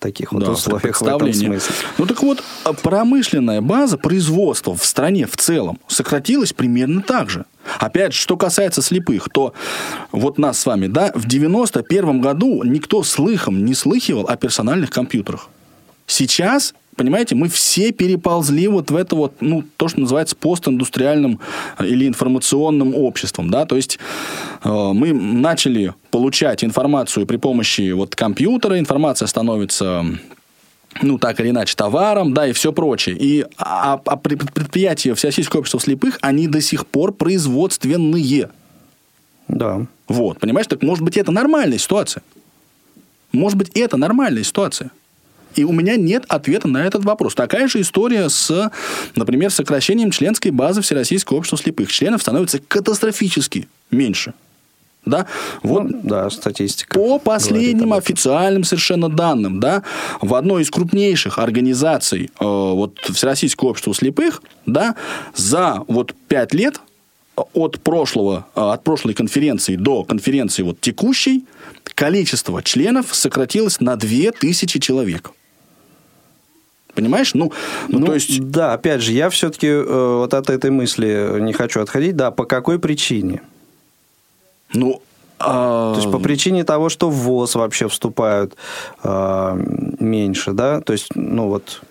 таких 0.00 0.32
вот 0.32 0.44
да, 0.44 0.52
условиях 0.52 1.00
в 1.00 1.06
этом 1.06 1.32
смысле. 1.32 1.74
Ну 1.98 2.06
так 2.06 2.22
вот, 2.22 2.42
а 2.64 2.72
промышленная 2.72 3.60
база 3.60 3.98
производства 3.98 4.74
в 4.74 4.84
стране 4.84 5.26
в 5.26 5.36
целом 5.36 5.78
сократилась 5.88 6.52
примерно 6.52 7.02
так 7.02 7.30
же. 7.30 7.44
Опять 7.78 8.14
же, 8.14 8.20
что 8.20 8.36
касается 8.36 8.82
слепых, 8.82 9.28
то 9.32 9.52
вот 10.12 10.38
нас 10.38 10.58
с 10.58 10.66
вами, 10.66 10.86
да, 10.86 11.12
в 11.14 11.26
91 11.26 12.20
году 12.20 12.62
никто 12.64 13.02
слыхом 13.02 13.64
не 13.64 13.74
слыхивал 13.74 14.26
о 14.26 14.36
персональных 14.36 14.90
компьютерах. 14.90 15.48
Сейчас 16.06 16.74
понимаете, 16.98 17.34
мы 17.34 17.48
все 17.48 17.92
переползли 17.92 18.68
вот 18.68 18.90
в 18.90 18.96
это 18.96 19.16
вот, 19.16 19.34
ну, 19.40 19.64
то, 19.76 19.88
что 19.88 20.00
называется 20.00 20.36
постиндустриальным 20.36 21.40
э, 21.78 21.86
или 21.86 22.06
информационным 22.06 22.94
обществом, 22.94 23.50
да, 23.50 23.64
то 23.64 23.76
есть 23.76 23.98
э, 24.64 24.68
мы 24.68 25.12
начали 25.14 25.94
получать 26.10 26.62
информацию 26.64 27.24
при 27.24 27.36
помощи 27.36 27.92
вот 27.92 28.14
компьютера, 28.14 28.78
информация 28.78 29.26
становится 29.26 30.04
ну, 31.02 31.18
так 31.18 31.38
или 31.40 31.50
иначе, 31.50 31.74
товаром, 31.76 32.34
да, 32.34 32.46
и 32.48 32.52
все 32.52 32.72
прочее. 32.72 33.16
И 33.18 33.46
а, 33.56 34.00
а 34.04 34.16
предприятия 34.16 35.14
Всероссийского 35.14 35.60
общества 35.60 35.80
слепых, 35.80 36.18
они 36.22 36.48
до 36.48 36.60
сих 36.60 36.86
пор 36.86 37.12
производственные. 37.12 38.50
Да. 39.46 39.86
Вот, 40.08 40.40
понимаешь, 40.40 40.66
так 40.66 40.82
может 40.82 41.04
быть, 41.04 41.16
это 41.16 41.30
нормальная 41.30 41.78
ситуация. 41.78 42.22
Может 43.32 43.58
быть, 43.58 43.70
это 43.74 43.96
нормальная 43.96 44.42
ситуация. 44.42 44.90
И 45.54 45.64
у 45.64 45.72
меня 45.72 45.96
нет 45.96 46.24
ответа 46.28 46.68
на 46.68 46.84
этот 46.84 47.04
вопрос. 47.04 47.34
Такая 47.34 47.68
же 47.68 47.80
история 47.80 48.28
с, 48.28 48.70
например, 49.16 49.50
сокращением 49.50 50.10
членской 50.10 50.50
базы 50.50 50.82
Всероссийского 50.82 51.38
общества 51.38 51.58
слепых. 51.58 51.90
Членов 51.90 52.22
становится 52.22 52.58
катастрофически 52.58 53.68
меньше. 53.90 54.34
Да? 55.04 55.26
Вот 55.62 55.84
ну, 55.84 56.00
да, 56.02 56.30
статистика. 56.30 56.94
По 56.94 57.18
последним 57.18 57.92
официальным 57.94 58.64
совершенно 58.64 59.08
данным, 59.08 59.58
да, 59.58 59.82
в 60.20 60.34
одной 60.34 60.62
из 60.62 60.70
крупнейших 60.70 61.38
организаций 61.38 62.30
э, 62.38 62.44
вот, 62.44 62.98
Всероссийского 62.98 63.70
общества 63.70 63.94
слепых, 63.94 64.42
да, 64.66 64.96
за 65.34 65.82
вот 65.88 66.14
пять 66.28 66.52
лет 66.52 66.80
от 67.54 67.80
прошлого, 67.80 68.46
э, 68.54 68.60
от 68.60 68.84
прошлой 68.84 69.14
конференции 69.14 69.76
до 69.76 70.04
конференции 70.04 70.62
вот 70.62 70.80
текущей 70.80 71.46
количество 71.94 72.62
членов 72.62 73.14
сократилось 73.14 73.80
на 73.80 73.96
2000 73.96 74.78
человек. 74.78 75.32
Понимаешь? 76.98 77.32
Ну, 77.34 77.52
ну, 77.86 78.00
ну 78.00 78.06
то 78.06 78.14
есть... 78.14 78.40
Да, 78.50 78.72
опять 78.72 79.02
же, 79.02 79.12
я 79.12 79.30
все-таки 79.30 79.68
э, 79.68 80.16
вот 80.18 80.34
от 80.34 80.50
этой 80.50 80.72
мысли 80.72 81.38
не 81.38 81.52
хочу 81.52 81.80
отходить. 81.80 82.16
Да, 82.16 82.32
по 82.32 82.44
какой 82.44 82.80
причине? 82.80 83.40
Ну, 84.74 85.00
а... 85.38 85.94
То 85.94 86.00
есть 86.00 86.10
по 86.10 86.18
причине 86.18 86.64
того, 86.64 86.88
что 86.88 87.08
в 87.08 87.14
ВОЗ 87.14 87.54
вообще 87.54 87.86
вступают 87.86 88.56
э, 89.04 89.64
меньше, 90.00 90.50
да? 90.50 90.80
То 90.80 90.92
есть, 90.92 91.14
ну 91.14 91.46
вот... 91.46 91.82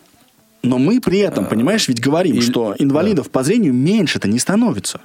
Но 0.62 0.78
мы 0.78 1.00
при 1.00 1.20
этом, 1.20 1.46
понимаешь, 1.46 1.88
ведь 1.88 2.02
говорим, 2.02 2.36
и... 2.36 2.42
что 2.42 2.76
инвалидов 2.78 3.28
да. 3.28 3.32
по 3.32 3.44
зрению 3.44 3.74
меньше-то 3.74 4.28
не 4.28 4.40
становится. 4.40 5.00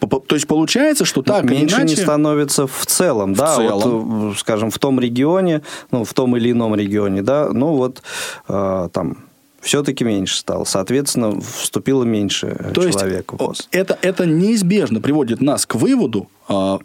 То 0.00 0.34
есть 0.34 0.46
получается, 0.46 1.04
что 1.04 1.22
так 1.22 1.44
меньше 1.44 1.76
иначе... 1.76 1.96
не 1.96 2.02
становится 2.02 2.66
в 2.66 2.86
целом, 2.86 3.34
в 3.34 3.38
да, 3.38 3.56
целом. 3.56 4.28
вот, 4.28 4.38
скажем, 4.38 4.70
в 4.70 4.78
том 4.78 5.00
регионе, 5.00 5.62
ну, 5.90 6.04
в 6.04 6.12
том 6.12 6.36
или 6.36 6.50
ином 6.50 6.74
регионе, 6.74 7.22
да, 7.22 7.48
ну 7.50 7.74
вот 7.74 8.02
э, 8.48 8.88
там 8.92 9.18
все-таки 9.64 10.04
меньше 10.04 10.36
стало. 10.36 10.64
Соответственно, 10.64 11.40
вступило 11.40 12.04
меньше 12.04 12.70
То 12.74 12.90
человек 12.90 13.32
есть, 13.32 13.40
в 13.40 13.44
ВОЗ. 13.44 13.68
Это, 13.70 13.98
это 14.02 14.26
неизбежно 14.26 15.00
приводит 15.00 15.40
нас 15.40 15.66
к 15.66 15.74
выводу, 15.74 16.28
э, 16.48 16.78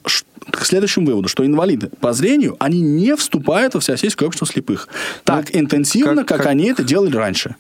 к 0.49 0.65
следующему 0.65 1.07
выводу, 1.07 1.27
что 1.27 1.45
инвалиды 1.45 1.89
по 1.99 2.13
зрению, 2.13 2.55
они 2.59 2.79
не 2.79 3.15
вступают 3.15 3.73
во 3.73 3.81
Всероссийское 3.81 4.27
общество 4.27 4.47
слепых 4.47 4.87
так 5.25 5.53
ну, 5.53 5.59
интенсивно, 5.59 6.17
как, 6.17 6.27
как, 6.27 6.37
как 6.37 6.47
они 6.47 6.69
это 6.69 6.83
делали 6.83 7.15
раньше. 7.15 7.55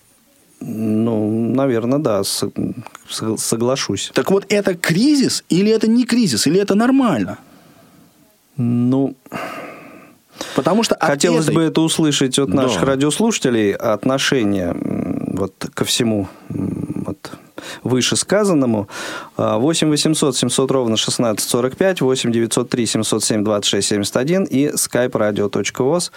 Ну, 0.61 1.53
наверное, 1.55 1.99
да, 1.99 2.23
соглашусь. 2.23 4.11
Так 4.13 4.31
вот, 4.31 4.45
это 4.49 4.75
кризис 4.75 5.43
или 5.49 5.71
это 5.71 5.87
не 5.87 6.05
кризис, 6.05 6.47
или 6.47 6.59
это 6.59 6.75
нормально? 6.75 7.37
Ну, 8.57 9.15
Потому 10.55 10.83
что 10.83 10.97
хотелось 10.99 11.45
этой... 11.45 11.55
бы 11.55 11.61
это 11.63 11.81
услышать 11.81 12.39
от 12.39 12.49
наших 12.49 12.81
да. 12.81 12.87
радиослушателей 12.87 13.73
отношение 13.73 14.75
вот 15.33 15.53
ко 15.73 15.85
всему 15.85 16.27
вышесказанному. 17.83 18.87
8 19.37 19.89
800 19.89 20.35
700 20.35 20.71
ровно 20.71 20.93
1645, 20.93 22.01
8 22.01 22.31
903 22.31 22.85
707 22.85 23.43
26 23.43 23.87
71 23.87 24.43
и 24.43 24.67
skype 24.67 25.11
radio.voz. 25.11 26.11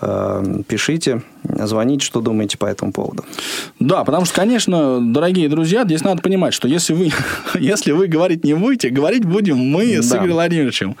А, 0.00 0.44
пишите, 0.68 1.22
звоните, 1.44 2.04
что 2.04 2.20
думаете 2.20 2.56
по 2.56 2.66
этому 2.66 2.92
поводу. 2.92 3.24
Да, 3.80 4.04
потому 4.04 4.24
что, 4.26 4.34
конечно, 4.34 5.00
дорогие 5.00 5.48
друзья, 5.48 5.84
здесь 5.84 6.02
надо 6.02 6.22
понимать, 6.22 6.54
что 6.54 6.68
если 6.68 6.92
вы, 6.92 7.10
если 7.58 7.92
вы 7.92 8.06
говорить 8.06 8.44
не 8.44 8.54
будете, 8.54 8.90
говорить 8.90 9.24
будем 9.24 9.58
мы 9.58 9.96
да. 9.96 10.02
с 10.02 10.12
Игорем 10.12 10.32
Владимировичем. 10.32 10.96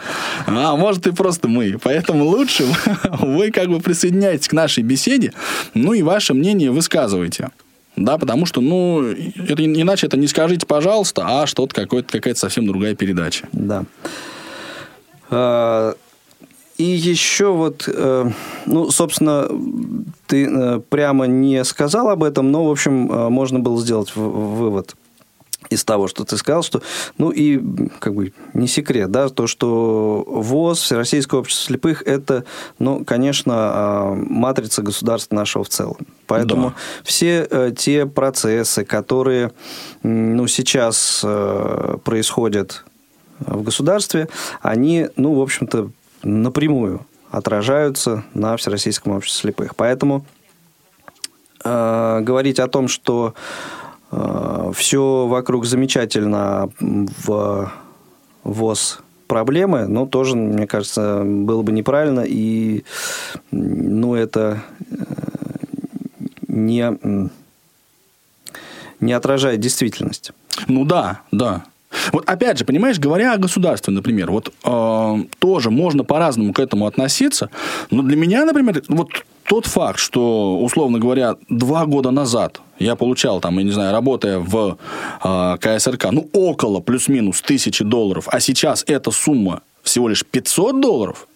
А 0.46 0.76
может 0.76 1.06
и 1.06 1.12
просто 1.12 1.48
мы. 1.48 1.78
Поэтому 1.82 2.24
лучше 2.24 2.64
вы 3.20 3.50
как 3.50 3.68
бы 3.68 3.80
присоединяйтесь 3.80 4.48
к 4.48 4.52
нашей 4.52 4.82
беседе, 4.82 5.32
ну 5.74 5.92
и 5.92 6.02
ваше 6.02 6.34
мнение 6.34 6.70
высказывайте. 6.70 7.50
Да, 7.98 8.16
потому 8.16 8.46
что, 8.46 8.60
ну, 8.60 9.02
это, 9.02 9.64
иначе 9.64 10.06
это 10.06 10.16
не 10.16 10.28
скажите, 10.28 10.66
пожалуйста, 10.66 11.24
а 11.26 11.46
что-то 11.46 11.74
какое-то, 11.74 12.12
какая-то 12.12 12.38
совсем 12.38 12.66
другая 12.66 12.94
передача. 12.94 13.48
Да. 13.52 13.84
А, 15.30 15.94
и 16.76 16.84
еще 16.84 17.52
вот, 17.52 17.88
э, 17.92 18.30
ну, 18.66 18.90
собственно, 18.90 19.48
ты 20.26 20.46
э, 20.46 20.80
прямо 20.88 21.26
не 21.26 21.64
сказал 21.64 22.08
об 22.08 22.22
этом, 22.22 22.52
но, 22.52 22.64
в 22.66 22.70
общем, 22.70 23.10
э, 23.10 23.28
можно 23.28 23.58
было 23.58 23.80
сделать 23.80 24.14
вывод. 24.14 24.94
Из 25.70 25.84
того, 25.84 26.08
что 26.08 26.24
ты 26.24 26.36
сказал, 26.36 26.62
что, 26.62 26.82
ну 27.18 27.30
и 27.30 27.60
как 27.98 28.14
бы 28.14 28.32
не 28.54 28.66
секрет, 28.66 29.10
да, 29.10 29.28
то, 29.28 29.46
что 29.46 30.24
ВОЗ, 30.26 30.80
Всероссийское 30.80 31.40
общество 31.40 31.66
слепых, 31.66 32.02
это, 32.02 32.44
ну, 32.78 33.04
конечно, 33.04 33.54
а, 33.56 34.14
матрица 34.14 34.82
государства 34.82 35.34
нашего 35.34 35.64
в 35.64 35.68
целом. 35.68 35.98
Поэтому 36.26 36.70
да. 36.70 36.74
все 37.04 37.46
э, 37.50 37.72
те 37.76 38.06
процессы, 38.06 38.84
которые, 38.84 39.52
ну, 40.02 40.46
сейчас 40.46 41.22
э, 41.24 41.96
происходят 42.04 42.84
в 43.40 43.62
государстве, 43.62 44.28
они, 44.60 45.08
ну, 45.16 45.34
в 45.34 45.40
общем-то, 45.40 45.90
напрямую 46.22 47.06
отражаются 47.30 48.24
на 48.34 48.56
Всероссийском 48.56 49.12
обществе 49.12 49.48
слепых. 49.48 49.76
Поэтому 49.76 50.24
э, 51.64 52.20
говорить 52.20 52.58
о 52.58 52.68
том, 52.68 52.88
что 52.88 53.34
все 54.10 55.26
вокруг 55.26 55.66
замечательно 55.66 56.70
в 56.80 57.72
ВОЗ 58.44 59.00
проблемы, 59.28 59.86
но 59.86 60.06
тоже, 60.06 60.34
мне 60.34 60.66
кажется, 60.66 61.22
было 61.24 61.62
бы 61.62 61.70
неправильно, 61.70 62.24
и 62.26 62.82
ну, 63.52 64.14
это 64.14 64.62
э, 64.90 64.94
не, 66.48 66.98
не 69.00 69.12
отражает 69.12 69.60
действительность. 69.60 70.32
Ну 70.66 70.84
да, 70.84 71.20
да. 71.30 71.64
Вот 72.12 72.28
опять 72.28 72.58
же, 72.58 72.64
понимаешь, 72.64 72.98
говоря 72.98 73.34
о 73.34 73.38
государстве, 73.38 73.92
например, 73.92 74.30
вот 74.30 74.52
э, 74.64 75.16
тоже 75.38 75.70
можно 75.70 76.04
по-разному 76.04 76.52
к 76.52 76.58
этому 76.58 76.86
относиться, 76.86 77.50
но 77.90 78.02
для 78.02 78.16
меня, 78.16 78.44
например, 78.44 78.82
вот 78.88 79.10
тот 79.44 79.66
факт, 79.66 79.98
что, 79.98 80.58
условно 80.58 80.98
говоря, 80.98 81.36
два 81.48 81.86
года 81.86 82.10
назад 82.10 82.60
я 82.78 82.96
получал, 82.96 83.40
там, 83.40 83.58
я 83.58 83.64
не 83.64 83.72
знаю, 83.72 83.92
работая 83.92 84.38
в 84.38 84.78
э, 85.22 85.56
КСРК, 85.60 86.12
ну, 86.12 86.28
около 86.32 86.80
плюс-минус 86.80 87.40
тысячи 87.42 87.84
долларов, 87.84 88.28
а 88.28 88.40
сейчас 88.40 88.84
эта 88.86 89.10
сумма 89.10 89.62
всего 89.82 90.08
лишь 90.08 90.24
500 90.24 90.80
долларов, 90.80 91.26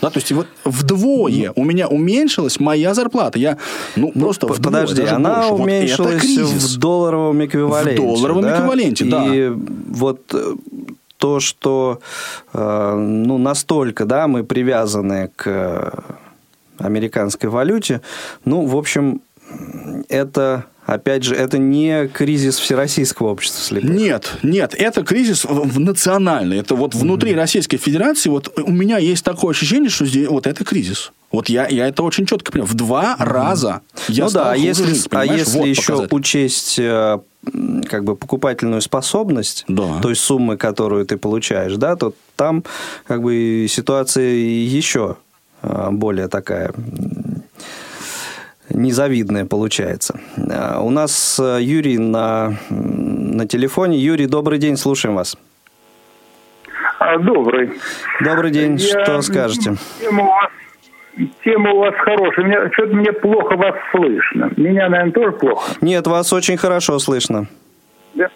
да, 0.00 0.10
то 0.10 0.18
есть 0.18 0.32
вот 0.32 0.46
вдвое 0.64 1.52
у 1.56 1.64
меня 1.64 1.88
уменьшилась 1.88 2.60
моя 2.60 2.92
зарплата. 2.92 3.38
Я, 3.38 3.56
ну, 3.96 4.12
ну 4.14 4.24
просто 4.24 4.46
вдвое, 4.48 4.82
Подожди, 4.82 5.02
она 5.02 5.48
больше. 5.48 5.62
уменьшилась 5.62 6.38
вот 6.38 6.48
в 6.50 6.78
долларовом 6.78 7.44
эквиваленте. 7.44 8.02
В 8.02 8.04
долларовом 8.04 8.42
да? 8.42 8.58
эквиваленте, 8.58 9.04
да. 9.06 9.34
И 9.34 9.48
вот 9.48 10.20
э, 10.34 10.56
то, 11.16 11.40
что 11.40 12.00
э, 12.52 12.94
ну, 12.98 13.38
настолько 13.38 14.04
да, 14.04 14.28
мы 14.28 14.44
привязаны 14.44 15.30
к 15.36 15.94
американской 16.78 17.48
валюте, 17.48 18.02
ну, 18.44 18.66
в 18.66 18.76
общем, 18.76 19.22
это 20.08 20.66
Опять 20.86 21.24
же, 21.24 21.34
это 21.34 21.56
не 21.56 22.08
кризис 22.08 22.58
всероссийского 22.58 23.28
общества 23.28 23.62
слепых. 23.62 23.88
Нет, 23.88 24.36
нет, 24.42 24.74
это 24.74 25.02
кризис 25.02 25.44
в 25.44 25.80
национальный. 25.80 26.58
Это 26.58 26.74
вот 26.74 26.94
внутри 26.94 27.32
mm-hmm. 27.32 27.36
Российской 27.36 27.76
Федерации. 27.78 28.28
Вот 28.28 28.52
у 28.62 28.70
меня 28.70 28.98
есть 28.98 29.24
такое 29.24 29.52
ощущение, 29.52 29.88
что 29.88 30.04
здесь 30.04 30.28
вот 30.28 30.46
это 30.46 30.62
кризис. 30.62 31.12
Вот 31.32 31.48
я, 31.48 31.66
я 31.68 31.88
это 31.88 32.02
очень 32.02 32.26
четко 32.26 32.52
понимаю. 32.52 32.70
В 32.70 32.74
два 32.74 33.16
mm-hmm. 33.18 33.24
раза 33.24 33.80
я 34.08 34.24
Ну 34.26 34.30
да, 34.30 34.52
а 34.52 34.56
если, 34.56 34.92
жить, 34.92 35.08
а 35.10 35.24
если 35.24 35.58
вот 35.58 35.66
еще 35.66 35.92
показатель. 35.92 36.16
учесть 36.16 36.78
э, 36.78 37.18
как 37.88 38.04
бы 38.04 38.14
покупательную 38.14 38.82
способность 38.82 39.64
да. 39.68 40.00
той 40.02 40.14
суммы, 40.14 40.58
которую 40.58 41.06
ты 41.06 41.16
получаешь, 41.16 41.76
да, 41.76 41.96
то 41.96 42.12
там 42.36 42.62
как 43.06 43.22
бы 43.22 43.66
ситуация 43.70 44.34
еще 44.34 45.16
э, 45.62 45.88
более 45.92 46.28
такая 46.28 46.74
незавидная 48.70 49.44
получается. 49.44 50.20
А, 50.36 50.80
у 50.80 50.90
нас 50.90 51.38
э, 51.40 51.58
Юрий 51.60 51.98
на, 51.98 52.54
на 52.70 53.46
телефоне. 53.46 53.98
Юрий, 53.98 54.26
добрый 54.26 54.58
день, 54.58 54.76
слушаем 54.76 55.16
вас. 55.16 55.36
А, 56.98 57.18
добрый. 57.18 57.72
Добрый 58.20 58.50
день, 58.50 58.76
Я... 58.76 59.04
что 59.04 59.22
скажете? 59.22 59.76
Тема 60.00 60.22
у 60.22 60.26
вас, 60.26 60.50
тема 61.44 61.70
у 61.72 61.78
вас 61.78 61.94
хорошая. 61.96 62.46
Мне, 62.46 62.70
что-то 62.72 62.94
мне 62.94 63.12
плохо 63.12 63.56
вас 63.56 63.74
слышно. 63.90 64.50
Меня, 64.56 64.88
наверное, 64.88 65.12
тоже 65.12 65.32
плохо? 65.32 65.72
Нет, 65.80 66.06
вас 66.06 66.32
очень 66.32 66.56
хорошо 66.56 66.98
слышно. 66.98 67.46
А 68.16 68.28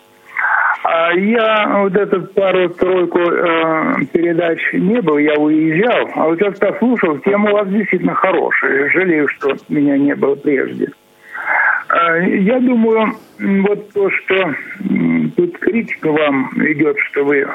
я 1.13 1.79
вот 1.83 1.95
эту 1.95 2.23
пару-тройку 2.23 3.19
э, 3.19 4.05
передач 4.13 4.59
не 4.73 5.01
был, 5.01 5.19
я 5.19 5.35
уезжал. 5.35 6.09
А 6.15 6.25
вот 6.27 6.39
сейчас 6.39 6.59
послушал, 6.59 7.19
тема 7.19 7.51
у 7.51 7.55
вас 7.55 7.69
действительно 7.69 8.15
хорошая. 8.15 8.91
Жалею, 8.91 9.29
что 9.29 9.57
меня 9.69 9.99
не 9.99 10.15
было 10.15 10.35
прежде. 10.35 10.89
Э, 11.91 12.39
я 12.39 12.59
думаю, 12.61 13.15
вот 13.39 13.93
то, 13.93 14.11
что 14.11 14.55
тут 15.37 15.59
критика 15.59 16.11
вам 16.11 16.53
идет, 16.57 16.97
что 17.11 17.25
вы 17.25 17.47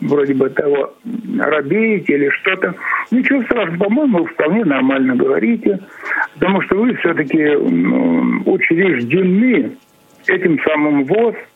вроде 0.00 0.34
бы 0.34 0.50
того 0.50 0.94
робеете 1.38 2.14
или 2.14 2.28
что-то. 2.28 2.74
Ничего 3.10 3.42
страшного, 3.44 3.84
по-моему, 3.84 4.18
вы 4.18 4.26
вполне 4.26 4.64
нормально 4.64 5.16
говорите, 5.16 5.80
потому 6.34 6.60
что 6.62 6.76
вы 6.76 6.94
все-таки 6.96 7.42
ну, 7.56 8.42
учреждены 8.44 9.72
этим 10.28 10.60
самым 10.62 11.04
ВОЗ– 11.04 11.34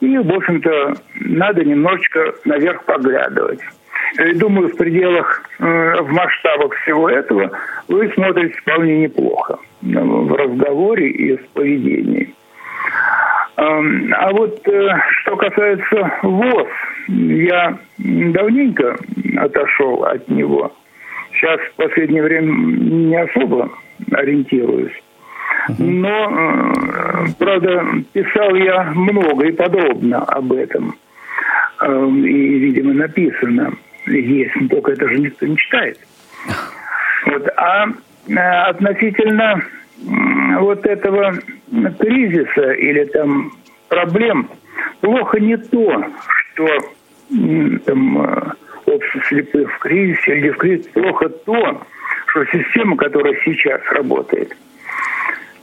и, 0.00 0.18
в 0.18 0.32
общем-то, 0.32 0.94
надо 1.20 1.64
немножечко 1.64 2.34
наверх 2.44 2.84
поглядывать. 2.84 3.60
И 4.18 4.34
думаю, 4.34 4.68
в 4.68 4.76
пределах, 4.76 5.42
э, 5.58 6.00
в 6.00 6.10
масштабах 6.10 6.74
всего 6.82 7.08
этого 7.08 7.50
вы 7.88 8.10
смотрите 8.14 8.58
вполне 8.60 9.02
неплохо 9.02 9.58
в 9.82 10.34
разговоре 10.34 11.10
и 11.10 11.36
в 11.36 11.48
поведении. 11.48 12.34
Эм, 13.56 14.12
а 14.16 14.32
вот 14.32 14.66
э, 14.66 14.88
что 15.20 15.36
касается 15.36 16.12
ВОЗ, 16.22 16.68
я 17.08 17.78
давненько 17.98 18.96
отошел 19.36 20.04
от 20.04 20.28
него. 20.28 20.72
Сейчас 21.32 21.60
в 21.60 21.74
последнее 21.76 22.22
время 22.22 22.50
не 22.52 23.16
особо 23.16 23.70
ориентируюсь. 24.12 24.94
Но, 25.78 26.08
э, 26.08 26.89
правда, 27.38 27.84
писал 28.12 28.54
я 28.54 28.84
много 28.94 29.46
и 29.46 29.52
подробно 29.52 30.18
об 30.24 30.52
этом. 30.52 30.96
Э, 31.80 32.08
и, 32.10 32.58
видимо, 32.58 32.94
написано 32.94 33.72
есть, 34.06 34.54
но 34.56 34.68
только 34.68 34.92
это 34.92 35.08
же 35.08 35.18
никто 35.18 35.46
не 35.46 35.56
читает. 35.56 35.98
Вот. 37.26 37.48
А 37.56 37.86
э, 38.28 38.34
относительно 38.34 39.62
вот 40.58 40.86
этого 40.86 41.34
кризиса 41.98 42.72
или 42.72 43.04
там 43.04 43.52
проблем, 43.88 44.48
плохо 45.00 45.38
не 45.38 45.56
то, 45.56 46.04
что 46.52 46.68
там 47.84 48.56
общество 48.86 49.20
слепых 49.28 49.70
в 49.72 49.78
кризисе 49.78 50.38
или 50.38 50.50
в 50.50 50.56
кризисе, 50.56 50.90
плохо 50.90 51.28
то, 51.28 51.82
что 52.28 52.44
система, 52.46 52.96
которая 52.96 53.36
сейчас 53.44 53.80
работает– 53.92 54.56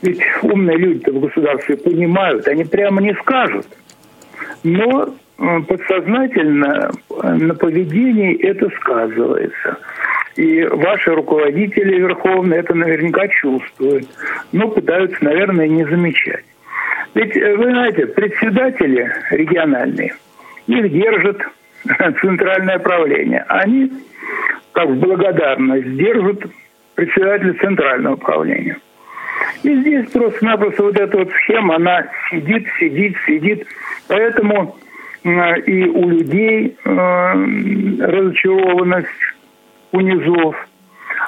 ведь 0.02 0.20
умные 0.42 0.76
люди 0.76 1.10
в 1.10 1.20
государстве 1.20 1.76
понимают, 1.76 2.46
они 2.48 2.64
прямо 2.64 3.00
не 3.00 3.14
скажут. 3.14 3.66
Но 4.62 5.14
подсознательно 5.36 6.90
э, 6.90 7.32
на 7.32 7.54
поведении 7.54 8.36
это 8.42 8.68
сказывается. 8.80 9.78
И 10.36 10.64
ваши 10.64 11.10
руководители 11.10 11.96
верховные 11.96 12.60
это 12.60 12.74
наверняка 12.74 13.26
чувствуют, 13.28 14.06
но 14.52 14.68
пытаются, 14.68 15.24
наверное, 15.24 15.68
не 15.68 15.84
замечать. 15.84 16.44
Ведь, 17.14 17.36
э, 17.36 17.56
вы 17.56 17.70
знаете, 17.70 18.06
председатели 18.06 19.12
региональные, 19.30 20.14
их 20.66 20.92
держит 20.92 21.40
центральное 22.20 22.78
правление. 22.78 23.44
Они, 23.48 23.92
как 24.72 24.94
благодарность, 24.96 25.96
держат 25.96 26.44
председателя 26.94 27.54
центрального 27.54 28.14
управления. 28.14 28.76
И 29.62 29.74
здесь 29.74 30.10
просто-напросто 30.10 30.82
вот 30.84 30.98
эта 30.98 31.18
вот 31.18 31.30
схема, 31.30 31.76
она 31.76 32.06
сидит, 32.30 32.66
сидит, 32.78 33.16
сидит. 33.26 33.66
Поэтому 34.08 34.76
и 35.24 35.84
у 35.84 36.08
людей 36.08 36.76
э, 36.84 36.90
разочарованность 38.00 39.08
у 39.92 40.00
низов. 40.00 40.56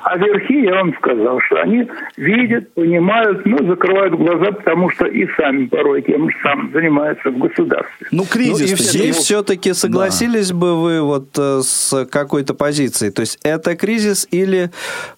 А 0.02 0.16
верхи, 0.16 0.64
я 0.64 0.74
вам 0.76 0.94
сказал, 0.96 1.40
что 1.40 1.60
они 1.60 1.86
видят, 2.16 2.72
понимают, 2.74 3.44
но 3.44 3.58
закрывают 3.66 4.14
глаза, 4.14 4.52
потому 4.52 4.90
что 4.90 5.06
и 5.06 5.26
сами 5.36 5.66
порой 5.66 6.02
тем 6.02 6.30
же 6.30 6.36
самым 6.42 6.72
занимаются 6.72 7.30
в 7.30 7.38
государстве. 7.38 8.06
Ну, 8.10 8.24
кризис 8.24 8.94
ну, 8.94 9.00
и, 9.00 9.08
и 9.08 9.12
все-таки 9.12 9.72
согласились 9.72 10.50
да. 10.50 10.56
бы 10.56 10.80
вы 10.80 11.02
вот 11.02 11.28
э, 11.38 11.60
с 11.62 12.06
какой-то 12.06 12.54
позицией? 12.54 13.10
То 13.10 13.20
есть 13.20 13.38
это 13.42 13.76
кризис 13.76 14.26
или, 14.30 14.70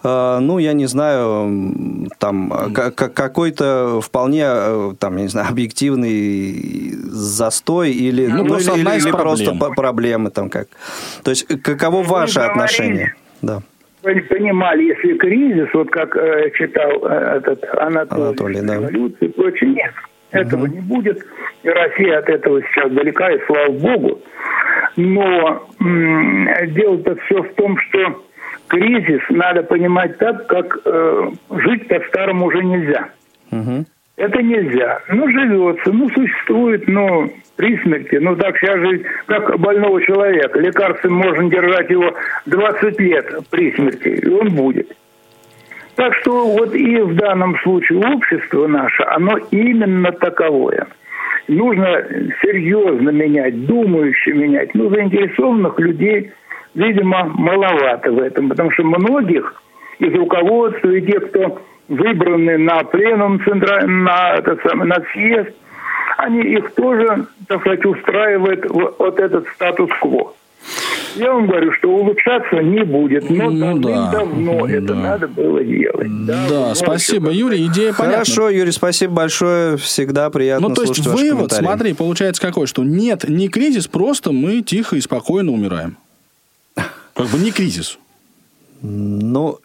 э, 0.02 0.38
ну, 0.40 0.58
я 0.58 0.72
не 0.72 0.86
знаю, 0.86 2.08
там 2.18 2.52
какой-то 2.94 4.00
вполне, 4.02 4.44
э, 4.46 4.92
там, 4.98 5.16
я 5.16 5.22
не 5.22 5.28
знаю, 5.28 5.48
объективный 5.48 6.92
застой 7.04 7.92
или, 7.92 8.26
ну, 8.26 8.44
ну 8.44 8.58
или, 8.58 8.80
или, 8.80 9.00
или 9.00 9.10
просто 9.10 9.54
проблемы 9.54 10.30
там 10.30 10.50
как? 10.50 10.68
То 11.22 11.30
есть 11.30 11.46
каково 11.62 12.02
Вы 12.02 12.08
ваше 12.08 12.40
отношение? 12.40 13.14
Да 13.42 13.62
понимали, 14.02 14.84
если 14.84 15.16
кризис, 15.16 15.68
вот 15.72 15.90
как 15.90 16.16
э, 16.16 16.50
читал 16.54 17.06
э, 17.06 17.38
этот 17.38 17.64
Анатолий, 17.76 18.22
Анатолий 18.22 18.60
да. 18.62 18.74
революции 18.74 19.26
и 19.26 19.28
прочее, 19.28 19.70
нет. 19.70 19.92
Этого 20.32 20.66
не 20.66 20.80
будет. 20.80 21.24
И 21.62 21.68
Россия 21.68 22.18
от 22.18 22.28
этого 22.28 22.62
сейчас 22.62 22.90
далека, 22.90 23.30
и 23.30 23.38
слава 23.46 23.70
богу. 23.70 24.20
Но 24.96 25.68
дело-то 25.78 27.16
все 27.26 27.42
в 27.42 27.54
том, 27.54 27.76
что 27.78 28.22
кризис 28.68 29.20
надо 29.28 29.62
понимать 29.62 30.16
так, 30.18 30.46
как 30.46 30.78
э, 30.84 31.30
жить 31.50 31.88
по-старому 31.88 32.46
уже 32.46 32.64
нельзя. 32.64 33.10
Угу. 33.50 33.84
Это 34.16 34.42
нельзя. 34.42 35.00
Ну, 35.08 35.28
живется, 35.30 35.90
ну, 35.90 36.08
существует, 36.10 36.86
ну, 36.86 37.32
при 37.56 37.76
смерти. 37.78 38.16
Ну, 38.16 38.36
так 38.36 38.58
сейчас 38.58 38.78
же, 38.78 39.04
как 39.26 39.58
больного 39.58 40.02
человека. 40.02 40.58
Лекарством 40.58 41.14
можно 41.14 41.48
держать 41.48 41.88
его 41.90 42.14
20 42.46 43.00
лет 43.00 43.26
при 43.50 43.72
смерти, 43.72 44.08
и 44.08 44.28
он 44.28 44.50
будет. 44.50 44.94
Так 45.96 46.14
что 46.16 46.46
вот 46.46 46.74
и 46.74 46.98
в 46.98 47.14
данном 47.16 47.58
случае 47.60 48.00
общество 48.00 48.66
наше, 48.66 49.02
оно 49.04 49.38
именно 49.50 50.12
таковое. 50.12 50.86
Нужно 51.48 52.04
серьезно 52.42 53.10
менять, 53.10 53.66
думающе 53.66 54.32
менять. 54.32 54.74
Ну, 54.74 54.90
заинтересованных 54.90 55.78
людей, 55.78 56.32
видимо, 56.74 57.24
маловато 57.24 58.12
в 58.12 58.20
этом, 58.20 58.48
потому 58.48 58.70
что 58.72 58.84
многих 58.84 59.54
из 59.98 60.12
руководства 60.14 60.90
и 60.90 61.02
тех, 61.02 61.30
кто 61.30 61.60
выбраны 61.92 62.58
на 62.58 62.82
пленум 62.84 63.42
центра, 63.44 63.86
на, 63.86 64.34
это 64.34 64.56
самое, 64.62 64.88
на 64.88 65.04
съезд, 65.12 65.50
они 66.18 66.40
их 66.40 66.72
тоже, 66.74 67.26
так 67.48 67.60
сказать, 67.60 67.84
устраивает 67.84 68.64
вот 68.68 69.18
этот 69.18 69.46
статус-кво. 69.54 70.34
Я 71.16 71.32
вам 71.32 71.46
говорю, 71.46 71.72
что 71.72 71.90
улучшаться 71.90 72.56
не 72.62 72.84
будет, 72.84 73.28
но 73.28 73.50
ну, 73.50 73.78
да. 73.78 74.12
давно 74.12 74.66
да. 74.66 74.72
это 74.72 74.94
надо 74.94 75.28
было 75.28 75.62
делать. 75.62 76.08
Да, 76.26 76.48
да 76.48 76.74
спасибо, 76.74 77.30
Юрий, 77.30 77.66
идея 77.66 77.92
понятна. 77.92 78.24
Хорошо, 78.24 78.48
Юрий, 78.48 78.72
спасибо 78.72 79.12
большое, 79.12 79.76
всегда 79.76 80.30
приятно 80.30 80.68
Ну, 80.68 80.74
то 80.74 80.82
есть 80.82 80.98
вывод, 81.00 81.52
смотри, 81.52 81.92
получается 81.92 82.40
какой, 82.40 82.66
что 82.66 82.82
нет, 82.82 83.28
не 83.28 83.48
кризис, 83.48 83.88
просто 83.88 84.32
мы 84.32 84.62
тихо 84.62 84.96
и 84.96 85.00
спокойно 85.00 85.52
умираем. 85.52 85.98
Как 86.74 87.26
бы 87.26 87.38
не 87.38 87.50
кризис. 87.50 87.98
Ну, 88.80 89.58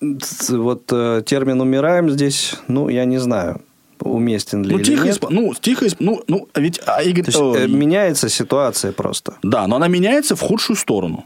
вот 0.00 0.92
э, 0.92 1.22
термин 1.26 1.60
«умираем» 1.60 2.10
здесь, 2.10 2.54
ну, 2.68 2.88
я 2.88 3.04
не 3.04 3.18
знаю 3.18 3.60
уместен 4.00 4.62
ли 4.62 4.72
ну, 4.72 4.78
или 4.78 4.84
тихо 4.84 5.04
нет. 5.04 5.14
Исп... 5.16 5.30
Ну, 5.30 5.54
тихо 5.54 5.86
исп... 5.86 5.96
ну, 6.00 6.22
ну, 6.28 6.48
ведь... 6.54 6.80
А, 6.86 7.02
Игорь... 7.02 7.24
То 7.24 7.52
есть, 7.52 7.64
э, 7.64 7.66
меняется 7.66 8.28
ситуация 8.28 8.92
просто. 8.92 9.34
Да, 9.42 9.66
но 9.66 9.76
она 9.76 9.88
меняется 9.88 10.36
в 10.36 10.40
худшую 10.40 10.76
сторону. 10.76 11.24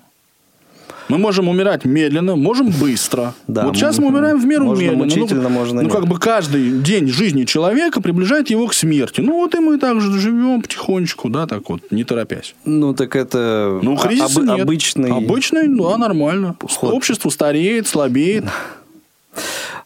Мы 1.09 1.19
можем 1.19 1.49
умирать 1.49 1.85
медленно, 1.85 2.37
можем 2.37 2.71
быстро. 2.71 3.35
Да, 3.47 3.67
вот 3.67 3.77
сейчас 3.77 3.99
мы 3.99 4.09
умираем 4.09 4.41
в 4.41 4.47
меру 4.47 4.67
можно 4.67 4.83
медленно. 4.83 5.05
Мучительно, 5.05 5.43
ну, 5.43 5.49
можно 5.51 5.83
ну, 5.83 5.89
как 5.89 6.07
бы 6.07 6.19
каждый 6.19 6.71
день 6.71 7.09
жизни 7.09 7.45
человека 7.45 8.01
приближает 8.01 8.51
его 8.51 8.67
к 8.67 8.75
смерти. 8.75 9.21
Ну, 9.21 9.35
вот 9.35 9.55
и 9.55 9.59
мы 9.59 9.79
так 9.79 10.01
же 10.01 10.19
живем 10.19 10.63
потихонечку, 10.63 11.29
да, 11.29 11.47
так 11.47 11.69
вот, 11.69 11.91
не 11.91 12.05
торопясь. 12.05 12.55
Ну, 12.65 12.95
так 12.95 13.17
это 13.17 13.81
ну, 13.83 13.97
кризиса 13.97 14.41
об, 14.41 14.47
нет. 14.47 14.61
обычный... 14.61 15.11
Обычный, 15.11 15.69
да, 15.69 15.99
нормально. 15.99 16.57
Ход. 16.61 16.93
Общество 16.93 17.31
стареет, 17.31 17.87
слабеет. 17.87 18.45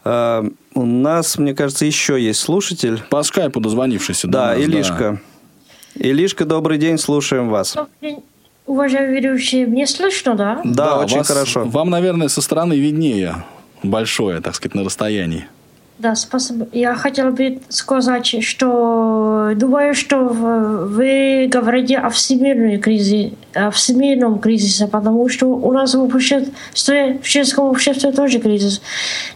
А, 0.04 0.46
у 0.74 0.86
нас, 0.86 1.38
мне 1.38 1.54
кажется, 1.54 1.84
еще 1.84 2.22
есть 2.22 2.40
слушатель. 2.40 3.02
По 3.10 3.22
скайпу 3.22 3.60
дозвонившийся. 3.60 4.28
Да, 4.28 4.54
нас, 4.54 4.58
Илишка. 4.58 5.20
Да. 5.94 6.08
Илишка, 6.08 6.44
добрый 6.44 6.78
день, 6.78 6.98
слушаем 6.98 7.48
вас. 7.48 7.74
Добрый 7.74 7.92
день. 8.02 8.22
Уважаемые 8.66 9.20
ведущие, 9.20 9.66
мне 9.66 9.86
слышно, 9.86 10.34
да? 10.34 10.60
Да, 10.64 10.72
да 10.86 10.98
очень 10.98 11.18
вас, 11.18 11.28
хорошо. 11.28 11.64
Вам, 11.64 11.90
наверное, 11.90 12.28
со 12.28 12.42
стороны 12.42 12.74
виднее 12.74 13.44
большое, 13.82 14.40
так 14.40 14.54
сказать, 14.54 14.74
на 14.74 14.84
расстоянии. 14.84 15.46
Да, 15.98 16.14
спасибо. 16.14 16.68
Я 16.72 16.94
хотела 16.94 17.30
бы 17.30 17.58
сказать, 17.70 18.44
что 18.44 19.52
думаю, 19.56 19.94
что 19.94 20.18
вы 20.18 21.48
говорите 21.50 21.96
о 21.96 22.10
всемирной 22.10 22.76
кризисе, 22.76 23.32
о 23.54 23.70
всемирном 23.70 24.38
кризисе, 24.38 24.88
потому 24.88 25.26
что 25.30 25.46
у 25.46 25.72
нас 25.72 25.94
в 25.94 26.02
обществе, 26.02 27.18
в 27.22 27.26
чешском 27.26 27.70
обществе 27.70 28.12
тоже 28.12 28.40
кризис. 28.40 28.82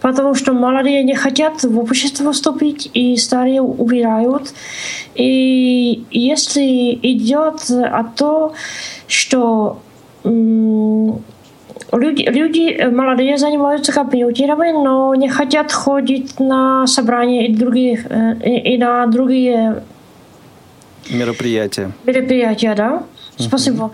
Потому 0.02 0.34
что 0.34 0.52
молодые 0.52 1.02
не 1.02 1.14
хотят 1.14 1.62
в 1.62 1.78
общество 1.78 2.30
вступить, 2.32 2.90
и 2.92 3.16
старые 3.16 3.62
умирают. 3.62 4.52
И 5.14 6.04
если 6.10 6.98
идет 7.02 7.70
о 7.70 8.04
том, 8.04 8.52
что 9.08 9.80
Люди, 11.92 12.22
люди 12.22 12.84
молодые 12.84 13.36
занимаются 13.36 13.92
компьютерами, 13.92 14.70
но 14.72 15.14
не 15.14 15.28
хотят 15.28 15.72
ходить 15.72 16.38
на 16.38 16.86
собрания 16.86 17.48
и, 17.48 17.54
других, 17.54 18.06
и, 18.44 18.74
и 18.74 18.78
на 18.78 19.06
другие 19.06 19.82
мероприятия. 21.08 21.90
Мероприятия, 22.04 22.74
да. 22.74 23.02
Спасибо. 23.36 23.92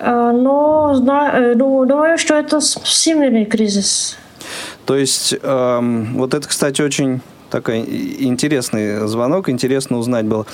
Но 0.00 0.92
ну, 0.94 1.86
думаю, 1.86 2.18
что 2.18 2.34
это 2.34 2.60
всемирный 2.60 3.44
кризис. 3.44 4.18
То 4.84 4.96
есть, 4.96 5.34
эм, 5.42 6.14
вот 6.16 6.34
это, 6.34 6.46
кстати, 6.46 6.82
очень 6.82 7.20
такой 7.50 7.80
интересный 7.80 9.06
звонок, 9.08 9.48
интересно 9.48 9.98
узнать 9.98 10.26
было. 10.26 10.46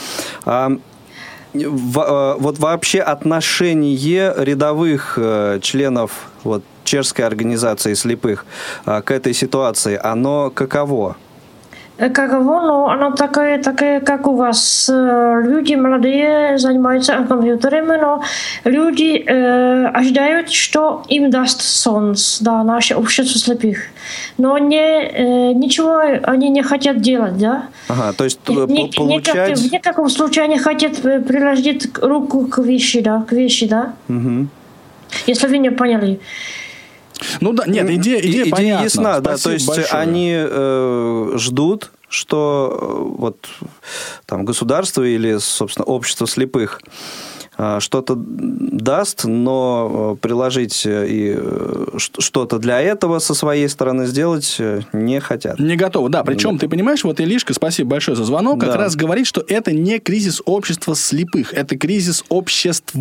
А, 0.45 0.73
в, 1.55 2.37
вот 2.39 2.59
вообще 2.59 3.01
отношение 3.01 4.35
рядовых 4.37 5.15
э, 5.17 5.59
членов 5.63 6.31
вот, 6.45 6.63
чешской 6.85 7.25
организации 7.25 7.95
слепых 7.95 8.45
а, 8.85 9.03
к 9.03 9.11
этой 9.11 9.35
ситуации, 9.35 9.99
оно 10.03 10.51
каково? 10.51 11.17
Э, 11.99 12.09
каково, 12.09 12.61
но 12.63 12.89
оно 12.89 13.11
такое, 13.11 13.63
такое, 13.63 14.01
как 14.01 14.27
у 14.27 14.35
вас. 14.35 14.89
Э, 14.93 15.43
люди 15.45 15.75
молодые 15.75 16.59
занимаются 16.59 17.25
компьютерами, 17.29 18.01
но 18.01 18.23
люди 18.65 19.23
э, 19.27 19.87
ожидают, 19.87 20.51
что 20.51 21.03
им 21.09 21.31
даст 21.31 21.61
солнце, 21.61 22.43
да, 22.43 22.65
наше 22.65 22.95
общество 22.95 23.39
слепых. 23.39 23.79
Но 24.39 24.57
не, 24.59 24.77
э, 24.79 25.53
ничего 25.53 26.01
они 26.23 26.49
не 26.49 26.63
хотят 26.63 27.01
делать, 27.01 27.37
да. 27.39 27.65
Ага, 27.89 28.13
то 28.15 28.25
есть 28.25 28.41
не, 28.49 28.91
получать... 28.97 29.59
в 29.59 29.73
никаком 29.73 30.09
случае 30.09 30.45
они 30.45 30.59
хотят 30.59 30.97
приложить 30.97 31.99
руку 31.99 32.47
к 32.47 32.59
вещи, 32.59 33.01
да, 33.01 33.25
к 33.29 33.33
вещи, 33.33 33.67
да. 33.67 33.93
Угу. 34.09 34.47
Если 35.27 35.47
вы 35.47 35.59
не 35.59 35.71
поняли. 35.71 36.21
Ну 37.41 37.53
да, 37.53 37.65
нет, 37.67 37.89
идея, 37.91 38.21
идея, 38.21 38.43
идея 38.43 38.51
понятна. 38.51 38.85
ясна, 38.85 39.15
Спасибо 39.15 39.31
да, 39.31 39.37
то 39.37 39.51
есть 39.51 39.67
большое. 39.67 39.87
они 39.89 40.33
э, 40.35 41.33
ждут, 41.37 41.91
что 42.13 42.79
э, 42.81 43.21
вот 43.21 43.49
там 44.27 44.45
государство 44.45 45.03
или, 45.03 45.39
собственно, 45.39 45.85
общество 45.87 46.27
слепых 46.27 46.83
э, 47.57 47.81
что-то 47.81 48.15
даст, 48.17 49.25
но 49.25 50.15
э, 50.15 50.21
приложить 50.21 50.83
и 50.87 51.39
что-то 51.97 52.59
для 52.59 52.81
этого 52.81 53.19
со 53.19 53.35
своей 53.35 53.69
стороны 53.69 54.07
сделать 54.07 54.61
не 54.93 55.21
хотят. 55.21 55.59
Не 55.59 55.77
готовы, 55.77 56.11
да. 56.11 56.23
Причем, 56.23 56.55
да. 56.55 56.61
ты 56.61 56.69
понимаешь, 56.69 57.03
вот 57.05 57.19
Илишка, 57.19 57.55
спасибо 57.55 57.91
большое 57.91 58.17
за 58.17 58.25
звонок, 58.25 58.61
как 58.61 58.71
да. 58.71 58.77
раз 58.77 58.95
говорит, 58.95 59.27
что 59.27 59.43
это 59.47 59.73
не 59.73 59.99
кризис 59.99 60.43
общества 60.45 60.95
слепых, 60.95 61.55
это 61.55 61.77
кризис 61.79 62.25
обществ 62.29 62.95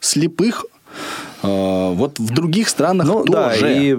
слепых 0.00 0.66
Э, 0.90 1.27
вот 1.42 2.18
в 2.18 2.34
других 2.34 2.68
странах 2.68 3.06
ну, 3.06 3.24
тоже. 3.24 3.60
Да, 3.60 3.72
и 3.72 3.96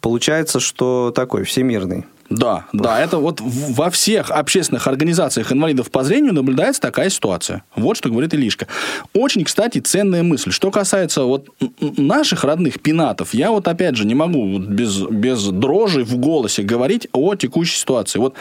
получается, 0.00 0.60
что 0.60 1.12
такой 1.14 1.44
всемирный. 1.44 2.04
Да, 2.30 2.66
да, 2.72 3.00
это 3.00 3.18
вот 3.18 3.40
во 3.40 3.90
всех 3.90 4.30
общественных 4.30 4.86
организациях 4.86 5.52
инвалидов 5.52 5.90
по 5.90 6.02
зрению 6.02 6.32
наблюдается 6.32 6.80
такая 6.80 7.10
ситуация. 7.10 7.62
Вот 7.76 7.96
что 7.96 8.08
говорит 8.08 8.32
Илишка. 8.34 8.66
Очень, 9.12 9.44
кстати, 9.44 9.78
ценная 9.78 10.22
мысль. 10.22 10.50
Что 10.50 10.70
касается 10.70 11.24
вот 11.24 11.48
наших 11.80 12.44
родных 12.44 12.80
пинатов, 12.80 13.34
я 13.34 13.50
вот 13.50 13.68
опять 13.68 13.96
же 13.96 14.06
не 14.06 14.14
могу 14.14 14.58
без, 14.58 15.02
без 15.02 15.44
дрожи 15.48 16.02
в 16.04 16.16
голосе 16.16 16.62
говорить 16.62 17.08
о 17.12 17.34
текущей 17.34 17.76
ситуации. 17.76 18.18
Вот 18.18 18.34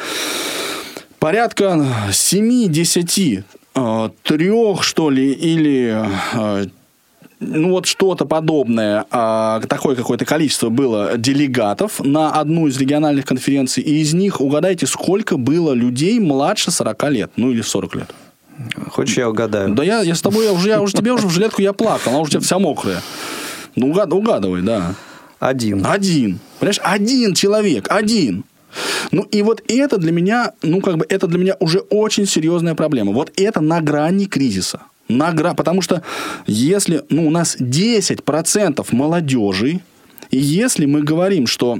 порядка 1.19 1.85
7-10 2.09 3.43
э, 3.75 4.09
трех, 4.23 4.83
что 4.83 5.09
ли, 5.09 5.31
или 5.33 6.05
э, 6.33 6.65
ну 7.43 7.69
вот 7.69 7.85
что-то 7.85 8.25
подобное, 8.25 9.05
а, 9.11 9.61
такое 9.61 9.95
какое-то 9.95 10.25
количество 10.25 10.69
было 10.69 11.17
делегатов 11.17 11.99
на 12.03 12.31
одну 12.31 12.67
из 12.67 12.77
региональных 12.77 13.25
конференций, 13.25 13.83
и 13.83 14.01
из 14.01 14.13
них, 14.13 14.41
угадайте, 14.41 14.87
сколько 14.87 15.37
было 15.37 15.73
людей 15.73 16.19
младше 16.19 16.71
40 16.71 17.09
лет, 17.09 17.31
ну 17.35 17.51
или 17.51 17.61
40 17.61 17.95
лет? 17.95 18.13
Хочешь, 18.89 19.17
я 19.17 19.29
угадаю? 19.29 19.73
Да 19.73 19.83
я, 19.83 20.01
я 20.01 20.15
с 20.15 20.21
тобой, 20.21 20.45
я 20.45 20.53
уже, 20.53 20.69
я 20.69 20.81
уже 20.81 20.93
тебе 20.93 21.11
уже 21.11 21.27
в 21.27 21.31
жилетку 21.31 21.61
я 21.61 21.73
плакал, 21.73 22.11
она 22.11 22.19
уже 22.19 22.29
у 22.29 22.31
тебя 22.31 22.41
вся 22.41 22.59
мокрая. 22.59 23.01
Ну, 23.75 23.89
угад, 23.89 24.13
угадывай, 24.13 24.61
да. 24.61 24.95
Один. 25.39 25.85
Один. 25.85 26.39
Понимаешь, 26.59 26.79
один 26.83 27.33
человек, 27.33 27.87
один. 27.89 28.45
Ну, 29.11 29.23
и 29.23 29.41
вот 29.41 29.61
это 29.67 29.97
для 29.97 30.11
меня, 30.11 30.53
ну, 30.61 30.81
как 30.81 30.97
бы, 30.97 31.05
это 31.09 31.27
для 31.27 31.39
меня 31.39 31.55
уже 31.59 31.79
очень 31.79 32.25
серьезная 32.25 32.75
проблема. 32.75 33.11
Вот 33.11 33.31
это 33.35 33.61
на 33.61 33.81
грани 33.81 34.25
кризиса 34.25 34.81
наград. 35.07 35.55
Потому 35.55 35.81
что 35.81 36.01
если 36.47 37.03
ну, 37.09 37.27
у 37.27 37.29
нас 37.29 37.57
10% 37.59 38.85
молодежи, 38.91 39.81
и 40.31 40.37
если 40.37 40.85
мы 40.85 41.03
говорим, 41.03 41.47
что 41.47 41.79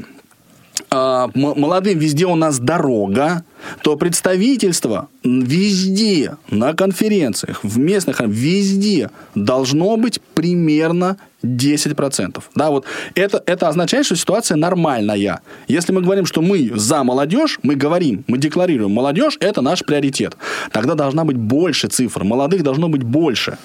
м- 0.92 1.32
молодым 1.34 1.98
везде 1.98 2.26
у 2.26 2.36
нас 2.36 2.60
дорога, 2.60 3.44
то 3.82 3.96
представительство 3.96 5.08
везде, 5.24 6.38
на 6.50 6.74
конференциях, 6.74 7.64
в 7.64 7.80
местных, 7.80 8.20
везде 8.22 9.10
должно 9.36 9.98
быть 9.98 10.22
примерно 10.34 11.18
10%. 11.44 12.44
Да, 12.56 12.70
вот 12.70 12.86
это, 13.16 13.44
это 13.46 13.68
означает, 13.68 14.06
что 14.06 14.16
ситуация 14.16 14.56
нормальная. 14.56 15.42
Если 15.68 15.92
мы 15.92 16.02
говорим, 16.02 16.26
что 16.26 16.42
мы 16.42 16.72
за 16.76 17.04
молодежь, 17.04 17.60
мы 17.64 17.76
говорим, 17.76 18.24
мы 18.28 18.38
декларируем, 18.38 18.92
молодежь– 18.92 19.38
это 19.40 19.62
наш 19.62 19.84
приоритет. 19.84 20.38
Тогда 20.72 20.96
должна 20.96 21.24
быть 21.24 21.38
больше 21.38 21.88
цифр, 21.88 22.24
молодых 22.24 22.64
должно 22.64 22.90
быть 22.90 23.04
больше. 23.04 23.58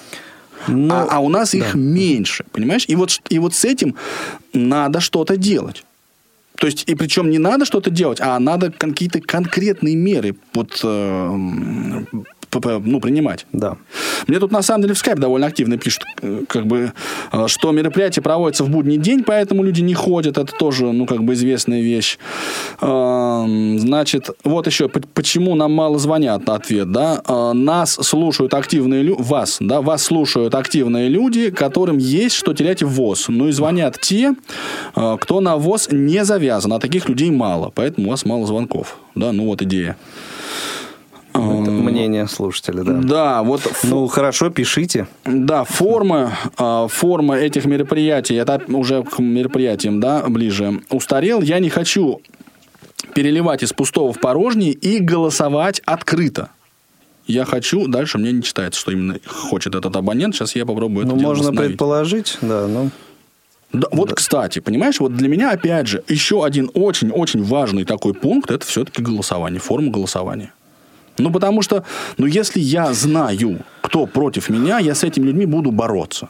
Ну, 0.67 0.93
а, 0.93 1.07
а 1.09 1.19
у 1.19 1.29
нас 1.29 1.53
их 1.53 1.73
меньше, 1.73 2.43
понимаешь? 2.51 2.85
И 2.87 2.95
вот, 2.95 3.21
и 3.29 3.39
вот 3.39 3.53
с 3.53 3.63
этим 3.63 3.95
надо 4.53 4.99
что-то 4.99 5.37
делать. 5.37 5.85
То 6.57 6.67
есть, 6.67 6.83
и 6.87 6.95
причем 6.95 7.29
не 7.29 7.37
надо 7.37 7.63
что-то 7.63 7.89
делать, 7.89 8.19
а 8.19 8.37
надо 8.39 8.69
какие-то 8.71 9.21
конкретные 9.21 9.95
меры 9.95 10.35
вот, 10.53 10.81
э, 10.83 12.03
ну, 12.53 12.99
принимать. 12.99 13.45
Да. 13.53 13.77
Мне 14.27 14.39
тут 14.39 14.51
на 14.51 14.61
самом 14.61 14.83
деле 14.83 14.93
в 14.93 14.97
скайп 14.97 15.19
довольно 15.19 15.47
активно 15.47 15.77
пишут, 15.77 16.03
э, 16.21 16.43
как 16.47 16.65
бы, 16.65 16.93
э, 17.31 17.47
что 17.47 17.71
мероприятие 17.71 18.23
проводится 18.23 18.63
в 18.63 18.69
будний 18.69 18.97
день, 18.97 19.23
поэтому 19.23 19.63
люди 19.63 19.81
не 19.81 19.93
ходят. 19.93 20.37
Это 20.37 20.51
тоже, 20.57 20.91
ну, 20.91 21.05
как 21.05 21.23
бы 21.23 21.33
известная 21.33 21.81
вещь. 21.81 22.17
Эм, 22.81 23.79
Значит, 23.79 24.29
вот 24.43 24.67
еще, 24.67 24.89
почему 24.89 25.55
нам 25.55 25.73
мало 25.73 25.99
звонят, 25.99 26.47
ответ, 26.49 26.91
да. 26.91 27.21
Э, 27.27 27.53
Нас 27.53 27.93
слушают 27.93 28.53
активные 28.53 29.03
люди, 29.03 29.21
вас, 29.21 29.57
да, 29.59 29.81
вас 29.81 30.03
слушают 30.03 30.55
активные 30.55 31.09
люди, 31.09 31.49
которым 31.49 31.97
есть 31.97 32.35
что 32.35 32.53
терять 32.53 32.83
в 32.83 32.89
ВОЗ. 32.89 33.25
Ну 33.29 33.47
и 33.47 33.51
звонят 33.51 33.99
те, 34.01 34.33
кто 34.93 35.41
на 35.41 35.57
ВОЗ 35.57 35.89
не 35.91 36.23
завязан, 36.25 36.73
а 36.73 36.79
таких 36.79 37.09
людей 37.09 37.31
мало, 37.31 37.71
поэтому 37.73 38.07
у 38.07 38.09
вас 38.11 38.25
мало 38.25 38.45
звонков. 38.45 38.97
Да, 39.15 39.31
ну 39.31 39.45
вот 39.45 39.61
идея. 39.61 39.97
Это 41.33 41.71
мнение 41.71 42.27
слушателя, 42.27 42.83
да. 42.83 42.93
Да, 42.93 43.43
вот 43.43 43.61
Ну, 43.83 44.07
хорошо, 44.07 44.49
пишите. 44.49 45.07
да, 45.25 45.63
форма, 45.63 46.33
а, 46.57 46.87
форма 46.87 47.35
этих 47.37 47.65
мероприятий, 47.65 48.35
это 48.35 48.61
уже 48.67 49.03
к 49.03 49.19
мероприятиям, 49.19 49.99
да, 49.99 50.23
ближе, 50.27 50.81
устарел. 50.89 51.41
Я 51.41 51.59
не 51.59 51.69
хочу 51.69 52.21
переливать 53.13 53.63
из 53.63 53.73
пустого 53.73 54.13
в 54.13 54.19
порожний 54.19 54.71
и 54.71 54.99
голосовать 54.99 55.81
открыто. 55.85 56.49
Я 57.27 57.45
хочу, 57.45 57.87
дальше 57.87 58.17
мне 58.17 58.31
не 58.31 58.41
читается, 58.41 58.79
что 58.79 58.91
именно 58.91 59.19
хочет 59.27 59.75
этот 59.75 59.95
абонент. 59.95 60.35
Сейчас 60.35 60.55
я 60.55 60.65
попробую 60.65 61.05
это 61.05 61.15
Ну, 61.15 61.21
можно 61.21 61.53
предположить, 61.53 62.37
да, 62.41 62.67
ну... 62.67 62.89
Да, 63.71 63.87
вот, 63.91 64.13
кстати, 64.13 64.57
понимаешь, 64.59 64.99
вот 64.99 65.15
для 65.15 65.27
меня, 65.29 65.51
опять 65.51 65.85
же, 65.85 66.03
еще 66.07 66.43
один 66.43 66.71
очень-очень 66.73 67.43
важный 67.43 67.85
такой 67.85 68.15
пункт, 68.15 68.49
это 68.49 68.65
все-таки 68.65 69.03
голосование, 69.03 69.59
форма 69.59 69.91
голосования. 69.91 70.53
Ну, 71.19 71.31
потому 71.31 71.61
что, 71.61 71.83
ну, 72.17 72.25
если 72.25 72.59
я 72.59 72.93
знаю, 72.93 73.59
кто 73.81 74.05
против 74.07 74.49
меня, 74.49 74.79
я 74.79 74.93
с 74.95 75.03
этими 75.03 75.25
людьми 75.27 75.45
буду 75.45 75.71
бороться. 75.71 76.27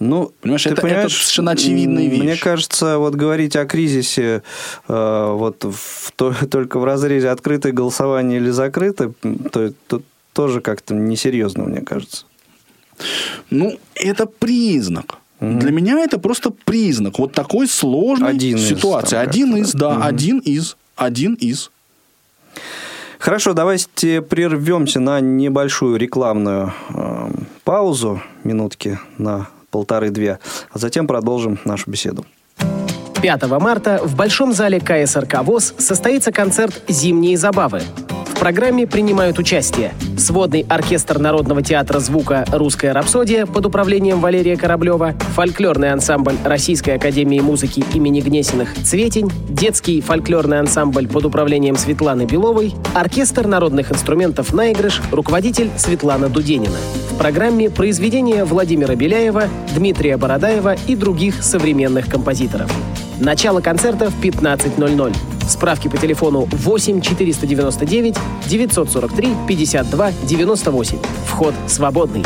Ну, 0.00 0.32
Понимаешь, 0.40 0.66
это- 0.66 0.74
это 0.74 0.82
понимаешь, 0.82 1.12
совершенно 1.12 1.50
очевидная 1.52 2.06
вещь. 2.08 2.22
Мне 2.22 2.36
кажется, 2.36 2.98
вот 2.98 3.14
говорить 3.14 3.56
о 3.56 3.64
кризисе 3.66 4.42
э, 4.88 5.32
вот 5.38 5.64
в- 5.64 6.12
то- 6.16 6.34
только 6.50 6.78
в 6.78 6.84
разрезе 6.84 7.28
открытое 7.30 7.72
голосование 7.72 8.38
или 8.40 8.50
закрытое, 8.50 9.12
то, 9.52 9.72
то 9.86 10.00
тоже 10.32 10.60
как-то 10.60 10.94
несерьезно, 10.94 11.64
мне 11.64 11.80
кажется. 11.80 12.24
Ну, 13.50 13.78
это 13.94 14.26
признак. 14.26 15.18
Для 15.40 15.70
меня 15.70 15.98
это 15.98 16.18
просто 16.18 16.50
признак 16.50 17.18
вот 17.18 17.32
такой 17.32 17.68
сложной 17.68 18.30
Один 18.30 18.56
из, 18.56 18.68
ситуации. 18.68 19.16
там, 19.16 19.28
один 19.28 19.56
из, 19.56 19.72
да, 19.72 20.02
один 20.02 20.38
из, 20.38 20.76
один 20.96 21.34
из. 21.34 21.70
Хорошо, 23.18 23.54
давайте 23.54 24.22
прервемся 24.22 25.00
на 25.00 25.20
небольшую 25.20 25.96
рекламную 25.96 26.72
э, 26.90 27.30
паузу, 27.64 28.22
минутки 28.44 28.98
на 29.18 29.48
полторы-две, 29.70 30.38
а 30.70 30.78
затем 30.78 31.06
продолжим 31.06 31.58
нашу 31.64 31.90
беседу. 31.90 32.24
5 33.20 33.42
марта 33.60 34.00
в 34.04 34.14
Большом 34.14 34.52
зале 34.52 34.80
КСРК 34.80 35.42
ВОЗ 35.42 35.74
состоится 35.78 36.32
концерт 36.32 36.82
«Зимние 36.88 37.36
забавы». 37.36 37.82
В 38.26 38.38
программе 38.38 38.86
принимают 38.86 39.38
участие 39.38 39.94
сводный 40.26 40.66
оркестр 40.68 41.20
Народного 41.20 41.62
театра 41.62 42.00
звука 42.00 42.44
«Русская 42.50 42.92
рапсодия» 42.92 43.46
под 43.46 43.64
управлением 43.64 44.18
Валерия 44.20 44.56
Кораблева, 44.56 45.14
фольклорный 45.36 45.92
ансамбль 45.92 46.34
Российской 46.42 46.96
академии 46.96 47.38
музыки 47.38 47.84
имени 47.94 48.20
Гнесиных 48.20 48.74
«Цветень», 48.74 49.30
детский 49.48 50.00
фольклорный 50.00 50.58
ансамбль 50.58 51.06
под 51.06 51.26
управлением 51.26 51.76
Светланы 51.76 52.24
Беловой, 52.24 52.74
оркестр 52.92 53.46
народных 53.46 53.92
инструментов 53.92 54.52
«Наигрыш», 54.52 55.00
руководитель 55.12 55.70
Светлана 55.76 56.28
Дуденина. 56.28 56.76
В 57.12 57.18
программе 57.18 57.70
произведения 57.70 58.44
Владимира 58.44 58.96
Беляева, 58.96 59.44
Дмитрия 59.76 60.16
Бородаева 60.16 60.74
и 60.88 60.96
других 60.96 61.44
современных 61.44 62.08
композиторов. 62.08 62.68
Начало 63.20 63.60
концерта 63.60 64.10
в 64.10 64.20
15.00. 64.20 65.16
Справки 65.48 65.88
по 65.88 65.96
телефону 65.96 66.46
8 66.50 67.00
499 67.00 68.16
943 68.46 69.28
52 69.48 70.12
98. 70.24 70.98
Вход 71.26 71.54
свободный. 71.66 72.24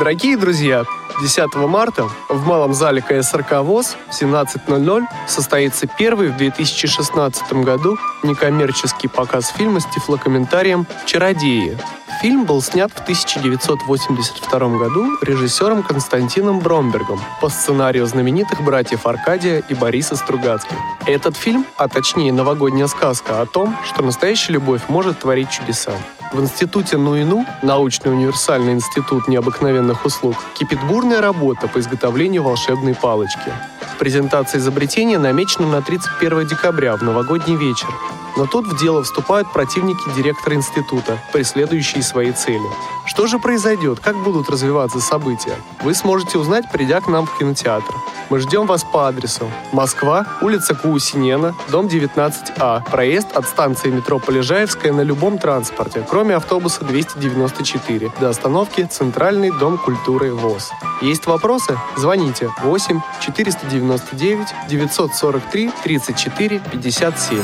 Дорогие 0.00 0.36
друзья, 0.36 0.84
10 1.20 1.54
марта 1.54 2.08
в 2.28 2.46
Малом 2.46 2.74
зале 2.74 3.00
КСРК 3.00 3.62
ВОЗ 3.62 3.96
в 4.10 4.22
17.00 4.22 5.04
состоится 5.26 5.86
первый 5.86 6.28
в 6.28 6.36
2016 6.36 7.52
году 7.54 7.96
некоммерческий 8.22 9.08
показ 9.08 9.48
фильма 9.48 9.80
с 9.80 9.86
тифлокомментарием 9.86 10.86
«Чародеи». 11.06 11.78
Фильм 12.20 12.44
был 12.44 12.62
снят 12.62 12.90
в 12.90 13.00
1982 13.00 14.58
году 14.78 15.18
режиссером 15.20 15.82
Константином 15.82 16.60
Бромбергом 16.60 17.20
по 17.40 17.50
сценарию 17.50 18.06
знаменитых 18.06 18.62
братьев 18.62 19.06
Аркадия 19.06 19.62
и 19.68 19.74
Бориса 19.74 20.16
Стругацких. 20.16 20.76
Этот 21.06 21.36
фильм, 21.36 21.66
а 21.76 21.88
точнее 21.88 22.32
новогодняя 22.32 22.86
сказка 22.86 23.42
о 23.42 23.46
том, 23.46 23.76
что 23.84 24.02
настоящая 24.02 24.54
любовь 24.54 24.82
может 24.88 25.18
творить 25.18 25.50
чудеса. 25.50 25.92
В 26.32 26.40
институте 26.40 26.96
НУИНУ, 26.96 27.46
научный 27.62 28.12
универсальный 28.12 28.72
институт 28.72 29.28
необыкновенных 29.28 30.04
услуг, 30.04 30.34
кипит 30.54 30.78
бурная 30.86 31.20
работа 31.20 31.68
по 31.68 31.78
изготовлению 31.78 32.42
волшебной 32.42 32.94
палочки. 32.94 33.52
Презентация 33.98 34.58
изобретения 34.58 35.18
намечена 35.18 35.68
на 35.68 35.82
31 35.82 36.48
декабря 36.48 36.96
в 36.96 37.02
новогодний 37.02 37.56
вечер. 37.56 37.88
Но 38.36 38.46
тут 38.46 38.66
в 38.66 38.78
дело 38.78 39.02
вступают 39.02 39.50
противники 39.52 40.14
директора 40.14 40.56
института, 40.56 41.18
преследующие 41.32 42.02
свои 42.02 42.32
цели. 42.32 42.68
Что 43.06 43.26
же 43.26 43.38
произойдет? 43.38 44.00
Как 44.00 44.16
будут 44.16 44.50
развиваться 44.50 45.00
события? 45.00 45.54
Вы 45.82 45.94
сможете 45.94 46.36
узнать, 46.38 46.70
придя 46.70 47.00
к 47.00 47.08
нам 47.08 47.24
в 47.24 47.38
кинотеатр. 47.38 47.94
Мы 48.28 48.40
ждем 48.40 48.66
вас 48.66 48.84
по 48.84 49.08
адресу 49.08 49.48
Москва, 49.72 50.26
улица 50.42 50.74
Куусинена, 50.74 51.54
дом 51.68 51.86
19А, 51.86 52.82
проезд 52.90 53.28
от 53.34 53.46
станции 53.46 53.88
метро 53.88 54.18
Полежаевская 54.18 54.92
на 54.92 55.02
любом 55.02 55.38
транспорте, 55.38 56.00
кроме 56.16 56.34
автобуса 56.34 56.82
294, 56.82 58.10
до 58.18 58.30
остановки 58.30 58.88
Центральный 58.90 59.50
дом 59.50 59.76
культуры 59.76 60.32
ВОЗ. 60.32 60.70
Есть 61.02 61.26
вопросы? 61.26 61.78
Звоните 61.94 62.48
8 62.62 63.00
499 63.20 64.46
943 64.66 65.70
34 65.84 66.62
57. 66.72 67.38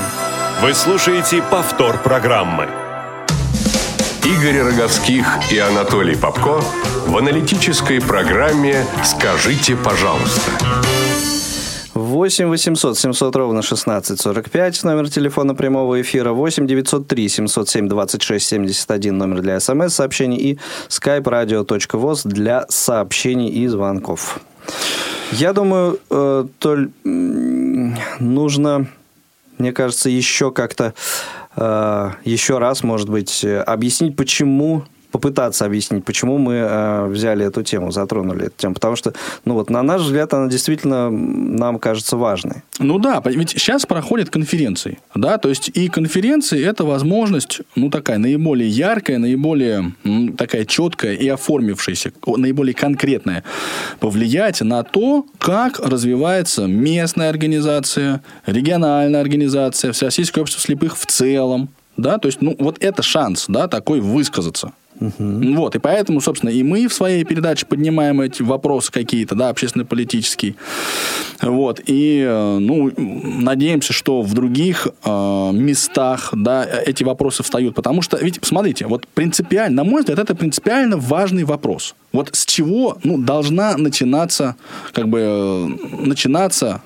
Вы 0.62 0.72
слушаете 0.72 1.42
повтор 1.42 1.98
программы. 1.98 2.66
Игорь 4.24 4.62
Роговских 4.62 5.26
и 5.52 5.58
Анатолий 5.58 6.16
Попко 6.16 6.62
в 7.06 7.14
аналитической 7.14 8.00
программе 8.00 8.86
«Скажите, 9.04 9.76
пожалуйста». 9.76 10.50
8 12.22 12.48
800 12.50 12.98
700 12.98 13.36
ровно 13.36 13.58
1645, 13.58 14.84
номер 14.84 15.10
телефона 15.10 15.56
прямого 15.56 16.00
эфира, 16.00 16.32
8 16.32 16.66
903 16.68 17.28
707 17.28 17.88
26 17.88 18.46
71, 18.46 19.18
номер 19.18 19.40
для 19.40 19.58
смс-сообщений 19.58 20.36
и 20.36 20.58
skype 20.88 21.24
radio.voz 21.24 22.20
для 22.28 22.64
сообщений 22.68 23.48
и 23.48 23.66
звонков. 23.66 24.38
Я 25.32 25.52
думаю, 25.52 25.98
э, 26.10 26.44
Толь, 26.60 26.90
нужно, 28.20 28.86
мне 29.58 29.72
кажется, 29.72 30.08
еще 30.08 30.52
как-то, 30.52 30.94
э, 31.56 32.10
еще 32.24 32.58
раз, 32.58 32.84
может 32.84 33.08
быть, 33.08 33.42
э, 33.42 33.58
объяснить, 33.62 34.14
почему 34.14 34.84
попытаться 35.12 35.66
объяснить, 35.66 36.04
почему 36.04 36.38
мы 36.38 36.54
э, 36.54 37.06
взяли 37.06 37.46
эту 37.46 37.62
тему, 37.62 37.92
затронули 37.92 38.46
эту 38.46 38.54
тему. 38.56 38.74
Потому 38.74 38.96
что, 38.96 39.12
ну 39.44 39.54
вот, 39.54 39.70
на 39.70 39.82
наш 39.82 40.00
взгляд, 40.02 40.34
она 40.34 40.48
действительно 40.48 41.10
нам 41.10 41.78
кажется 41.78 42.16
важной. 42.16 42.62
Ну 42.78 42.98
да, 42.98 43.22
ведь 43.24 43.50
сейчас 43.50 43.86
проходят 43.86 44.30
конференции, 44.30 44.98
да, 45.14 45.38
то 45.38 45.48
есть 45.50 45.70
и 45.74 45.88
конференции– 45.88 46.64
это 46.66 46.84
возможность, 46.84 47.60
ну 47.76 47.90
такая 47.90 48.18
наиболее 48.18 48.68
яркая, 48.68 49.18
наиболее 49.18 49.92
ну, 50.02 50.32
такая 50.32 50.64
четкая 50.64 51.14
и 51.14 51.28
оформившаяся, 51.28 52.12
наиболее 52.26 52.74
конкретная, 52.74 53.44
повлиять 54.00 54.62
на 54.62 54.82
то, 54.82 55.26
как 55.38 55.78
развивается 55.78 56.66
местная 56.66 57.28
организация, 57.28 58.22
региональная 58.46 59.20
организация, 59.20 59.92
Всероссийское 59.92 60.42
общество 60.42 60.62
слепых 60.62 60.96
в 60.96 61.06
целом, 61.06 61.68
да, 61.96 62.18
то 62.18 62.26
есть, 62.26 62.40
ну, 62.40 62.56
вот 62.58 62.82
это 62.82 63.02
шанс, 63.02 63.46
да, 63.48 63.68
такой 63.68 64.00
высказаться. 64.00 64.72
Угу. 65.02 65.54
Вот, 65.54 65.74
и 65.74 65.78
поэтому, 65.78 66.20
собственно, 66.20 66.50
и 66.50 66.62
мы 66.62 66.86
в 66.86 66.94
своей 66.94 67.24
передаче 67.24 67.66
поднимаем 67.66 68.20
эти 68.20 68.42
вопросы 68.42 68.92
какие-то, 68.92 69.34
да, 69.34 69.48
общественно-политические. 69.48 70.54
Вот, 71.40 71.80
и, 71.86 72.24
э, 72.26 72.58
ну, 72.58 72.92
надеемся, 72.96 73.92
что 73.92 74.22
в 74.22 74.32
других 74.32 74.86
э, 75.04 75.50
местах, 75.52 76.30
да, 76.32 76.64
эти 76.64 77.02
вопросы 77.02 77.42
встают. 77.42 77.74
Потому 77.74 78.02
что, 78.02 78.16
ведь, 78.16 78.38
смотрите, 78.42 78.86
вот 78.86 79.06
принципиально, 79.08 79.82
на 79.82 79.90
мой 79.90 80.02
взгляд, 80.02 80.18
это 80.18 80.34
принципиально 80.34 80.96
важный 80.96 81.44
вопрос. 81.44 81.94
Вот 82.12 82.30
с 82.32 82.46
чего, 82.46 82.98
ну, 83.02 83.18
должна 83.18 83.76
начинаться, 83.76 84.54
как 84.92 85.08
бы, 85.08 85.18
э, 85.20 85.66
начинаться 86.06 86.80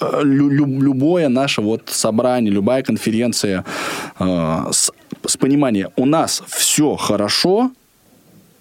э, 0.00 0.20
любое 0.24 1.28
наше 1.28 1.60
вот 1.60 1.82
собрание, 1.86 2.50
любая 2.52 2.82
конференция 2.82 3.64
э, 4.18 4.64
с 4.70 4.90
с 5.26 5.36
понимания, 5.36 5.90
у 5.96 6.06
нас 6.06 6.42
все 6.46 6.96
хорошо 6.96 7.70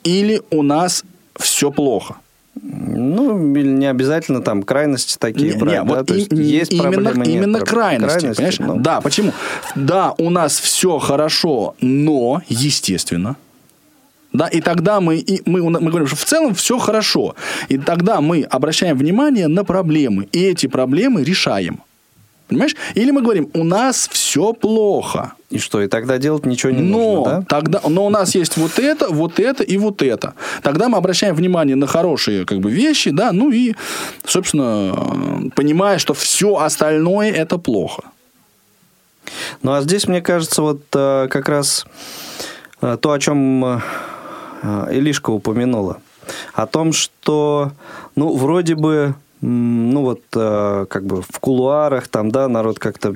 или 0.03 0.41
у 0.51 0.63
нас 0.63 1.03
все 1.35 1.71
плохо? 1.71 2.17
Ну, 2.61 3.37
не 3.37 3.85
обязательно 3.85 4.41
там 4.41 4.63
крайности 4.63 5.17
такие 5.19 5.53
не, 5.53 5.57
брать. 5.57 5.83
Не, 5.83 5.87
да? 5.87 5.95
вот 5.95 6.11
и, 6.11 6.27
есть 6.35 6.73
именно, 6.73 6.91
проблемы, 6.91 7.25
именно 7.25 7.57
нет 7.57 7.67
крайности, 7.67 8.19
крайности, 8.19 8.37
понимаешь? 8.37 8.59
Ну. 8.59 8.81
Да, 8.81 9.01
почему? 9.01 9.33
Да, 9.75 10.15
у 10.17 10.29
нас 10.29 10.59
все 10.59 10.97
хорошо, 10.97 11.75
но, 11.81 12.41
естественно, 12.47 13.35
да, 14.33 14.47
и 14.47 14.61
тогда 14.61 15.01
мы, 15.01 15.17
и 15.17 15.41
мы, 15.49 15.61
мы 15.61 15.89
говорим, 15.89 16.07
что 16.07 16.15
в 16.15 16.25
целом 16.25 16.53
все 16.53 16.77
хорошо. 16.77 17.35
И 17.69 17.77
тогда 17.77 18.21
мы 18.21 18.43
обращаем 18.43 18.97
внимание 18.97 19.47
на 19.47 19.63
проблемы, 19.63 20.27
и 20.31 20.43
эти 20.43 20.67
проблемы 20.67 21.23
решаем. 21.23 21.81
Понимаешь? 22.47 22.75
Или 22.95 23.11
мы 23.11 23.21
говорим, 23.21 23.49
у 23.53 23.63
нас 23.63 24.07
все 24.11 24.53
плохо. 24.53 25.33
И 25.49 25.59
что, 25.59 25.81
и 25.81 25.87
тогда 25.87 26.17
делать 26.17 26.45
ничего 26.45 26.73
не 26.73 26.81
но, 26.81 26.97
нужно, 26.97 27.23
да? 27.23 27.45
Тогда, 27.47 27.81
но 27.87 28.05
у 28.05 28.09
нас 28.09 28.35
есть 28.35 28.57
вот 28.57 28.79
это, 28.79 29.07
вот 29.09 29.39
это 29.39 29.63
и 29.63 29.77
вот 29.77 30.01
это. 30.01 30.33
Тогда 30.61 30.89
мы 30.89 30.97
обращаем 30.97 31.35
внимание 31.35 31.77
на 31.77 31.87
хорошие 31.87 32.45
как 32.45 32.59
бы, 32.59 32.69
вещи, 32.69 33.11
да, 33.11 33.31
ну 33.31 33.51
и, 33.51 33.73
собственно, 34.25 35.49
понимая, 35.55 35.99
что 35.99 36.13
все 36.13 36.57
остальное 36.57 37.31
это 37.31 37.57
плохо. 37.57 38.03
Ну, 39.61 39.73
а 39.73 39.81
здесь, 39.81 40.07
мне 40.07 40.21
кажется, 40.21 40.61
вот 40.61 40.81
э, 40.93 41.27
как 41.29 41.47
раз 41.47 41.85
э, 42.81 42.97
то, 43.01 43.11
о 43.11 43.19
чем 43.19 43.63
э, 43.65 43.79
Илишка 44.91 45.29
упомянула. 45.29 46.01
О 46.53 46.67
том, 46.67 46.91
что, 46.91 47.71
ну, 48.15 48.35
вроде 48.35 48.75
бы 48.75 49.15
ну 49.41 50.01
вот 50.01 50.21
э, 50.35 50.85
как 50.89 51.05
бы 51.05 51.21
в 51.21 51.39
кулуарах 51.39 52.07
там, 52.07 52.31
да, 52.31 52.47
народ 52.47 52.79
как-то 52.79 53.15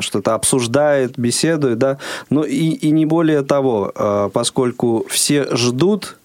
что-то 0.00 0.34
обсуждает, 0.34 1.18
беседует, 1.18 1.78
да, 1.78 1.98
но 2.30 2.44
и, 2.44 2.70
и 2.70 2.90
не 2.90 3.06
более 3.06 3.42
того, 3.42 3.92
э, 3.94 4.30
поскольку 4.32 5.04
все 5.08 5.54
ждут 5.56 6.16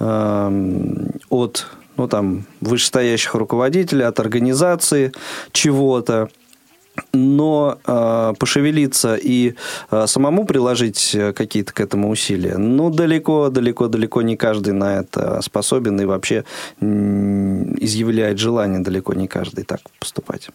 э, 0.00 1.10
от, 1.30 1.66
ну 1.96 2.08
там, 2.08 2.46
вышестоящих 2.60 3.34
руководителей, 3.34 4.04
от 4.04 4.18
организации 4.18 5.12
чего-то, 5.52 6.28
но 7.12 7.78
э, 7.86 8.34
пошевелиться 8.38 9.16
и 9.16 9.54
э, 9.90 10.06
самому 10.06 10.46
приложить 10.46 11.16
какие-то 11.34 11.72
к 11.72 11.80
этому 11.80 12.10
усилия, 12.10 12.58
ну, 12.58 12.90
далеко, 12.90 13.50
далеко, 13.50 13.88
далеко 13.88 14.22
не 14.22 14.36
каждый 14.36 14.72
на 14.72 14.96
это 14.96 15.40
способен 15.42 16.00
и 16.00 16.04
вообще 16.04 16.44
э, 16.80 16.84
изъявляет 17.80 18.38
желание 18.38 18.80
далеко 18.80 19.14
не 19.14 19.28
каждый 19.28 19.64
так 19.64 19.80
поступать. 19.98 20.50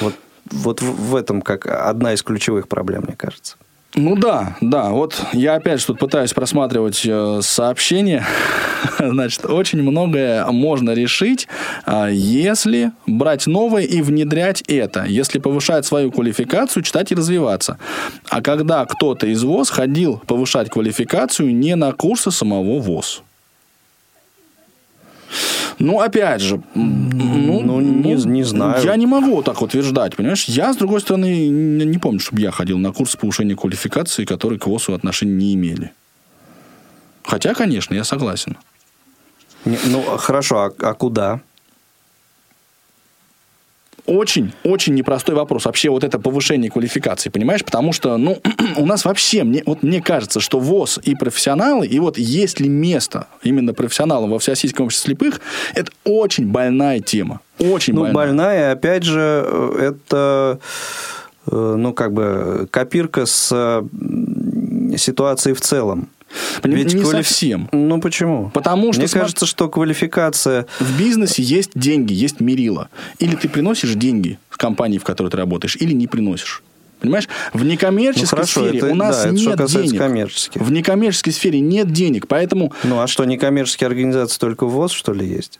Вот, 0.00 0.14
вот 0.50 0.82
в 0.82 1.16
этом 1.16 1.42
как 1.42 1.66
одна 1.66 2.12
из 2.12 2.22
ключевых 2.22 2.68
проблем, 2.68 3.04
мне 3.06 3.16
кажется. 3.16 3.56
Ну 3.94 4.16
да, 4.16 4.56
да. 4.62 4.90
Вот 4.90 5.22
я 5.34 5.54
опять 5.54 5.80
же 5.80 5.86
тут 5.86 5.98
пытаюсь 5.98 6.32
просматривать 6.32 7.02
э, 7.04 7.40
сообщения. 7.42 8.24
Значит, 8.98 9.44
очень 9.44 9.82
многое 9.82 10.46
можно 10.46 10.92
решить, 10.92 11.46
э, 11.84 12.08
если 12.10 12.92
брать 13.06 13.46
новое 13.46 13.82
и 13.82 14.00
внедрять 14.00 14.62
это. 14.62 15.04
Если 15.04 15.38
повышать 15.38 15.84
свою 15.84 16.10
квалификацию, 16.10 16.82
читать 16.82 17.12
и 17.12 17.14
развиваться. 17.14 17.78
А 18.30 18.40
когда 18.40 18.86
кто-то 18.86 19.26
из 19.26 19.42
ВОЗ 19.42 19.68
ходил 19.68 20.22
повышать 20.26 20.70
квалификацию 20.70 21.54
не 21.54 21.76
на 21.76 21.92
курсы 21.92 22.30
самого 22.30 22.80
ВОЗ. 22.80 23.22
Ну, 25.78 26.00
опять 26.00 26.40
же, 26.40 26.62
ну, 26.74 27.60
ну 27.60 27.80
не, 27.80 28.14
ну, 28.14 28.24
не 28.30 28.44
знаю. 28.44 28.84
Я 28.84 28.96
не 28.96 29.06
могу 29.06 29.42
так 29.42 29.62
утверждать, 29.62 30.16
понимаешь? 30.16 30.44
Я, 30.44 30.72
с 30.72 30.76
другой 30.76 31.00
стороны, 31.00 31.48
не, 31.48 31.84
не 31.84 31.98
помню, 31.98 32.20
чтобы 32.20 32.40
я 32.40 32.50
ходил 32.50 32.78
на 32.78 32.92
курс 32.92 33.16
повышения 33.16 33.56
квалификации, 33.56 34.24
которые 34.24 34.58
к 34.58 34.66
ВОСу 34.66 34.94
отношения 34.94 35.32
не 35.32 35.54
имели. 35.54 35.92
Хотя, 37.24 37.54
конечно, 37.54 37.94
я 37.94 38.04
согласен. 38.04 38.56
Не, 39.64 39.78
ну, 39.86 40.02
хорошо, 40.18 40.56
а, 40.64 40.72
а 40.78 40.94
куда? 40.94 41.40
Очень, 44.12 44.52
очень 44.62 44.94
непростой 44.94 45.34
вопрос. 45.34 45.64
Вообще 45.64 45.88
вот 45.88 46.04
это 46.04 46.18
повышение 46.18 46.70
квалификации, 46.70 47.30
понимаешь? 47.30 47.64
Потому 47.64 47.92
что, 47.92 48.16
ну, 48.18 48.38
у 48.76 48.86
нас 48.86 49.04
вообще, 49.04 49.42
мне, 49.44 49.62
вот 49.64 49.82
мне 49.82 50.02
кажется, 50.02 50.40
что 50.40 50.60
ВОЗ 50.60 51.00
и 51.02 51.14
профессионалы, 51.14 51.86
и 51.86 51.98
вот 51.98 52.18
есть 52.18 52.60
ли 52.60 52.68
место 52.68 53.26
именно 53.42 53.72
профессионалам 53.72 54.30
во 54.30 54.38
Всероссийском 54.38 54.86
обществе 54.86 55.12
слепых, 55.12 55.40
это 55.74 55.90
очень 56.04 56.46
больная 56.46 57.00
тема. 57.00 57.40
Очень 57.58 57.94
ну, 57.94 58.02
больная. 58.02 58.14
больная, 58.14 58.72
опять 58.72 59.04
же, 59.04 59.46
это, 59.80 60.58
э, 61.46 61.74
ну, 61.78 61.94
как 61.94 62.12
бы 62.12 62.68
копирка 62.70 63.24
с 63.26 63.82
ситуацией 64.96 65.54
в 65.54 65.60
целом. 65.60 66.08
Ведь 66.62 66.94
не 66.94 67.02
квалиф... 67.02 67.26
совсем. 67.26 67.68
Ну 67.72 68.00
почему? 68.00 68.50
Потому 68.50 68.92
что 68.92 69.00
мне 69.00 69.08
см... 69.08 69.20
кажется, 69.20 69.46
что 69.46 69.68
квалификация 69.68 70.66
в 70.80 70.98
бизнесе 70.98 71.42
есть 71.42 71.70
деньги, 71.74 72.12
есть 72.12 72.40
мерила. 72.40 72.88
Или 73.18 73.36
ты 73.36 73.48
приносишь 73.48 73.94
деньги 73.94 74.38
в 74.48 74.58
компании, 74.58 74.98
в 74.98 75.04
которой 75.04 75.28
ты 75.28 75.36
работаешь, 75.36 75.76
или 75.76 75.92
не 75.92 76.06
приносишь. 76.06 76.62
Понимаешь, 77.00 77.28
в 77.52 77.64
некоммерческой 77.64 78.22
ну, 78.22 78.28
хорошо, 78.28 78.60
сфере 78.60 78.78
это, 78.78 78.86
у 78.86 78.94
нас 78.94 79.24
да, 79.24 79.30
нет 79.30 79.54
это 79.54 79.66
денег. 79.66 79.98
Коммерческих. 79.98 80.62
В 80.62 80.70
некоммерческой 80.70 81.32
сфере 81.32 81.58
нет 81.58 81.90
денег, 81.92 82.28
поэтому... 82.28 82.72
Ну, 82.84 83.00
а 83.00 83.08
что, 83.08 83.24
некоммерческие 83.24 83.88
организации 83.88 84.38
только 84.38 84.66
в 84.66 84.70
ВОЗ, 84.70 84.92
что 84.92 85.12
ли, 85.12 85.26
есть? 85.26 85.58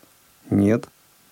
Нет. 0.51 0.85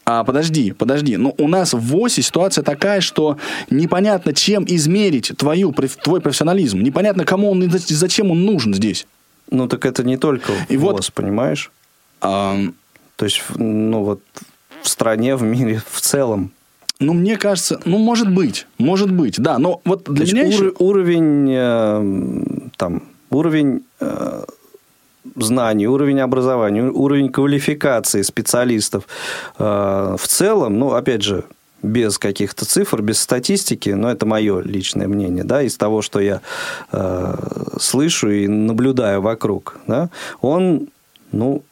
А, 0.04 0.24
подожди, 0.24 0.72
подожди. 0.72 1.16
Ну, 1.16 1.32
у 1.38 1.46
нас 1.46 1.74
в 1.74 1.78
ВОСе 1.78 2.22
ситуация 2.22 2.64
такая, 2.64 3.00
что 3.00 3.36
непонятно, 3.70 4.34
чем 4.34 4.64
измерить 4.66 5.30
твою, 5.36 5.72
твой 6.02 6.20
профессионализм. 6.20 6.80
Непонятно, 6.80 7.24
кому 7.24 7.48
он 7.52 7.62
и 7.62 7.68
зачем 7.68 8.32
он 8.32 8.44
нужен 8.44 8.74
здесь. 8.74 9.06
Ну, 9.50 9.68
так 9.68 9.84
это 9.84 10.04
не 10.04 10.16
только 10.16 10.52
и 10.68 10.76
ВОЗ, 10.76 10.92
вот, 10.92 11.12
понимаешь? 11.12 11.70
А... 12.20 12.56
То 13.16 13.24
есть, 13.24 13.42
ну, 13.56 14.02
вот 14.02 14.22
в 14.82 14.88
стране, 14.88 15.36
в 15.36 15.42
мире 15.42 15.82
в 15.90 16.00
целом. 16.00 16.52
Ну, 17.00 17.12
мне 17.14 17.36
кажется, 17.36 17.80
ну, 17.84 17.98
может 17.98 18.32
быть, 18.32 18.66
может 18.78 19.10
быть, 19.10 19.40
да, 19.40 19.58
но 19.58 19.80
вот 19.84 20.04
для 20.04 20.26
То 20.26 20.32
меня 20.32 20.44
ур- 20.44 20.52
еще... 20.52 20.72
уровень, 20.78 21.48
э, 21.50 22.70
там, 22.76 23.02
уровень 23.30 23.82
э, 24.00 24.44
знаний, 25.36 25.86
уровень 25.86 26.20
образования, 26.20 26.82
уровень 26.82 27.30
квалификации 27.30 28.22
специалистов 28.22 29.04
э, 29.58 30.16
в 30.18 30.26
целом, 30.26 30.78
ну, 30.78 30.92
опять 30.92 31.22
же, 31.22 31.44
без 31.82 32.18
каких-то 32.18 32.64
цифр, 32.64 33.02
без 33.02 33.20
статистики, 33.20 33.90
но 33.90 34.10
это 34.10 34.26
мое 34.26 34.60
личное 34.60 35.08
мнение, 35.08 35.44
да, 35.44 35.62
из 35.62 35.76
того, 35.76 36.02
что 36.02 36.20
я 36.20 36.40
э, 36.92 37.34
слышу 37.78 38.30
и 38.30 38.48
наблюдаю 38.48 39.22
вокруг, 39.22 39.78
да, 39.86 40.10
он, 40.40 40.88
ну, 41.32 41.62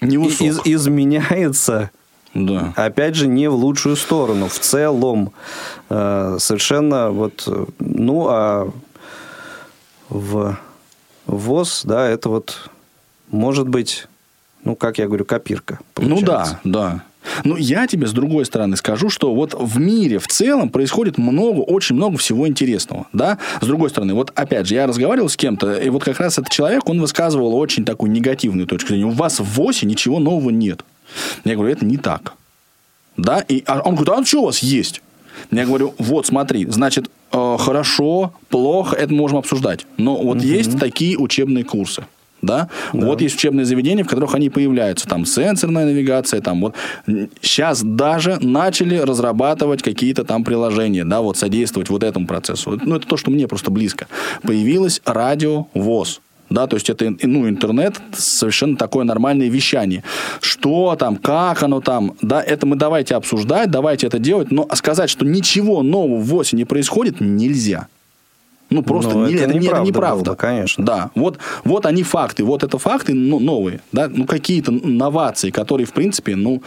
не 0.00 0.16
из, 0.16 0.60
изменяется, 0.64 1.90
да. 2.34 2.72
опять 2.76 3.14
же, 3.14 3.26
не 3.26 3.48
в 3.48 3.54
лучшую 3.54 3.96
сторону, 3.96 4.48
в 4.48 4.58
целом, 4.58 5.32
э, 5.90 6.36
совершенно 6.38 7.10
вот, 7.10 7.48
ну, 7.78 8.26
а 8.28 8.70
в 10.08 10.58
ВОЗ, 11.26 11.82
да, 11.84 12.08
это 12.08 12.28
вот 12.28 12.70
может 13.32 13.66
быть, 13.66 14.06
ну, 14.62 14.76
как 14.76 14.98
я 14.98 15.06
говорю, 15.06 15.24
копирка. 15.24 15.80
Получается. 15.94 16.60
Ну 16.64 16.72
да, 16.72 16.80
да. 16.94 17.04
Но 17.44 17.56
я 17.56 17.86
тебе 17.86 18.06
с 18.06 18.12
другой 18.12 18.44
стороны 18.44 18.76
скажу, 18.76 19.10
что 19.10 19.34
вот 19.34 19.54
в 19.58 19.78
мире 19.78 20.18
в 20.18 20.26
целом 20.26 20.70
происходит 20.70 21.18
много, 21.18 21.60
очень 21.60 21.96
много 21.96 22.18
всего 22.18 22.48
интересного, 22.48 23.06
да. 23.12 23.38
С 23.60 23.66
другой 23.66 23.90
стороны, 23.90 24.14
вот 24.14 24.32
опять 24.34 24.66
же, 24.66 24.74
я 24.74 24.86
разговаривал 24.86 25.28
с 25.28 25.36
кем-то, 25.36 25.74
и 25.74 25.88
вот 25.88 26.04
как 26.04 26.20
раз 26.20 26.38
этот 26.38 26.50
человек, 26.50 26.88
он 26.88 27.00
высказывал 27.00 27.54
очень 27.56 27.84
такую 27.84 28.10
негативную 28.10 28.66
точку 28.66 28.88
зрения. 28.88 29.06
У 29.06 29.10
вас 29.10 29.40
в 29.40 29.44
ВОСе 29.44 29.86
ничего 29.86 30.18
нового 30.18 30.50
нет. 30.50 30.84
Я 31.44 31.54
говорю, 31.54 31.72
это 31.72 31.84
не 31.84 31.96
так. 31.96 32.34
Да, 33.16 33.40
и 33.40 33.62
а 33.66 33.80
он 33.80 33.94
говорит, 33.94 34.08
а 34.08 34.24
что 34.24 34.42
у 34.42 34.44
вас 34.46 34.60
есть? 34.60 35.02
Я 35.50 35.66
говорю, 35.66 35.94
вот 35.98 36.26
смотри, 36.26 36.66
значит, 36.66 37.10
э, 37.32 37.56
хорошо, 37.58 38.32
плохо, 38.48 38.96
это 38.96 39.12
мы 39.12 39.18
можем 39.18 39.38
обсуждать. 39.38 39.86
Но 39.96 40.16
вот 40.16 40.38
угу. 40.38 40.46
есть 40.46 40.78
такие 40.78 41.18
учебные 41.18 41.64
курсы. 41.64 42.04
Да? 42.42 42.68
да? 42.92 43.06
Вот 43.06 43.20
есть 43.20 43.36
учебные 43.36 43.64
заведения, 43.64 44.04
в 44.04 44.08
которых 44.08 44.34
они 44.34 44.50
появляются. 44.50 45.08
Там 45.08 45.24
сенсорная 45.24 45.86
навигация, 45.86 46.40
там 46.40 46.60
вот. 46.60 46.74
Сейчас 47.40 47.82
даже 47.82 48.38
начали 48.40 48.96
разрабатывать 48.96 49.82
какие-то 49.82 50.24
там 50.24 50.44
приложения, 50.44 51.04
да, 51.04 51.20
вот 51.20 51.36
содействовать 51.36 51.88
вот 51.88 52.02
этому 52.02 52.26
процессу. 52.26 52.78
Ну, 52.84 52.96
это 52.96 53.06
то, 53.06 53.16
что 53.16 53.30
мне 53.30 53.48
просто 53.48 53.70
близко. 53.70 54.08
Появилось 54.42 55.00
радио 55.04 55.66
ВОЗ 55.74 56.20
да, 56.52 56.66
то 56.66 56.76
есть 56.76 56.90
это, 56.90 57.14
ну, 57.22 57.48
интернет 57.48 58.00
совершенно 58.14 58.76
такое 58.76 59.04
нормальное 59.04 59.48
вещание. 59.48 60.04
Что 60.40 60.96
там, 60.98 61.16
как 61.16 61.62
оно 61.62 61.80
там, 61.80 62.14
да, 62.20 62.42
это 62.42 62.66
мы 62.66 62.76
давайте 62.76 63.14
обсуждать, 63.14 63.70
давайте 63.70 64.06
это 64.06 64.18
делать, 64.18 64.50
но 64.50 64.68
сказать, 64.74 65.10
что 65.10 65.24
ничего 65.24 65.82
нового 65.82 66.18
в 66.18 66.26
ВОСе 66.26 66.56
не 66.56 66.64
происходит, 66.64 67.20
нельзя. 67.20 67.88
Ну, 68.72 68.82
просто 68.82 69.14
ну, 69.14 69.26
не, 69.26 69.34
это, 69.34 69.44
это 69.44 69.58
неправда. 69.58 69.88
неправда. 69.88 70.24
Было, 70.30 70.34
конечно. 70.34 70.84
Да, 70.84 71.10
вот, 71.14 71.38
вот 71.64 71.86
они 71.86 72.02
факты, 72.02 72.44
вот 72.44 72.62
это 72.62 72.78
факты 72.78 73.14
ну, 73.14 73.38
новые, 73.38 73.80
да, 73.92 74.08
ну, 74.08 74.26
какие-то 74.26 74.72
новации, 74.72 75.50
которые, 75.50 75.86
в 75.86 75.92
принципе, 75.92 76.36
ну, 76.36 76.62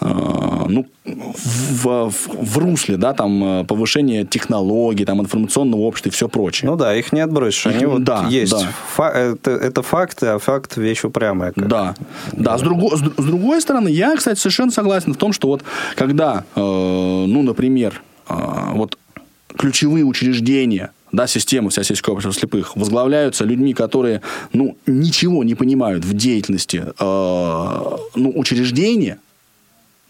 э, 0.00 0.06
ну, 0.06 0.86
в, 1.04 1.84
в, 1.84 2.12
в 2.12 2.58
русле, 2.58 2.96
да, 2.96 3.12
там, 3.12 3.44
э, 3.44 3.64
повышение 3.64 4.24
технологий, 4.24 5.04
там, 5.04 5.20
информационного 5.20 5.80
общества 5.82 6.10
и 6.10 6.12
все 6.12 6.28
прочее. 6.28 6.70
Ну 6.70 6.76
да, 6.76 6.94
их 6.94 7.12
не 7.12 7.20
отбросишь, 7.20 7.66
они 7.66 7.86
вот 7.86 8.04
да, 8.04 8.26
есть. 8.28 8.52
Да. 8.52 8.68
Фа- 8.94 9.10
это, 9.10 9.50
это 9.50 9.82
факты, 9.82 10.26
а 10.26 10.38
факт 10.38 10.76
вещь 10.76 11.04
упрямая. 11.04 11.52
Как... 11.52 11.68
Да, 11.68 11.94
да. 12.32 12.58
С, 12.58 12.62
друго- 12.62 12.96
с, 12.96 13.00
с 13.00 13.24
другой 13.24 13.60
стороны, 13.60 13.88
я, 13.88 14.16
кстати, 14.16 14.38
совершенно 14.38 14.70
согласен 14.70 15.14
в 15.14 15.16
том, 15.16 15.32
что 15.32 15.48
вот 15.48 15.62
когда, 15.96 16.44
э, 16.54 16.60
ну, 16.60 17.42
например, 17.42 18.02
э, 18.28 18.34
вот 18.74 18.96
ключевые 19.56 20.04
учреждения, 20.04 20.90
да, 21.12 21.26
система 21.26 21.70
вся 21.70 21.82
сельского 21.82 22.14
общества 22.14 22.32
слепых 22.32 22.76
возглавляются 22.76 23.44
людьми, 23.44 23.74
которые, 23.74 24.22
ну, 24.52 24.76
ничего 24.86 25.44
не 25.44 25.54
понимают 25.54 26.04
в 26.04 26.12
деятельности, 26.14 26.84
э, 26.86 27.96
ну, 28.14 28.32
учреждения, 28.34 29.18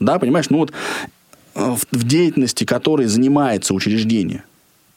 да, 0.01 0.18
понимаешь, 0.18 0.51
ну, 0.51 0.59
вот 0.59 0.72
э, 1.55 1.61
в, 1.61 1.84
в 1.90 2.07
деятельности, 2.07 2.64
которой 2.64 3.07
занимается 3.07 3.74
учреждение, 3.74 4.44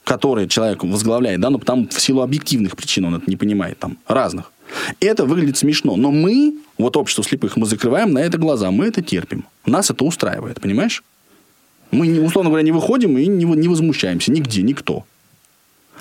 которое 0.03 0.47
человек 0.47 0.83
возглавляет, 0.83 1.39
да, 1.39 1.49
ну, 1.49 1.59
там 1.59 1.87
в 1.87 1.99
силу 2.01 2.21
объективных 2.21 2.75
причин 2.75 3.05
он 3.05 3.15
это 3.15 3.29
не 3.29 3.35
понимает, 3.35 3.77
там, 3.79 3.97
разных. 4.07 4.51
Это 4.99 5.25
выглядит 5.25 5.57
смешно, 5.57 5.97
но 5.97 6.11
мы, 6.11 6.55
вот 6.77 6.95
общество 6.97 7.23
слепых, 7.23 7.57
мы 7.57 7.65
закрываем 7.65 8.11
на 8.13 8.19
это 8.19 8.37
глаза, 8.37 8.71
мы 8.71 8.85
это 8.85 9.01
терпим. 9.01 9.45
Нас 9.65 9.91
это 9.91 10.03
устраивает, 10.05 10.61
понимаешь? 10.61 11.03
Мы, 11.91 12.21
условно 12.21 12.49
говоря, 12.49 12.63
не 12.63 12.71
выходим 12.71 13.17
и 13.17 13.27
не, 13.27 13.43
не 13.43 13.67
возмущаемся 13.67 14.31
нигде, 14.31 14.61
никто. 14.61 15.05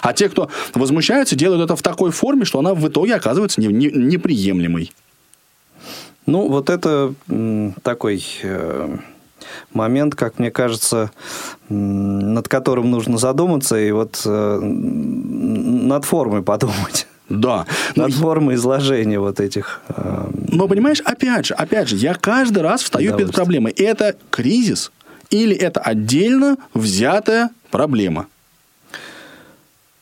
А 0.01 0.13
те, 0.13 0.29
кто 0.29 0.49
возмущаются, 0.75 1.37
делают 1.37 1.63
это 1.63 1.77
в 1.77 1.83
такой 1.83 2.11
форме, 2.11 2.45
что 2.45 2.59
она 2.59 2.75
в 2.75 2.89
итоге 2.89 3.15
оказывается 3.15 3.61
не, 3.61 3.69
не, 3.69 3.87
неприемлемой. 3.89 4.93
Ну, 6.27 6.49
вот 6.49 6.71
это 6.71 7.15
такой 7.83 8.25
э, 8.43 8.97
момент, 9.73 10.15
как 10.15 10.39
мне 10.39 10.51
кажется, 10.51 11.11
над 11.69 12.49
которым 12.49 12.91
нужно 12.91 13.19
задуматься 13.19 13.79
и 13.79 13.91
вот 13.91 14.23
э, 14.25 14.59
над 14.61 16.05
формой 16.05 16.43
подумать. 16.43 17.07
Да. 17.29 17.65
Над 17.95 18.13
формой 18.13 18.57
изложения 18.57 19.21
вот 19.21 19.39
этих... 19.41 19.81
Э, 19.89 20.27
Но, 20.49 20.67
понимаешь, 20.67 21.01
опять 21.01 21.47
же, 21.47 21.55
опять 21.55 21.89
же, 21.89 21.97
я 21.97 22.15
каждый 22.15 22.63
раз 22.63 22.83
встаю 22.83 23.17
перед 23.17 23.33
проблемой. 23.33 23.73
Это 23.73 24.17
кризис 24.31 24.91
или 25.31 25.55
это 25.55 25.81
отдельно 25.81 26.57
взятая 26.75 27.51
проблема? 27.71 28.27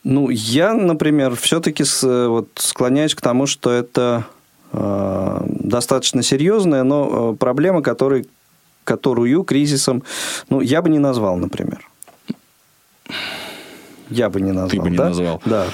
Ну, 0.09 0.29
я, 0.31 0.73
например, 0.73 1.35
все-таки 1.35 1.83
вот, 2.01 2.49
склоняюсь 2.55 3.13
к 3.13 3.21
тому, 3.21 3.45
что 3.45 3.69
это 3.69 4.25
э, 4.73 5.41
достаточно 5.45 6.23
серьезная, 6.23 6.81
но 6.81 7.33
э, 7.33 7.35
проблема, 7.37 7.83
который, 7.83 8.27
которую 8.85 9.43
кризисом, 9.43 10.01
ну, 10.49 10.61
я 10.61 10.81
бы 10.81 10.89
не 10.89 10.97
назвал, 10.97 11.37
например. 11.37 11.87
Я 14.09 14.31
бы 14.31 14.41
не 14.41 14.51
назвал. 14.51 14.69
Ты 14.69 14.81
бы 14.81 14.89
не 14.89 14.97
да? 14.97 15.09
назвал. 15.09 15.41
Да. 15.45 15.65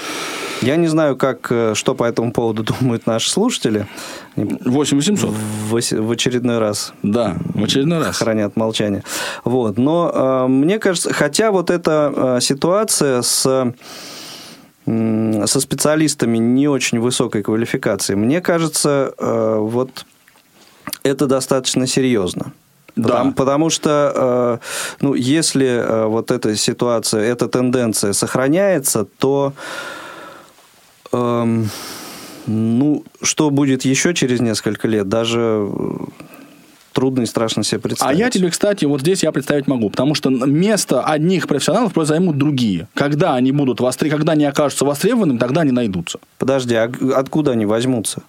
Я 0.61 0.75
не 0.75 0.87
знаю, 0.87 1.15
как, 1.15 1.47
э, 1.49 1.73
что 1.73 1.95
по 1.95 2.03
этому 2.03 2.33
поводу 2.33 2.63
думают 2.79 3.07
наши 3.07 3.29
слушатели. 3.29 3.87
8800. 4.35 5.29
В, 5.29 5.71
в 5.71 6.11
очередной 6.11 6.59
раз. 6.59 6.91
Да, 7.03 7.37
в 7.53 7.63
очередной 7.63 7.99
раз. 7.99 8.17
Хранят 8.17 8.57
молчание. 8.57 9.05
Вот. 9.45 9.77
Но 9.77 10.11
э, 10.13 10.47
мне 10.49 10.77
кажется, 10.77 11.13
хотя 11.13 11.51
вот 11.51 11.69
эта 11.69 12.11
э, 12.13 12.41
ситуация 12.41 13.21
с 13.21 13.73
со 14.85 15.59
специалистами 15.59 16.37
не 16.37 16.67
очень 16.67 16.99
высокой 16.99 17.41
квалификации, 17.41 18.15
мне 18.15 18.41
кажется, 18.41 19.13
э, 19.17 19.57
вот 19.59 20.05
это 21.03 21.27
достаточно 21.27 21.87
серьезно. 21.87 22.53
Да. 22.95 23.09
Потому, 23.09 23.33
потому 23.33 23.69
что, 23.69 24.59
э, 24.61 24.65
ну, 25.01 25.15
если 25.15 25.67
э, 25.67 26.05
вот 26.05 26.31
эта 26.31 26.55
ситуация, 26.55 27.21
эта 27.23 27.47
тенденция 27.47 28.13
сохраняется, 28.13 29.05
то 29.17 29.53
Эм, 31.15 31.69
ну, 32.47 33.03
что 33.21 33.49
будет 33.49 33.85
еще 33.85 34.13
через 34.13 34.39
несколько 34.39 34.87
лет, 34.87 35.07
даже 35.07 35.67
трудно 36.95 37.23
и 37.23 37.25
страшно 37.25 37.63
себе 37.63 37.81
представить. 37.81 38.15
А 38.15 38.17
я 38.17 38.29
тебе, 38.29 38.49
кстати, 38.49 38.85
вот 38.85 39.01
здесь 39.01 39.21
я 39.21 39.31
представить 39.33 39.67
могу, 39.67 39.89
потому 39.89 40.15
что 40.15 40.29
место 40.29 41.03
одних 41.03 41.45
профессионалов 41.47 41.93
просто 41.93 42.13
займут 42.13 42.37
другие. 42.37 42.87
Когда 42.93 43.35
они 43.35 43.51
будут 43.51 43.81
востребованы, 43.81 44.17
когда 44.17 44.31
они 44.31 44.45
окажутся 44.45 44.85
востребованными, 44.85 45.37
тогда 45.37 45.61
они 45.61 45.71
найдутся. 45.71 46.19
Подожди, 46.39 46.73
а 46.73 46.89
откуда 47.15 47.51
они 47.51 47.65
возьмутся? 47.65 48.23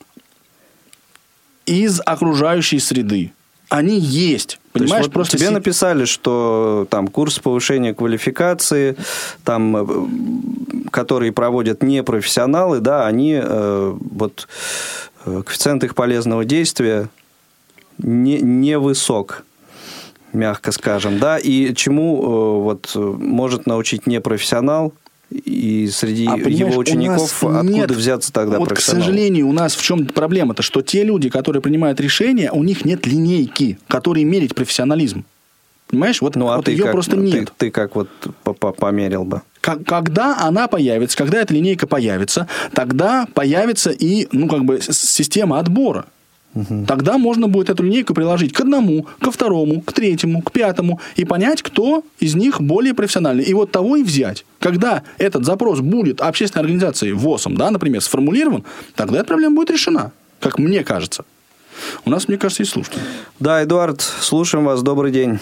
Из 1.64 2.00
окружающей 2.04 2.80
среды 2.80 3.32
они 3.68 3.98
есть. 3.98 4.58
Понимаешь, 4.72 5.04
вот 5.04 5.12
просто 5.12 5.36
тебе 5.36 5.48
си... 5.48 5.54
написали, 5.54 6.04
что 6.04 6.86
там 6.90 7.08
курс 7.08 7.38
повышения 7.38 7.94
квалификации, 7.94 8.96
там, 9.44 9.76
э, 9.76 10.90
которые 10.90 11.32
проводят 11.32 11.82
непрофессионалы, 11.82 12.80
да, 12.80 13.06
они 13.06 13.40
э, 13.42 13.96
вот 13.98 14.48
э, 15.24 15.42
коэффициент 15.44 15.84
их 15.84 15.94
полезного 15.94 16.44
действия 16.44 17.08
не, 17.98 18.40
не 18.40 18.78
высок 18.78 19.44
мягко 20.32 20.70
скажем, 20.70 21.18
да, 21.18 21.38
и 21.38 21.74
чему 21.74 22.22
э, 22.22 22.62
вот 22.62 22.92
может 22.94 23.66
научить 23.66 24.06
непрофессионал, 24.06 24.92
и 25.30 25.88
среди 25.92 26.26
а, 26.26 26.36
его 26.36 26.76
учеников 26.76 27.42
откуда 27.42 27.62
нет, 27.62 27.90
взяться 27.90 28.32
тогда 28.32 28.58
Вот, 28.58 28.72
к 28.72 28.80
сожалению, 28.80 29.48
у 29.48 29.52
нас 29.52 29.74
в 29.74 29.82
чем 29.82 30.06
проблема-то, 30.06 30.62
что 30.62 30.82
те 30.82 31.02
люди, 31.02 31.30
которые 31.30 31.60
принимают 31.60 32.00
решения, 32.00 32.52
у 32.52 32.62
них 32.62 32.84
нет 32.84 33.06
линейки, 33.06 33.78
которые 33.88 34.24
мерить 34.24 34.54
профессионализм. 34.54 35.24
Понимаешь? 35.88 36.20
Вот, 36.20 36.36
ну, 36.36 36.48
а 36.48 36.56
вот 36.56 36.66
ты 36.66 36.72
ее 36.72 36.84
как, 36.84 36.92
просто 36.92 37.16
нет. 37.16 37.52
Ты, 37.56 37.66
ты 37.66 37.70
как 37.70 37.96
вот 37.96 38.08
померил 38.78 39.24
бы? 39.24 39.42
Когда 39.60 40.36
она 40.38 40.68
появится, 40.68 41.16
когда 41.16 41.40
эта 41.40 41.54
линейка 41.54 41.88
появится, 41.88 42.46
тогда 42.72 43.26
появится 43.34 43.90
и, 43.90 44.28
ну, 44.30 44.48
как 44.48 44.64
бы, 44.64 44.80
система 44.80 45.58
отбора. 45.58 46.06
Тогда 46.86 47.18
можно 47.18 47.48
будет 47.48 47.70
эту 47.70 47.82
линейку 47.82 48.14
приложить 48.14 48.52
к 48.52 48.60
одному, 48.60 49.06
ко 49.20 49.30
второму, 49.30 49.80
к 49.82 49.92
третьему, 49.92 50.42
к 50.42 50.52
пятому 50.52 51.00
и 51.16 51.24
понять, 51.24 51.62
кто 51.62 52.02
из 52.18 52.34
них 52.34 52.60
более 52.60 52.94
профессиональный. 52.94 53.44
И 53.44 53.52
вот 53.54 53.70
того 53.70 53.96
и 53.96 54.02
взять. 54.02 54.44
Когда 54.58 55.02
этот 55.18 55.44
запрос 55.44 55.80
будет 55.80 56.20
общественной 56.20 56.62
организацией 56.62 57.12
ВОСом, 57.12 57.56
да, 57.56 57.70
например, 57.70 58.00
сформулирован, 58.00 58.64
тогда 58.94 59.18
эта 59.18 59.28
проблема 59.28 59.56
будет 59.56 59.70
решена, 59.70 60.12
как 60.40 60.58
мне 60.58 60.82
кажется. 60.82 61.24
У 62.04 62.10
нас, 62.10 62.28
мне 62.28 62.38
кажется, 62.38 62.62
есть 62.62 62.72
слушатели. 62.72 63.02
Да, 63.38 63.62
Эдуард, 63.62 64.00
слушаем 64.00 64.64
вас. 64.64 64.82
Добрый 64.82 65.12
день. 65.12 65.38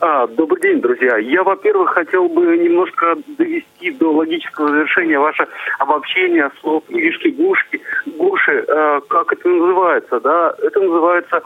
А, 0.00 0.26
добрый 0.26 0.60
день, 0.60 0.80
друзья. 0.80 1.16
Я, 1.18 1.44
во-первых, 1.44 1.90
хотел 1.90 2.28
бы 2.28 2.56
немножко 2.58 3.16
довести 3.38 3.92
до 3.92 4.12
логического 4.12 4.68
завершения 4.68 5.18
ваше 5.18 5.46
обобщение 5.78 6.50
слов 6.60 6.82
Иришки 6.88 7.28
Гушки, 7.28 7.80
Гуши, 8.06 8.64
э, 8.66 9.00
как 9.08 9.32
это 9.32 9.48
называется, 9.48 10.20
да? 10.20 10.54
Это 10.62 10.80
называется 10.80 11.42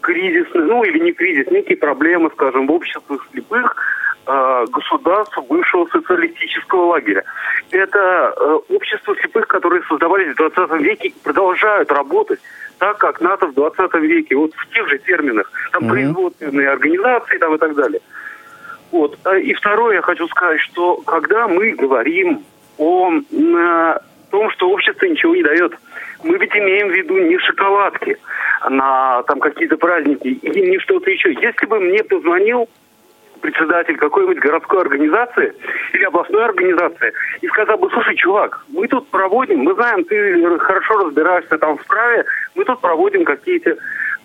кризисный, 0.00 0.64
ну 0.64 0.82
или 0.82 0.98
не 0.98 1.12
кризис, 1.12 1.50
некие 1.50 1.76
проблемы, 1.76 2.30
скажем, 2.32 2.66
в 2.66 2.72
обществе 2.72 3.18
слепых 3.30 3.76
э, 4.26 4.64
государств 4.72 5.38
бывшего 5.48 5.86
социалистического 5.92 6.86
лагеря. 6.86 7.24
Это 7.70 8.34
э, 8.34 8.74
общество 8.74 9.14
слепых, 9.16 9.46
которые 9.46 9.82
создавались 9.88 10.32
в 10.34 10.36
20 10.36 10.80
веке 10.80 11.08
и 11.08 11.14
продолжают 11.22 11.92
работать 11.92 12.40
так 12.80 12.96
как 12.96 13.20
НАТО 13.20 13.46
в 13.46 13.54
20 13.54 13.94
веке, 13.96 14.34
вот 14.34 14.52
в 14.54 14.72
тех 14.72 14.88
же 14.88 14.98
терминах, 14.98 15.52
там 15.70 15.82
Мгм. 15.84 15.90
производственные 15.92 16.70
организации 16.70 17.36
там 17.36 17.54
и 17.54 17.58
так 17.58 17.74
далее. 17.74 18.00
Вот. 18.90 19.18
А, 19.24 19.36
И 19.36 19.52
второе, 19.52 19.96
я 19.96 20.02
хочу 20.02 20.26
сказать, 20.28 20.60
что 20.60 20.96
когда 21.02 21.46
мы 21.46 21.72
говорим 21.72 22.42
о 22.78 23.10
том, 24.30 24.50
что 24.52 24.70
общество 24.70 25.04
ничего 25.06 25.36
не 25.36 25.42
дает, 25.42 25.74
мы 26.24 26.38
ведь 26.38 26.56
имеем 26.56 26.88
в 26.88 26.92
виду 26.92 27.18
не 27.18 27.38
шоколадки 27.38 28.16
на 28.70 29.22
там 29.24 29.40
какие-то 29.40 29.76
праздники 29.76 30.28
и 30.28 30.60
не 30.70 30.78
что-то 30.78 31.10
еще. 31.10 31.34
Если 31.34 31.66
бы 31.66 31.80
мне 31.80 32.02
позвонил 32.02 32.66
председатель 33.40 33.96
какой-нибудь 33.96 34.38
городской 34.38 34.82
организации 34.82 35.54
или 35.92 36.04
областной 36.04 36.44
организации 36.44 37.12
и 37.40 37.48
сказал 37.48 37.78
бы, 37.78 37.90
слушай, 37.90 38.16
чувак, 38.16 38.64
мы 38.68 38.88
тут 38.88 39.08
проводим, 39.08 39.60
мы 39.60 39.74
знаем, 39.74 40.04
ты 40.04 40.58
хорошо 40.58 40.98
разбираешься 40.98 41.58
там 41.58 41.76
в 41.76 41.86
праве, 41.86 42.24
мы 42.54 42.64
тут 42.64 42.80
проводим 42.80 43.24
какие-то 43.24 43.76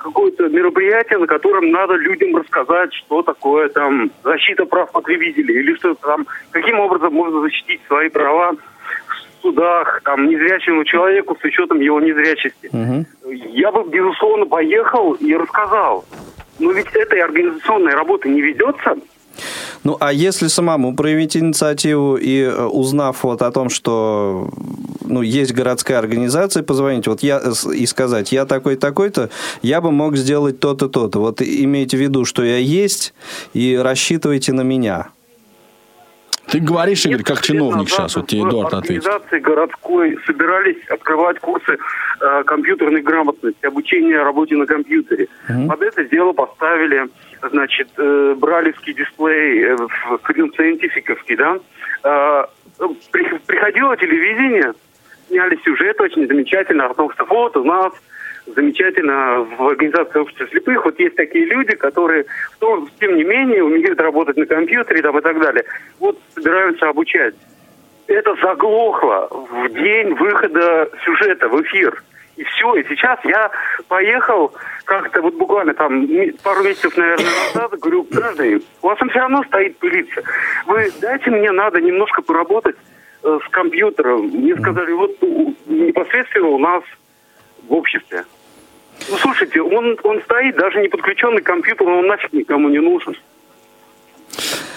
какое-то 0.05 0.47
мероприятие, 0.49 1.17
на 1.17 1.25
котором 1.25 1.71
надо 1.71 1.95
людям 1.95 2.35
рассказать, 2.35 2.93
что 2.93 3.23
такое 3.23 3.69
там 3.69 4.11
защита 4.23 4.65
прав 4.65 4.91
потребителей 4.91 5.55
или 5.55 5.73
что 5.75 5.95
там, 5.95 6.27
каким 6.51 6.79
образом 6.79 7.13
можно 7.13 7.41
защитить 7.41 7.81
свои 7.87 8.09
права 8.09 8.51
в 8.51 9.41
судах, 9.41 10.01
там, 10.03 10.27
незрячему 10.27 10.83
человеку 10.83 11.35
с 11.39 11.43
учетом 11.43 11.79
его 11.79 11.99
незрячести. 11.99 12.69
Мгм. 12.71 13.05
Я 13.51 13.71
бы, 13.71 13.89
безусловно, 13.89 14.45
поехал 14.45 15.13
и 15.13 15.35
рассказал. 15.35 16.05
Но 16.59 16.71
ведь 16.71 16.87
этой 16.93 17.21
организационной 17.21 17.93
работы 17.93 18.29
не 18.29 18.41
ведется. 18.41 18.95
Ну, 19.83 19.97
а 19.99 20.13
если 20.13 20.47
самому 20.47 20.95
проявить 20.95 21.35
инициативу 21.35 22.15
и 22.15 22.39
э, 22.43 22.65
узнав 22.65 23.23
вот 23.23 23.41
о 23.41 23.51
том, 23.51 23.69
что 23.69 24.49
ну, 25.05 25.21
есть 25.21 25.53
городская 25.53 25.99
организация, 25.99 26.63
позвонить 26.63 27.05
вот 27.07 27.21
я, 27.21 27.39
с- 27.53 27.69
и 27.69 27.85
сказать, 27.85 28.31
я 28.31 28.45
такой-такой-то, 28.45 29.29
я 29.61 29.81
бы 29.81 29.91
мог 29.91 30.15
сделать 30.15 30.59
то-то, 30.61 30.87
то-то. 30.87 31.19
Вот 31.19 31.41
имейте 31.41 31.97
в 31.97 31.99
виду, 31.99 32.23
что 32.23 32.43
я 32.43 32.57
есть, 32.57 33.13
и 33.53 33.75
рассчитывайте 33.75 34.53
на 34.53 34.61
меня. 34.61 35.09
Ты 36.47 36.59
говоришь, 36.59 37.05
Игорь, 37.05 37.23
как 37.23 37.41
чиновник 37.41 37.89
сейчас, 37.89 38.15
вот 38.15 38.27
тебе 38.27 38.41
Эдуард 38.41 38.73
ответит. 38.73 39.05
организации 39.05 39.39
городской 39.39 40.17
собирались 40.25 40.77
открывать 40.89 41.39
курсы 41.39 41.77
э, 42.21 42.43
компьютерной 42.45 43.01
грамотности, 43.01 43.65
обучения 43.65 44.21
работе 44.21 44.55
на 44.55 44.65
компьютере. 44.65 45.27
Под 45.67 45.81
это 45.81 46.03
дело 46.05 46.33
поставили, 46.33 47.07
значит, 47.51 47.89
э, 47.97 48.35
бралевский 48.37 48.93
дисплей, 48.93 49.63
э, 49.63 49.75
клиент-сcientificовский, 50.23 51.35
да. 51.35 51.57
Э, 52.03 52.43
при- 53.11 53.37
приходило 53.47 53.97
телевидение, 53.97 54.73
сняли 55.27 55.57
сюжет 55.65 55.99
очень 55.99 56.27
замечательно 56.27 56.85
о 56.85 56.93
том, 56.93 57.11
что 57.13 57.25
вот 57.25 57.57
у 57.57 57.63
нас 57.63 57.91
замечательно 58.45 59.47
в 59.57 59.67
организации 59.67 60.19
общества 60.19 60.47
слепых. 60.47 60.85
Вот 60.85 60.99
есть 60.99 61.15
такие 61.15 61.45
люди, 61.45 61.75
которые, 61.75 62.25
том- 62.59 62.89
тем 62.99 63.15
не 63.15 63.23
менее, 63.23 63.63
умеют 63.63 63.99
работать 63.99 64.37
на 64.37 64.45
компьютере 64.45 65.01
там, 65.01 65.17
и 65.17 65.21
так 65.21 65.39
далее. 65.39 65.63
Вот 65.99 66.19
собираются 66.33 66.89
обучать. 66.89 67.35
Это 68.07 68.35
заглохло 68.35 69.27
в 69.31 69.69
день 69.69 70.13
выхода 70.13 70.89
сюжета 71.03 71.47
в 71.49 71.61
эфир. 71.63 72.03
И 72.35 72.43
все, 72.43 72.75
и 72.75 72.83
сейчас 72.89 73.17
я 73.23 73.49
поехал 73.87 74.53
как-то 74.83 75.21
вот 75.21 75.35
буквально 75.35 75.73
там 75.73 76.05
пару 76.43 76.63
месяцев, 76.63 76.95
наверное, 76.97 77.25
назад, 77.53 77.79
говорю, 77.79 78.03
граждане, 78.11 78.59
у 78.81 78.87
вас 78.87 78.99
там 78.99 79.09
все 79.09 79.19
равно 79.19 79.43
стоит 79.45 79.77
пылиться. 79.77 80.21
Вы 80.65 80.91
дайте 80.99 81.31
мне, 81.31 81.51
надо 81.51 81.79
немножко 81.79 82.21
поработать 82.21 82.75
э, 83.23 83.39
с 83.41 83.49
компьютером. 83.51 84.27
Мне 84.27 84.55
сказали, 84.57 84.91
вот 84.91 85.11
непосредственно 85.65 86.47
у 86.49 86.59
нас 86.59 86.83
в 87.67 87.73
обществе. 87.73 88.25
Ну, 89.09 89.17
слушайте, 89.17 89.61
он, 89.61 89.97
он 90.03 90.21
стоит, 90.23 90.55
даже 90.55 90.81
не 90.81 90.87
подключенный 90.87 91.41
к 91.41 91.45
компьютеру, 91.45 91.97
он 91.99 92.07
нафиг 92.07 92.33
никому 92.33 92.69
не 92.69 92.79
нужен. 92.79 93.15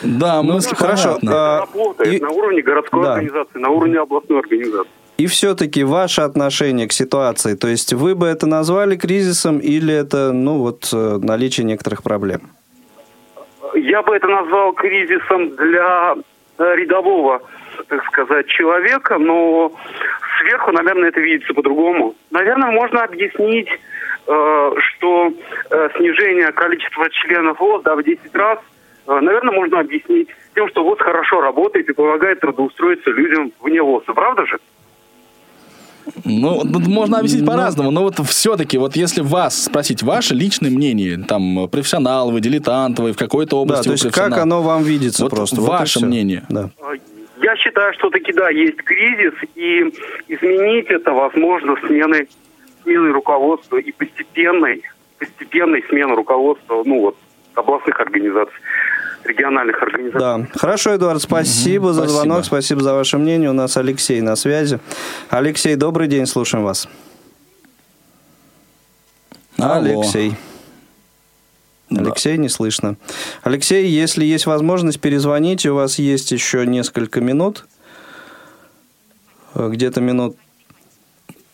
Да, 0.02 0.42
мысль 0.42 0.74
хорошо, 0.76 1.18
понятна. 1.20 1.32
а, 1.34 1.60
Работает 1.60 2.14
и- 2.14 2.20
на 2.22 2.30
уровне 2.30 2.62
городской 2.62 3.02
Да. 3.02 3.12
организации, 3.14 3.58
на 3.58 3.70
уровне 3.70 3.98
областной 3.98 4.40
организации. 4.40 4.90
И 5.16 5.26
все-таки 5.26 5.82
ваше 5.82 6.20
отношение 6.20 6.86
к 6.86 6.92
ситуации, 6.92 7.54
то 7.56 7.66
есть 7.66 7.92
вы 7.92 8.14
бы 8.14 8.26
это 8.28 8.46
назвали 8.46 8.96
кризисом 8.96 9.58
или 9.58 9.92
это, 9.92 10.32
ну, 10.32 10.58
вот, 10.58 10.88
э, 10.92 11.18
наличие 11.20 11.64
некоторых 11.64 12.02
проблем? 12.04 12.40
Я 13.74 14.02
бы 14.02 14.14
это 14.14 14.28
назвал 14.28 14.72
кризисом 14.74 15.56
для 15.56 16.14
э, 16.60 16.74
рядового, 16.76 17.40
так 17.88 18.04
сказать, 18.06 18.46
человека, 18.46 19.18
но 19.18 19.72
сверху, 20.40 20.72
наверное, 20.72 21.08
это 21.08 21.20
видится 21.20 21.52
по-другому. 21.54 22.14
Наверное, 22.30 22.70
можно 22.70 23.02
объяснить, 23.04 23.68
что 24.28 25.32
э, 25.70 25.88
снижение 25.96 26.52
количества 26.52 27.08
членов 27.10 27.58
ВОЗ 27.58 27.82
да, 27.84 27.96
в 27.96 28.02
10 28.02 28.34
раз, 28.34 28.58
э, 29.06 29.20
наверное, 29.20 29.54
можно 29.54 29.80
объяснить 29.80 30.28
тем, 30.54 30.68
что 30.68 30.84
ВОЗ 30.84 30.98
хорошо 31.00 31.40
работает 31.40 31.88
и 31.88 31.92
помогает 31.94 32.40
трудоустроиться 32.40 33.10
людям 33.10 33.52
вне 33.60 33.82
ВОЗа. 33.82 34.12
Правда 34.12 34.44
же? 34.46 34.58
Ну, 36.24 36.60
тут 36.62 36.86
можно 36.86 37.18
объяснить 37.18 37.46
по-разному, 37.46 37.90
но 37.90 38.02
вот 38.02 38.18
все-таки, 38.26 38.78
вот 38.78 38.96
если 38.96 39.20
вас 39.20 39.64
спросить 39.64 40.02
ваше 40.02 40.34
личное 40.34 40.70
мнение, 40.70 41.18
там, 41.26 41.68
профессионал 41.68 42.30
вы, 42.30 42.40
дилетант 42.40 42.98
вы, 42.98 43.12
в 43.12 43.16
какой-то 43.16 43.50
Да, 43.52 43.56
области 43.56 43.84
то 43.84 43.90
вы 43.90 43.94
есть 43.94 44.10
как 44.12 44.36
оно 44.38 44.62
вам 44.62 44.82
видится 44.82 45.24
Вот 45.24 45.30
просто? 45.30 45.56
Вот 45.60 45.68
ваше 45.68 45.98
всё. 45.98 46.06
мнение. 46.06 46.44
Да. 46.48 46.70
Я 47.42 47.56
считаю, 47.56 47.92
что 47.94 48.10
таки 48.10 48.32
да, 48.32 48.50
есть 48.50 48.76
кризис, 48.78 49.34
и 49.54 49.84
изменить 50.28 50.86
это 50.88 51.12
возможно 51.12 51.76
сменой, 51.86 52.28
сменой 52.88 53.12
руководства 53.12 53.76
и 53.76 53.92
постепенной, 53.92 54.82
постепенной 55.18 55.84
сменой 55.88 56.16
руководства, 56.16 56.82
ну 56.84 57.00
вот, 57.02 57.16
областных 57.54 58.00
организаций, 58.00 58.54
региональных 59.24 59.82
организаций. 59.82 60.20
Да. 60.20 60.58
Хорошо, 60.58 60.96
Эдуард, 60.96 61.20
спасибо 61.20 61.92
за 61.92 62.02
спасибо. 62.02 62.16
звонок, 62.16 62.44
спасибо 62.44 62.80
за 62.82 62.94
ваше 62.94 63.18
мнение. 63.18 63.50
У 63.50 63.52
нас 63.52 63.76
Алексей 63.76 64.20
на 64.22 64.36
связи. 64.36 64.80
Алексей, 65.28 65.76
добрый 65.76 66.08
день, 66.08 66.26
слушаем 66.26 66.64
вас. 66.64 66.88
Алло. 69.58 70.00
Алексей. 70.00 70.34
Да. 71.90 72.02
Алексей, 72.02 72.36
не 72.36 72.48
слышно. 72.48 72.96
Алексей, 73.42 73.86
если 73.86 74.24
есть 74.24 74.46
возможность, 74.46 75.00
перезвоните. 75.00 75.70
У 75.70 75.74
вас 75.74 75.98
есть 75.98 76.30
еще 76.32 76.66
несколько 76.66 77.20
минут. 77.20 77.66
Э, 79.54 79.68
Где-то 79.70 80.00
минут 80.00 80.36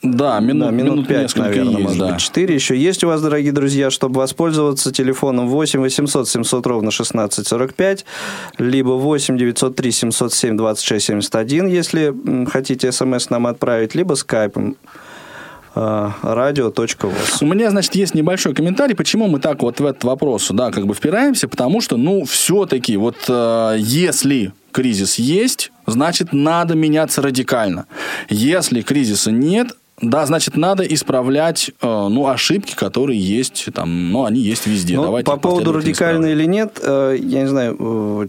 Да, 0.04 0.38
минут, 0.38 0.66
да, 0.66 0.70
минут, 0.70 0.92
минут 0.92 1.08
5, 1.08 1.22
несколько 1.22 1.42
наверное, 1.48 1.72
есть, 1.72 1.82
может 1.82 1.98
да. 1.98 2.12
быть, 2.12 2.20
4 2.20 2.54
еще. 2.54 2.76
Есть 2.76 3.04
у 3.04 3.06
вас, 3.06 3.22
дорогие 3.22 3.52
друзья, 3.52 3.90
чтобы 3.90 4.20
воспользоваться 4.20 4.92
телефоном 4.92 5.48
8 5.48 5.80
800 5.80 6.28
700 6.28 6.66
ровно 6.66 6.90
16 6.90 7.46
45, 7.46 8.04
либо 8.58 8.90
8 8.90 9.38
903 9.38 9.90
707 9.90 10.56
26 10.58 11.06
71, 11.06 11.66
если 11.68 12.14
хотите 12.50 12.92
смс 12.92 13.30
нам 13.30 13.46
отправить, 13.46 13.94
либо 13.94 14.12
скайпом 14.12 14.76
э, 15.74 16.10
радио.воз. 16.22 17.40
У 17.40 17.46
меня, 17.46 17.70
значит, 17.70 17.94
есть 17.94 18.14
небольшой 18.14 18.54
комментарий, 18.54 18.94
почему 18.94 19.26
мы 19.28 19.40
так 19.40 19.62
вот 19.62 19.80
в 19.80 19.86
этот 19.86 20.04
вопрос, 20.04 20.50
да, 20.50 20.70
как 20.70 20.86
бы 20.86 20.92
впираемся, 20.92 21.48
потому 21.48 21.80
что, 21.80 21.96
ну, 21.96 22.26
все-таки, 22.26 22.98
вот 22.98 23.16
э, 23.28 23.76
если 23.78 24.52
кризис 24.70 25.14
есть, 25.14 25.72
значит, 25.86 26.34
надо 26.34 26.74
меняться 26.74 27.22
радикально. 27.22 27.86
Если 28.28 28.82
кризиса 28.82 29.30
нет, 29.30 29.68
да, 30.00 30.26
значит, 30.26 30.56
надо 30.56 30.82
исправлять, 30.82 31.70
э, 31.80 31.86
ну, 31.86 32.26
ошибки, 32.26 32.74
которые 32.74 33.18
есть, 33.18 33.68
там, 33.72 34.10
ну, 34.10 34.24
они 34.24 34.40
есть 34.40 34.66
везде. 34.66 34.96
Ну, 34.96 35.04
Давайте 35.04 35.30
по 35.30 35.36
поводу 35.36 35.72
радикально 35.72 36.26
или 36.26 36.44
нет, 36.46 36.80
э, 36.82 37.16
я 37.20 37.42
не 37.42 37.48
знаю, 37.48 37.76
э, 37.78 38.26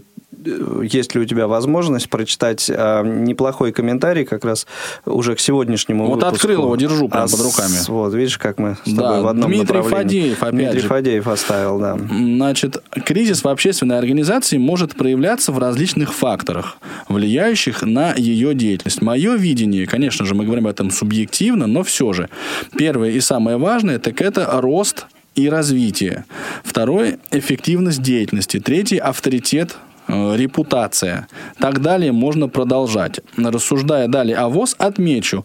есть 0.82 1.14
ли 1.14 1.20
у 1.20 1.24
тебя 1.24 1.46
возможность 1.46 2.08
прочитать 2.08 2.68
э, 2.68 3.02
неплохой 3.04 3.72
комментарий 3.72 4.24
как 4.24 4.44
раз 4.44 4.66
уже 5.04 5.34
к 5.34 5.40
сегодняшнему 5.40 6.06
Вот 6.06 6.14
выпуску. 6.16 6.34
открыл 6.34 6.62
его, 6.62 6.76
держу 6.76 7.08
прям 7.08 7.24
А 7.24 7.28
под 7.28 7.38
с- 7.38 7.42
руками. 7.42 7.76
Вот, 7.88 8.14
видишь, 8.14 8.38
как 8.38 8.58
мы 8.58 8.76
с 8.84 8.92
Да, 8.92 9.02
тобой 9.02 9.22
в 9.22 9.26
одном 9.28 9.50
Дмитрий 9.50 9.76
направлении. 9.78 10.04
Фадеев, 10.34 10.42
опять 10.42 10.54
Дмитрий 10.54 10.80
же. 10.80 10.88
Фадеев 10.88 11.28
оставил, 11.28 11.78
да. 11.78 11.98
Значит, 11.98 12.82
кризис 13.04 13.42
в 13.44 13.48
общественной 13.48 13.98
организации 13.98 14.58
может 14.58 14.94
проявляться 14.94 15.52
в 15.52 15.58
различных 15.58 16.12
факторах, 16.14 16.78
влияющих 17.08 17.82
на 17.82 18.14
ее 18.14 18.54
деятельность. 18.54 19.02
Мое 19.02 19.36
видение, 19.36 19.86
конечно 19.86 20.24
же, 20.26 20.34
мы 20.34 20.44
говорим 20.44 20.66
об 20.66 20.70
этом 20.72 20.90
субъективно, 20.90 21.66
но 21.66 21.82
все 21.82 22.12
же. 22.12 22.28
Первое 22.76 23.10
и 23.10 23.20
самое 23.20 23.56
важное, 23.56 23.98
так 23.98 24.20
это 24.20 24.48
рост 24.60 25.06
и 25.34 25.48
развитие. 25.50 26.24
Второе– 26.64 27.18
эффективность 27.30 28.00
деятельности. 28.02 28.58
Третий– 28.58 28.96
авторитет 28.98 29.70
э, 29.72 29.85
репутация. 30.08 31.28
Так 31.58 31.80
далее 31.80 32.12
можно 32.12 32.48
продолжать. 32.48 33.20
Рассуждая 33.36 34.08
далее 34.08 34.36
о 34.36 34.48
ВОЗ, 34.48 34.76
отмечу 34.78 35.44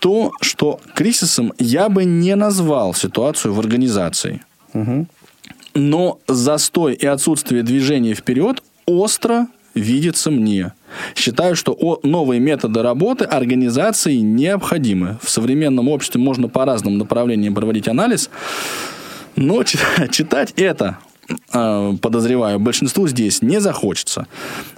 то, 0.00 0.32
что 0.40 0.80
кризисом 0.94 1.52
я 1.58 1.88
бы 1.88 2.04
не 2.04 2.34
назвал 2.34 2.94
ситуацию 2.94 3.54
в 3.54 3.60
организации. 3.60 4.42
Но 5.74 6.18
застой 6.28 6.94
и 6.94 7.06
отсутствие 7.06 7.62
движения 7.62 8.14
вперед 8.14 8.62
остро 8.84 9.46
видится 9.74 10.30
мне. 10.30 10.72
Считаю, 11.14 11.56
что 11.56 12.00
новые 12.02 12.40
методы 12.40 12.82
работы 12.82 13.24
организации 13.24 14.16
необходимы. 14.16 15.18
В 15.22 15.30
современном 15.30 15.88
обществе 15.88 16.20
можно 16.20 16.48
по 16.48 16.64
разным 16.64 16.98
направлениям 16.98 17.54
проводить 17.54 17.88
анализ, 17.88 18.28
но 19.36 19.62
читать 20.10 20.52
это 20.56 20.98
э, 21.06 21.11
подозреваю, 21.50 22.58
большинству 22.58 23.08
здесь 23.08 23.42
не 23.42 23.60
захочется. 23.60 24.26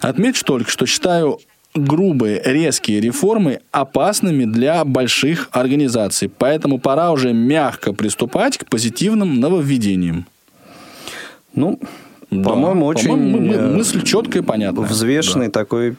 Отмечу 0.00 0.44
только, 0.44 0.70
что 0.70 0.86
считаю 0.86 1.38
грубые, 1.74 2.40
резкие 2.44 3.00
реформы 3.00 3.60
опасными 3.72 4.44
для 4.44 4.84
больших 4.84 5.48
организаций. 5.50 6.28
Поэтому 6.28 6.78
пора 6.78 7.10
уже 7.10 7.32
мягко 7.32 7.92
приступать 7.92 8.58
к 8.58 8.66
позитивным 8.66 9.40
нововведениям. 9.40 10.26
Ну, 11.54 11.80
да, 12.30 12.50
по-моему, 12.50 12.86
очень 12.86 13.08
по-моему, 13.08 13.52
э, 13.52 13.76
мысль 13.76 14.02
четкая 14.02 14.42
и 14.42 14.44
понятная. 14.44 14.84
Взвешенный 14.84 15.46
да. 15.46 15.52
такой 15.52 15.96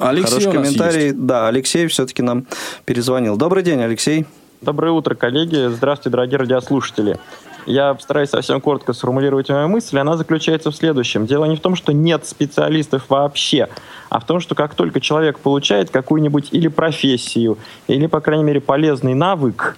Алексей 0.00 0.40
хороший 0.40 0.52
комментарий. 0.52 1.04
Есть. 1.06 1.26
Да, 1.26 1.48
Алексей 1.48 1.86
все-таки 1.86 2.22
нам 2.22 2.46
перезвонил. 2.84 3.36
Добрый 3.36 3.62
день, 3.62 3.80
Алексей. 3.80 4.26
Доброе 4.62 4.92
утро, 4.92 5.14
коллеги. 5.14 5.68
Здравствуйте, 5.68 6.10
дорогие 6.10 6.38
радиослушатели. 6.38 7.18
Я 7.66 7.94
постараюсь 7.94 8.30
совсем 8.30 8.60
коротко 8.60 8.92
сформулировать 8.92 9.48
мою 9.48 9.68
мысль. 9.68 9.98
Она 9.98 10.16
заключается 10.16 10.70
в 10.70 10.76
следующем. 10.76 11.26
Дело 11.26 11.44
не 11.46 11.56
в 11.56 11.60
том, 11.60 11.76
что 11.76 11.92
нет 11.92 12.26
специалистов 12.26 13.04
вообще, 13.08 13.68
а 14.10 14.20
в 14.20 14.26
том, 14.26 14.40
что 14.40 14.54
как 14.54 14.74
только 14.74 15.00
человек 15.00 15.38
получает 15.38 15.90
какую-нибудь 15.90 16.48
или 16.52 16.68
профессию, 16.68 17.58
или, 17.86 18.06
по 18.06 18.20
крайней 18.20 18.44
мере, 18.44 18.60
полезный 18.60 19.14
навык, 19.14 19.76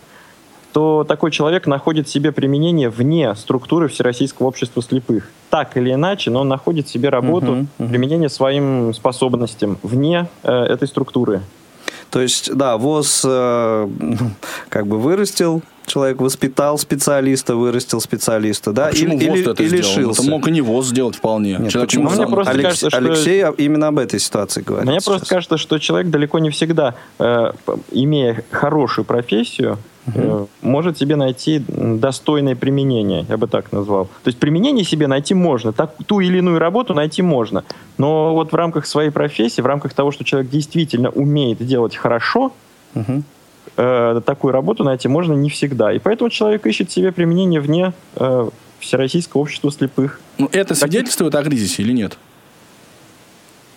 то 0.72 1.05
такой 1.05 1.30
человек 1.30 1.66
находит 1.66 2.07
себе 2.07 2.32
применение 2.32 2.91
вне 2.91 3.34
структуры 3.34 3.89
Всероссийского 3.89 4.49
общества 4.49 4.82
слепых. 4.82 5.30
Так 5.49 5.74
или 5.78 5.93
иначе, 5.93 6.30
но 6.30 6.43
он 6.43 6.49
находит 6.49 6.87
себе 6.87 7.09
работу, 7.09 7.47
uh-huh, 7.47 7.66
uh-huh. 7.78 7.89
применение 7.89 8.28
своим 8.28 8.93
способностям 8.93 9.78
вне 9.82 10.28
э, 10.43 10.53
этой 10.53 10.87
структуры. 10.87 11.41
То 12.11 12.20
есть, 12.20 12.55
да, 12.55 12.76
ВОЗ 12.76 13.22
э, 13.24 13.89
как 14.68 14.87
бы 14.87 14.99
вырастил 14.99 15.62
человек 15.87 16.20
воспитал 16.20 16.78
специалиста, 16.78 17.57
вырастил 17.57 18.01
специалиста, 18.01 18.72
да? 18.72 18.89
А 18.89 18.91
почему 18.91 19.18
или, 19.18 19.28
ВОЗ 19.28 19.41
это 19.41 19.62
или 19.62 19.82
сделал? 19.82 20.12
Это 20.12 20.22
мог 20.24 20.49
и 20.49 20.51
не 20.51 20.61
ВОЗ 20.61 20.89
сделать 20.89 21.16
вполне. 21.16 21.57
Нет, 21.59 21.70
человек 21.70 21.91
почему? 21.91 22.11
Мне 22.11 22.26
просто 22.26 22.53
Алекс... 22.53 22.64
кажется, 22.64 22.91
что... 22.91 22.99
Алексей 22.99 23.45
именно 23.59 23.89
об 23.89 23.99
этой 23.99 24.20
ситуации 24.20 24.62
говорит. 24.62 24.87
Мне 24.87 25.01
сейчас. 25.01 25.05
просто 25.05 25.26
кажется, 25.28 25.57
что 25.57 25.78
человек 25.78 26.11
далеко 26.11 26.39
не 26.39 26.51
всегда, 26.51 26.95
э, 27.18 27.53
имея 27.93 28.45
хорошую 28.51 29.05
профессию, 29.05 29.78
угу. 30.07 30.49
может 30.62 30.99
себе 30.99 31.16
найти 31.16 31.62
достойное 31.68 32.57
применение, 32.57 33.24
я 33.28 33.37
бы 33.37 33.47
так 33.47 33.72
назвал. 33.72 34.07
То 34.07 34.28
есть 34.28 34.39
применение 34.39 34.84
себе 34.84 35.07
найти 35.07 35.34
можно, 35.34 35.72
так, 35.72 35.95
ту 36.07 36.20
или 36.20 36.39
иную 36.39 36.59
работу 36.59 36.95
найти 36.95 37.22
можно, 37.22 37.64
но 37.99 38.34
вот 38.34 38.53
в 38.53 38.55
рамках 38.55 38.87
своей 38.87 39.11
профессии, 39.11 39.61
в 39.61 39.66
рамках 39.66 39.95
того, 39.95 40.11
что 40.11 40.24
человек 40.24 40.51
действительно 40.51 41.11
умеет 41.11 41.64
делать 41.64 41.97
хорошо, 41.97 42.53
угу 42.95 43.22
э, 43.77 44.20
такую 44.24 44.53
работу 44.53 44.85
найти 44.85 45.09
можно 45.09 45.35
не 45.35 45.51
всегда. 45.51 45.93
И 45.93 45.99
поэтому 45.99 46.31
человек 46.31 46.66
ищет 46.66 46.91
себе 46.91 47.12
применение 47.12 47.61
вне 47.61 47.93
э, 48.16 48.49
Всероссийского 48.81 49.43
общества 49.43 49.70
слепых. 49.72 50.20
Ну, 50.39 50.49
это 50.53 50.74
свидетельствует 50.74 51.33
так... 51.33 51.43
о 51.43 51.49
кризисе 51.49 51.83
или 51.83 51.93
нет? 51.93 52.18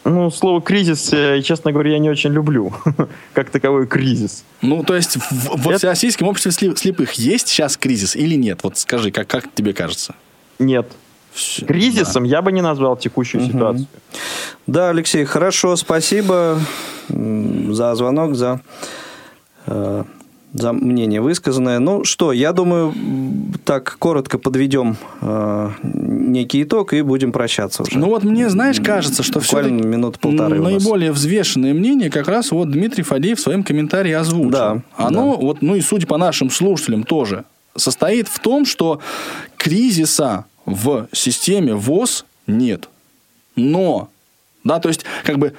Ну, 0.06 0.32
слово 0.32 0.62
кризис, 0.62 1.12
э, 1.14 1.42
честно 1.42 1.72
говоря, 1.72 1.92
я 1.92 2.00
не 2.00 2.10
очень 2.10 2.32
люблю, 2.32 2.74
как 3.34 3.50
таковой 3.50 3.86
кризис. 3.86 4.44
Ну, 4.62 4.84
то 4.84 4.96
есть 4.96 5.18
в, 5.18 5.58
в 5.58 5.70
это... 5.70 5.78
Всероссийском 5.78 6.28
обществе 6.28 6.76
слепых 6.76 7.14
есть 7.14 7.48
сейчас 7.48 7.78
кризис 7.78 8.16
или 8.16 8.36
нет? 8.36 8.62
Вот 8.64 8.78
скажи, 8.78 9.12
как, 9.12 9.28
как 9.28 9.54
тебе 9.54 9.74
кажется? 9.74 10.16
Нет. 10.58 10.88
Все, 11.32 11.66
Кризисом 11.66 12.24
да. 12.24 12.30
я 12.30 12.42
бы 12.42 12.52
не 12.52 12.62
назвал 12.62 12.98
текущую 12.98 13.44
угу. 13.44 13.52
ситуацию. 13.52 13.88
Да, 14.68 14.90
Алексей, 14.90 15.26
хорошо, 15.26 15.76
спасибо 15.76 16.60
за 17.08 17.96
звонок, 17.96 18.36
за 18.36 18.62
за 20.54 20.74
мнение 20.74 21.22
высказанное. 21.22 21.80
Ну 21.80 22.04
что, 22.04 22.32
я 22.32 22.54
думаю, 22.54 22.94
так 23.66 23.98
коротко 24.00 24.40
подведем 24.40 24.98
э, 25.22 25.72
некий 25.84 26.64
итог 26.64 26.94
и 26.94 27.02
будем 27.02 27.32
прощаться 27.32 27.84
уже. 27.84 28.00
Ну 28.00 28.08
вот 28.08 28.24
мне, 28.24 28.50
знаешь, 28.50 28.80
кажется, 28.82 29.22
что 29.22 29.40
все 29.40 29.62
минут 29.62 30.20
полторы 30.20 30.60
наиболее 30.60 31.12
взвешенное 31.12 31.74
мнение 31.74 32.10
как 32.10 32.28
раз 32.28 32.52
вот 32.52 32.72
Дмитрий 32.72 33.04
Фадеев 33.04 33.38
в 33.38 33.42
своем 33.42 33.64
комментарии 33.64 34.12
озвучил. 34.12 34.50
Да, 34.50 34.82
Оно, 34.96 35.36
да. 35.36 35.42
вот, 35.42 35.62
ну 35.62 35.76
и 35.76 35.82
судя 35.82 36.08
по 36.08 36.18
нашим 36.18 36.50
слушателям 36.50 37.04
тоже, 37.04 37.46
состоит 37.76 38.28
в 38.28 38.40
том, 38.40 38.66
что 38.66 39.00
кризиса 39.58 40.46
в 40.66 41.08
системе 41.12 41.76
ВОЗ 41.76 42.26
нет. 42.48 42.90
Но, 43.56 44.10
да, 44.64 44.80
то 44.80 44.90
есть, 44.90 45.06
как 45.24 45.38
бы 45.38 45.54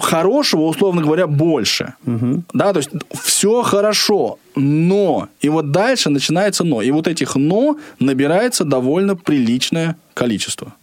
хорошего, 0.00 0.62
условно 0.62 1.02
говоря, 1.02 1.26
больше. 1.26 1.94
Угу. 2.06 2.44
Да, 2.52 2.72
то 2.72 2.78
есть 2.78 2.90
все 3.22 3.62
хорошо, 3.62 4.38
но. 4.54 5.28
И 5.40 5.48
вот 5.48 5.70
дальше 5.70 6.10
начинается 6.10 6.64
но. 6.64 6.82
И 6.82 6.90
вот 6.90 7.06
этих 7.06 7.36
но 7.36 7.76
набирается 7.98 8.64
довольно 8.64 9.16
приличное 9.16 9.96
количество. 10.14 10.74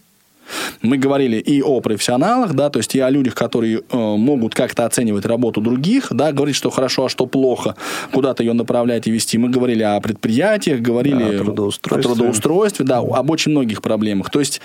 Мы 0.80 0.96
говорили 0.96 1.36
и 1.36 1.62
о 1.62 1.80
профессионалах, 1.80 2.54
да, 2.54 2.70
то 2.70 2.78
есть 2.78 2.94
и 2.94 3.00
о 3.00 3.10
людях, 3.10 3.34
которые 3.34 3.78
э, 3.78 3.96
могут 3.96 4.54
как-то 4.54 4.86
оценивать 4.86 5.26
работу 5.26 5.60
других, 5.60 6.06
да, 6.10 6.32
говорить, 6.32 6.56
что 6.56 6.70
хорошо, 6.70 7.04
а 7.04 7.08
что 7.10 7.26
плохо, 7.26 7.74
куда-то 8.12 8.42
ее 8.42 8.54
направлять 8.54 9.06
и 9.06 9.10
вести. 9.10 9.36
Мы 9.36 9.50
говорили 9.50 9.82
о 9.82 10.00
предприятиях, 10.00 10.80
говорили 10.80 11.18
да, 11.18 11.28
о, 11.28 11.38
трудоустройстве. 11.44 12.10
о 12.10 12.14
трудоустройстве, 12.14 12.84
да, 12.86 12.98
об 12.98 13.30
очень 13.30 13.50
многих 13.50 13.82
проблемах. 13.82 14.30
То 14.30 14.40
есть, 14.40 14.62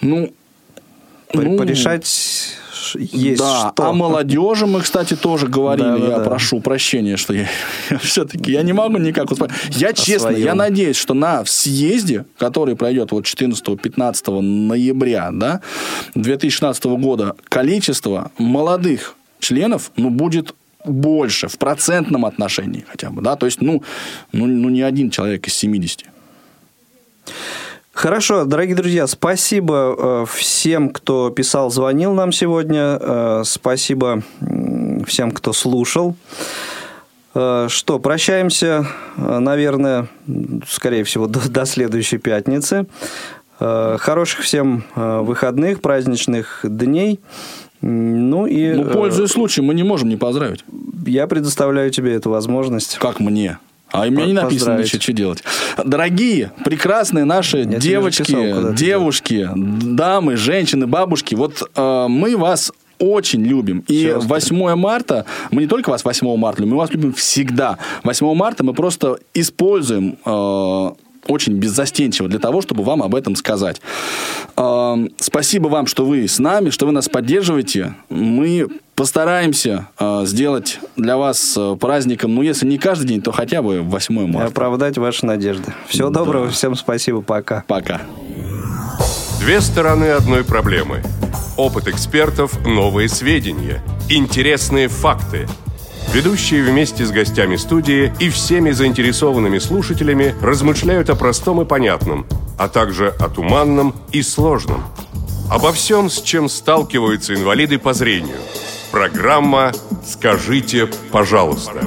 ну, 0.00 0.32
ну, 1.32 1.58
порешать 1.58 2.06
есть 2.94 3.38
да, 3.38 3.72
что. 3.72 3.88
о 3.88 3.92
молодежи 3.92 4.66
мы, 4.66 4.80
кстати, 4.80 5.14
тоже 5.14 5.46
говорили. 5.46 5.88
Да, 5.88 5.98
да, 5.98 6.06
я 6.06 6.18
да. 6.18 6.24
прошу 6.24 6.60
прощения, 6.60 7.16
что 7.16 7.34
я, 7.34 7.48
все-таки 8.00 8.52
я 8.52 8.62
не 8.62 8.72
могу 8.72 8.98
никак 8.98 9.30
успокоиться. 9.30 9.78
Я, 9.78 9.88
о 9.88 9.92
честно, 9.92 10.30
своем. 10.30 10.44
я 10.44 10.54
надеюсь, 10.54 10.96
что 10.96 11.14
на 11.14 11.44
съезде, 11.44 12.24
который 12.36 12.76
пройдет 12.76 13.12
вот 13.12 13.24
14-15 13.24 14.40
ноября 14.40 15.30
да, 15.32 15.60
2016 16.14 16.84
года, 16.84 17.36
количество 17.48 18.30
молодых 18.38 19.16
членов 19.40 19.90
ну, 19.96 20.10
будет 20.10 20.54
больше 20.84 21.48
в 21.48 21.58
процентном 21.58 22.24
отношении 22.24 22.84
хотя 22.88 23.10
бы. 23.10 23.22
Да? 23.22 23.36
То 23.36 23.46
есть, 23.46 23.60
ну, 23.60 23.82
ну, 24.32 24.46
ну 24.46 24.68
не 24.68 24.82
один 24.82 25.10
человек 25.10 25.46
из 25.46 25.54
70. 25.54 26.04
Хорошо, 27.98 28.44
дорогие 28.44 28.76
друзья, 28.76 29.08
спасибо 29.08 29.96
э, 29.98 30.24
всем, 30.32 30.90
кто 30.90 31.30
писал, 31.30 31.68
звонил 31.68 32.14
нам 32.14 32.30
сегодня. 32.30 32.96
Э, 33.00 33.42
спасибо 33.44 34.22
всем, 35.04 35.32
кто 35.32 35.52
слушал. 35.52 36.14
Э, 37.34 37.66
что, 37.68 37.98
прощаемся, 37.98 38.86
наверное, 39.16 40.06
скорее 40.68 41.02
всего, 41.02 41.26
до, 41.26 41.50
до 41.50 41.66
следующей 41.66 42.18
пятницы. 42.18 42.86
Хороших 43.58 44.42
всем 44.42 44.84
выходных, 44.94 45.80
праздничных 45.80 46.60
дней. 46.62 47.18
Ну 47.80 48.46
и... 48.46 48.74
Ну, 48.74 48.92
пользуясь 48.92 49.30
случаем, 49.30 49.66
мы 49.66 49.74
не 49.74 49.82
можем 49.82 50.08
не 50.08 50.16
поздравить. 50.16 50.64
Я 51.04 51.26
предоставляю 51.26 51.90
тебе 51.90 52.14
эту 52.14 52.30
возможность. 52.30 52.96
Как 52.98 53.18
мне? 53.18 53.58
А 53.90 54.02
у 54.02 54.10
меня 54.10 54.26
не 54.26 54.32
написано 54.32 54.80
еще, 54.80 55.00
что 55.00 55.12
делать. 55.12 55.42
Дорогие, 55.82 56.52
прекрасные 56.64 57.24
наши 57.24 57.58
Я 57.58 57.78
девочки, 57.78 58.22
писал, 58.22 58.74
девушки, 58.74 59.48
дамы, 59.54 60.36
женщины, 60.36 60.86
бабушки, 60.86 61.34
вот 61.34 61.62
э, 61.74 62.06
мы 62.08 62.36
вас 62.36 62.72
очень 62.98 63.44
любим. 63.44 63.84
И 63.86 64.06
Все 64.06 64.18
8 64.18 64.74
марта, 64.74 65.24
мы 65.50 65.62
не 65.62 65.68
только 65.68 65.90
вас 65.90 66.04
8 66.04 66.36
марта 66.36 66.62
любим, 66.62 66.74
мы 66.74 66.80
вас 66.80 66.90
любим 66.90 67.12
всегда. 67.12 67.78
8 68.02 68.34
марта 68.34 68.64
мы 68.64 68.74
просто 68.74 69.18
используем 69.34 70.18
э, 70.24 70.90
очень 71.28 71.54
беззастенчиво 71.54 72.28
для 72.28 72.38
того, 72.38 72.60
чтобы 72.62 72.82
вам 72.82 73.02
об 73.02 73.14
этом 73.14 73.36
сказать. 73.36 73.80
Э, 74.56 74.96
спасибо 75.18 75.68
вам, 75.68 75.86
что 75.86 76.04
вы 76.04 76.26
с 76.26 76.38
нами, 76.38 76.70
что 76.70 76.86
вы 76.86 76.92
нас 76.92 77.08
поддерживаете. 77.08 77.94
Мы 78.08 78.66
постараемся 78.94 79.88
э, 79.98 80.22
сделать 80.24 80.80
для 80.96 81.16
вас 81.16 81.54
э, 81.56 81.76
праздником, 81.78 82.34
ну, 82.34 82.42
если 82.42 82.66
не 82.66 82.78
каждый 82.78 83.06
день, 83.06 83.22
то 83.22 83.30
хотя 83.30 83.62
бы 83.62 83.82
8 83.82 84.26
марта. 84.26 84.48
И 84.48 84.50
оправдать 84.50 84.98
ваши 84.98 85.24
надежды. 85.24 85.72
Всего 85.86 86.10
да. 86.10 86.20
доброго, 86.20 86.50
всем 86.50 86.74
спасибо, 86.74 87.22
пока. 87.22 87.64
Пока. 87.68 88.00
Две 89.40 89.60
стороны 89.60 90.06
одной 90.06 90.42
проблемы. 90.42 91.02
Опыт 91.56 91.88
экспертов, 91.88 92.64
новые 92.66 93.08
сведения, 93.08 93.82
интересные 94.08 94.88
факты– 94.88 95.46
Ведущие 96.12 96.62
вместе 96.62 97.04
с 97.04 97.10
гостями 97.10 97.56
студии 97.56 98.12
и 98.18 98.30
всеми 98.30 98.70
заинтересованными 98.70 99.58
слушателями 99.58 100.34
размышляют 100.40 101.10
о 101.10 101.14
простом 101.14 101.60
и 101.60 101.66
понятном, 101.66 102.26
а 102.58 102.68
также 102.68 103.08
о 103.18 103.28
туманном 103.28 103.94
и 104.10 104.22
сложном. 104.22 104.82
Обо 105.50 105.70
всем, 105.72 106.08
с 106.08 106.22
чем 106.22 106.48
сталкиваются 106.48 107.34
инвалиды 107.34 107.78
по 107.78 107.92
зрению. 107.92 108.38
Программа 108.90 109.72
«Скажите, 110.06 110.88
пожалуйста». 111.12 111.86